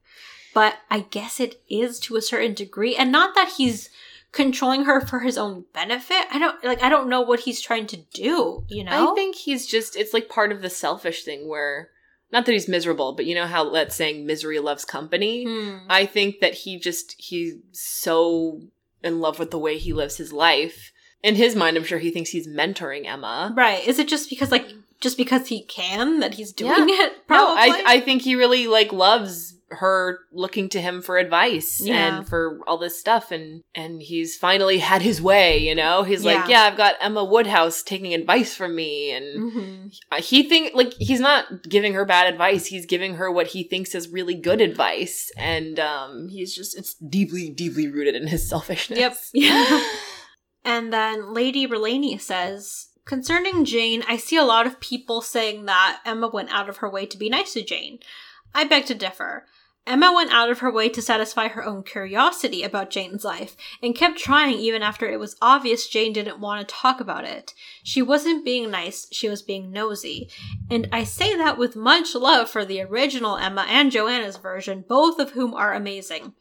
but 0.52 0.74
I 0.90 1.00
guess 1.00 1.40
it 1.40 1.62
is 1.70 1.98
to 2.00 2.16
a 2.16 2.22
certain 2.22 2.52
degree, 2.52 2.94
and 2.94 3.10
not 3.10 3.34
that 3.34 3.54
he's 3.56 3.88
controlling 4.34 4.84
her 4.84 5.00
for 5.00 5.20
his 5.20 5.38
own 5.38 5.64
benefit. 5.72 6.26
I 6.30 6.38
don't 6.38 6.62
like. 6.64 6.82
I 6.82 6.88
don't 6.88 7.08
know 7.08 7.20
what 7.20 7.40
he's 7.40 7.60
trying 7.60 7.86
to 7.88 7.96
do. 8.12 8.64
You 8.68 8.84
know, 8.84 9.12
I 9.12 9.14
think 9.14 9.36
he's 9.36 9.66
just, 9.66 9.96
it's 9.96 10.12
like 10.12 10.28
part 10.28 10.52
of 10.52 10.60
the 10.60 10.68
selfish 10.68 11.24
thing 11.24 11.48
where, 11.48 11.90
not 12.32 12.44
that 12.44 12.52
he's 12.52 12.68
miserable, 12.68 13.12
but 13.12 13.26
you 13.26 13.34
know 13.34 13.46
how 13.46 13.70
that 13.70 13.92
saying 13.92 14.26
misery 14.26 14.58
loves 14.58 14.84
company? 14.84 15.44
Hmm. 15.44 15.86
I 15.88 16.04
think 16.04 16.40
that 16.40 16.54
he 16.54 16.78
just 16.78 17.14
he's 17.16 17.54
so 17.72 18.60
in 19.02 19.20
love 19.20 19.38
with 19.38 19.50
the 19.52 19.58
way 19.58 19.78
he 19.78 19.92
lives 19.92 20.16
his 20.16 20.32
life. 20.32 20.90
In 21.22 21.36
his 21.36 21.56
mind, 21.56 21.76
I'm 21.76 21.84
sure 21.84 21.98
he 21.98 22.10
thinks 22.10 22.30
he's 22.30 22.48
mentoring 22.48 23.06
Emma. 23.06 23.54
right. 23.56 23.86
Is 23.86 23.98
it 23.98 24.08
just 24.08 24.28
because 24.28 24.50
like 24.50 24.66
just 25.00 25.16
because 25.16 25.46
he 25.46 25.62
can 25.62 26.20
that 26.20 26.34
he's 26.34 26.52
doing 26.52 26.72
it? 26.88 27.12
No, 27.12 27.18
Probably. 27.26 27.62
I 27.62 27.82
I 27.86 28.00
think 28.00 28.22
he 28.22 28.34
really 28.34 28.66
like 28.66 28.92
loves 28.92 29.54
her 29.70 30.20
looking 30.32 30.68
to 30.68 30.80
him 30.80 31.00
for 31.02 31.16
advice 31.18 31.80
Yeah. 31.80 32.18
and 32.18 32.28
for 32.28 32.60
all 32.66 32.78
this 32.78 32.98
stuff 32.98 33.30
and 33.30 33.62
and 33.74 34.02
he's 34.02 34.36
finally 34.36 34.78
had 34.78 35.02
his 35.02 35.20
way, 35.22 35.58
you 35.58 35.74
know? 35.74 36.02
He's 36.02 36.24
like, 36.24 36.46
Yeah. 36.46 36.48
"Yeah, 36.48 36.62
I've 36.64 36.76
got 36.76 36.96
Emma 37.00 37.24
Woodhouse 37.24 37.82
taking 37.82 38.14
advice 38.14 38.54
from 38.54 38.76
me." 38.76 39.10
And 39.10 39.52
Mhm. 39.52 39.98
uh, 40.12 40.20
he 40.22 40.42
think 40.48 40.74
like 40.74 40.92
he's 40.98 41.20
not 41.20 41.62
giving 41.68 41.94
her 41.94 42.04
bad 42.04 42.32
advice. 42.32 42.66
He's 42.66 42.86
giving 42.86 43.14
her 43.16 43.30
what 43.32 43.48
he 43.48 43.64
thinks 43.64 43.94
is 43.94 44.08
really 44.08 44.34
good 44.34 44.60
advice 44.60 45.30
and 45.36 45.80
um 45.80 46.28
he's 46.28 46.54
just 46.54 46.76
it's 46.78 46.94
deeply 46.94 47.48
deeply 47.50 47.88
rooted 47.88 48.14
in 48.14 48.26
his 48.28 48.48
selfishness. 48.48 48.98
Yep. 48.98 49.16
Yeah. 49.32 49.84
and 50.64 50.92
then 50.92 51.32
Lady 51.32 51.66
Relaney 51.66 52.20
says, 52.20 52.88
concerning 53.04 53.64
Jane, 53.64 54.02
I 54.08 54.16
see 54.16 54.36
a 54.36 54.44
lot 54.44 54.66
of 54.66 54.80
people 54.80 55.20
saying 55.20 55.64
that 55.66 56.00
Emma 56.06 56.28
went 56.28 56.50
out 56.52 56.68
of 56.68 56.78
her 56.78 56.88
way 56.90 57.06
to 57.06 57.18
be 57.18 57.28
nice 57.28 57.52
to 57.54 57.62
Jane. 57.62 57.98
I 58.54 58.64
beg 58.64 58.86
to 58.86 58.94
differ. 58.94 59.46
Emma 59.86 60.10
went 60.14 60.32
out 60.32 60.48
of 60.48 60.60
her 60.60 60.72
way 60.72 60.88
to 60.88 61.02
satisfy 61.02 61.48
her 61.48 61.62
own 61.62 61.82
curiosity 61.82 62.62
about 62.62 62.88
Jane's 62.88 63.22
life 63.22 63.54
and 63.82 63.94
kept 63.94 64.18
trying 64.18 64.56
even 64.56 64.82
after 64.82 65.06
it 65.06 65.20
was 65.20 65.36
obvious 65.42 65.86
Jane 65.86 66.14
didn't 66.14 66.40
want 66.40 66.66
to 66.66 66.74
talk 66.74 67.00
about 67.00 67.24
it. 67.24 67.52
She 67.82 68.00
wasn't 68.00 68.46
being 68.46 68.70
nice, 68.70 69.06
she 69.12 69.28
was 69.28 69.42
being 69.42 69.70
nosy. 69.70 70.30
And 70.70 70.88
I 70.90 71.04
say 71.04 71.36
that 71.36 71.58
with 71.58 71.76
much 71.76 72.14
love 72.14 72.48
for 72.48 72.64
the 72.64 72.80
original 72.80 73.36
Emma 73.36 73.66
and 73.68 73.92
Joanna's 73.92 74.38
version, 74.38 74.84
both 74.88 75.18
of 75.18 75.32
whom 75.32 75.52
are 75.52 75.74
amazing. 75.74 76.32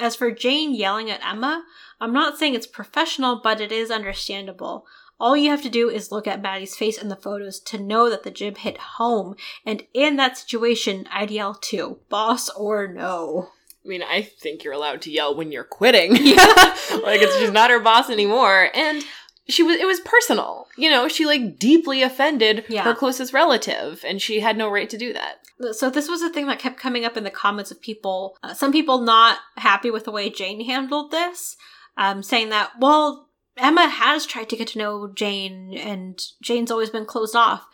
As 0.00 0.16
for 0.16 0.30
Jane 0.30 0.74
yelling 0.74 1.10
at 1.10 1.24
Emma, 1.24 1.64
I'm 2.00 2.12
not 2.12 2.38
saying 2.38 2.54
it's 2.54 2.66
professional, 2.66 3.40
but 3.42 3.60
it 3.60 3.72
is 3.72 3.90
understandable. 3.90 4.86
All 5.20 5.36
you 5.36 5.50
have 5.50 5.62
to 5.62 5.68
do 5.68 5.88
is 5.90 6.12
look 6.12 6.26
at 6.26 6.40
Maddie's 6.42 6.76
face 6.76 6.96
in 7.00 7.08
the 7.08 7.16
photos 7.16 7.58
to 7.60 7.78
know 7.78 8.08
that 8.08 8.22
the 8.22 8.30
jib 8.30 8.58
hit 8.58 8.78
home. 8.78 9.34
And 9.66 9.82
in 9.92 10.16
that 10.16 10.38
situation, 10.38 11.08
I'd 11.12 11.30
yell 11.30 11.54
too. 11.54 11.98
Boss 12.08 12.48
or 12.50 12.86
no. 12.86 13.48
I 13.84 13.88
mean, 13.88 14.02
I 14.02 14.22
think 14.22 14.62
you're 14.64 14.72
allowed 14.74 15.02
to 15.02 15.10
yell 15.10 15.34
when 15.34 15.50
you're 15.50 15.64
quitting. 15.64 16.14
Yeah. 16.16 16.36
like 17.02 17.20
it's 17.20 17.36
she's 17.38 17.50
not 17.50 17.70
her 17.70 17.80
boss 17.80 18.10
anymore. 18.10 18.70
And 18.74 19.02
she 19.48 19.62
was 19.62 19.76
it 19.76 19.86
was 19.86 20.00
personal. 20.00 20.66
You 20.76 20.90
know, 20.90 21.08
she 21.08 21.26
like 21.26 21.58
deeply 21.58 22.02
offended 22.02 22.64
Yeah. 22.68 22.84
her 22.84 22.94
closest 22.94 23.32
relative 23.32 24.04
and 24.06 24.20
she 24.22 24.40
had 24.40 24.56
no 24.56 24.68
right 24.70 24.88
to 24.90 24.98
do 24.98 25.12
that. 25.14 25.40
So 25.72 25.90
this 25.90 26.08
was 26.08 26.22
a 26.22 26.30
thing 26.30 26.46
that 26.46 26.60
kept 26.60 26.78
coming 26.78 27.04
up 27.04 27.16
in 27.16 27.24
the 27.24 27.30
comments 27.30 27.72
of 27.72 27.80
people, 27.80 28.36
uh, 28.44 28.54
some 28.54 28.70
people 28.70 29.00
not 29.00 29.38
happy 29.56 29.90
with 29.90 30.04
the 30.04 30.12
way 30.12 30.30
Jane 30.30 30.64
handled 30.64 31.10
this, 31.10 31.56
um, 31.96 32.22
saying 32.22 32.50
that, 32.50 32.70
well, 32.78 33.27
Emma 33.58 33.88
has 33.88 34.24
tried 34.26 34.48
to 34.50 34.56
get 34.56 34.68
to 34.68 34.78
know 34.78 35.08
Jane 35.08 35.74
and 35.76 36.22
Jane's 36.40 36.70
always 36.70 36.90
been 36.90 37.04
closed 37.06 37.36
off. 37.36 37.66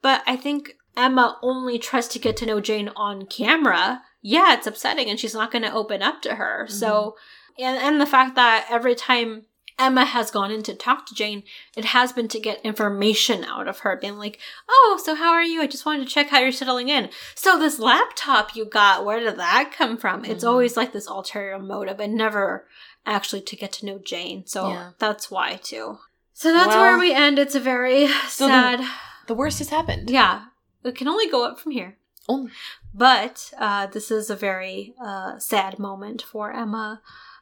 But 0.00 0.22
I 0.26 0.36
think 0.36 0.76
Emma 0.96 1.38
only 1.42 1.78
tries 1.78 2.08
to 2.08 2.18
get 2.18 2.36
to 2.38 2.46
know 2.46 2.60
Jane 2.60 2.90
on 2.96 3.26
camera. 3.26 4.02
Yeah, 4.20 4.54
it's 4.54 4.66
upsetting 4.66 5.08
and 5.08 5.18
she's 5.18 5.34
not 5.34 5.50
going 5.50 5.62
to 5.62 5.72
open 5.72 6.02
up 6.02 6.22
to 6.22 6.36
her. 6.36 6.66
So, 6.68 7.16
and, 7.58 7.76
and 7.78 8.00
the 8.00 8.06
fact 8.06 8.34
that 8.36 8.66
every 8.70 8.94
time 8.94 9.46
Emma 9.78 10.04
has 10.04 10.30
gone 10.30 10.50
in 10.52 10.62
to 10.64 10.74
talk 10.74 11.06
to 11.06 11.14
Jane, 11.14 11.42
it 11.76 11.86
has 11.86 12.12
been 12.12 12.28
to 12.28 12.38
get 12.38 12.60
information 12.64 13.42
out 13.44 13.66
of 13.66 13.80
her, 13.80 13.96
being 13.96 14.18
like, 14.18 14.38
Oh, 14.68 15.00
so 15.02 15.14
how 15.14 15.32
are 15.32 15.42
you? 15.42 15.62
I 15.62 15.66
just 15.66 15.86
wanted 15.86 16.06
to 16.06 16.12
check 16.12 16.28
how 16.28 16.38
you're 16.40 16.52
settling 16.52 16.88
in. 16.88 17.08
So, 17.34 17.58
this 17.58 17.78
laptop 17.78 18.54
you 18.54 18.64
got, 18.64 19.04
where 19.04 19.18
did 19.18 19.36
that 19.38 19.72
come 19.76 19.96
from? 19.96 20.24
It's 20.24 20.44
Mhm. 20.44 20.48
always 20.48 20.76
like 20.76 20.92
this 20.92 21.08
ulterior 21.08 21.58
motive 21.58 21.98
and 22.00 22.14
never 22.14 22.66
actually 23.06 23.40
to 23.42 23.56
get 23.56 23.72
to 23.72 23.86
know 23.86 23.98
Jane. 23.98 24.46
So, 24.46 24.68
Yeah. 24.68 24.90
that's 24.98 25.30
why, 25.30 25.56
too. 25.62 25.98
So, 26.34 26.52
that's 26.52 26.68
Well, 26.68 26.82
where 26.82 26.98
we 26.98 27.12
end. 27.12 27.38
It's 27.38 27.54
a 27.54 27.60
very 27.60 28.06
so 28.28 28.48
sad. 28.48 28.80
The 29.26 29.34
worst 29.34 29.58
has 29.58 29.68
happened. 29.68 30.10
yeah, 30.10 30.46
it 30.84 30.94
can 30.96 31.08
only 31.08 31.28
go 31.28 31.44
up 31.44 31.60
from 31.60 31.72
here. 31.72 31.96
Only. 32.28 32.50
But 32.94 33.52
uh, 33.58 33.86
this 33.86 34.10
is 34.10 34.30
a 34.30 34.36
very 34.36 34.94
uh, 35.02 35.38
sad 35.38 35.78
moment 35.78 36.22
for 36.22 36.52
Emma. 36.52 37.00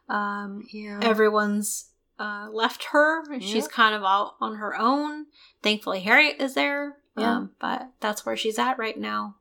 Um, 0.09 0.65
Yeah. 0.73 1.01
everyone's 1.03 1.87
uh, 2.19 2.49
left 2.53 2.85
her. 2.93 3.23
She's 3.41 3.67
kind 3.69 3.95
of 3.95 4.03
out 4.03 4.35
on 4.41 4.57
her 4.57 4.77
own. 4.77 5.27
Thankfully, 5.63 6.01
Harriet 6.01 6.41
is 6.41 6.55
there. 6.55 6.97
Yeah. 7.17 7.37
Um, 7.37 7.51
but 7.61 7.91
that's 8.01 8.25
where 8.27 8.37
she's 8.37 8.59
at 8.59 8.79
right 8.79 8.99
now. 8.99 9.37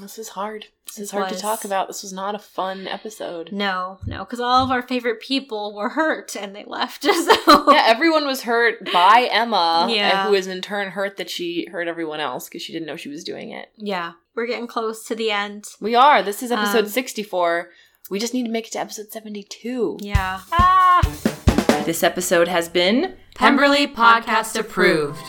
This 0.00 0.18
is 0.18 0.28
hard. 0.30 0.66
This 0.86 0.98
is 0.98 1.10
hard 1.10 1.30
was. 1.30 1.36
to 1.36 1.42
talk 1.42 1.64
about. 1.64 1.86
This 1.88 2.02
was 2.02 2.12
not 2.12 2.34
a 2.34 2.38
fun 2.38 2.86
episode. 2.88 3.50
No, 3.52 3.98
no, 4.06 4.18
because 4.20 4.40
all 4.40 4.64
of 4.64 4.70
our 4.70 4.82
favorite 4.82 5.20
people 5.20 5.74
were 5.74 5.90
hurt 5.90 6.34
and 6.36 6.54
they 6.54 6.64
left. 6.64 7.04
So 7.14 7.72
Yeah, 7.72 7.84
everyone 7.86 8.26
was 8.26 8.42
hurt 8.42 8.84
by 8.92 9.28
Emma, 9.30 9.88
Yeah. 9.90 10.24
who 10.26 10.32
was 10.32 10.46
in 10.46 10.60
turn 10.62 10.90
hurt 10.90 11.16
that 11.18 11.30
she 11.30 11.66
hurt 11.70 11.86
everyone 11.88 12.20
else 12.20 12.48
because 12.48 12.62
she 12.62 12.72
didn't 12.72 12.86
know 12.86 12.96
she 12.96 13.08
was 13.08 13.22
doing 13.24 13.50
it. 13.50 13.70
yeah, 13.76 14.12
we're 14.34 14.46
getting 14.46 14.66
close 14.66 15.04
to 15.06 15.14
the 15.14 15.30
end. 15.30 15.66
We 15.80 15.94
are. 15.94 16.22
This 16.22 16.42
is 16.42 16.50
episode 16.50 16.84
Um, 16.84 16.90
64. 16.90 17.70
We 18.10 18.18
just 18.18 18.34
need 18.34 18.44
to 18.44 18.50
make 18.50 18.66
it 18.66 18.72
to 18.72 18.80
episode 18.80 19.12
72. 19.12 19.98
Yeah. 20.00 20.40
Ah! 20.52 21.82
This 21.86 22.02
episode 22.02 22.48
has 22.48 22.68
been 22.68 23.16
Pemberley 23.34 23.86
Podcast 23.86 24.58
approved. 24.58 25.22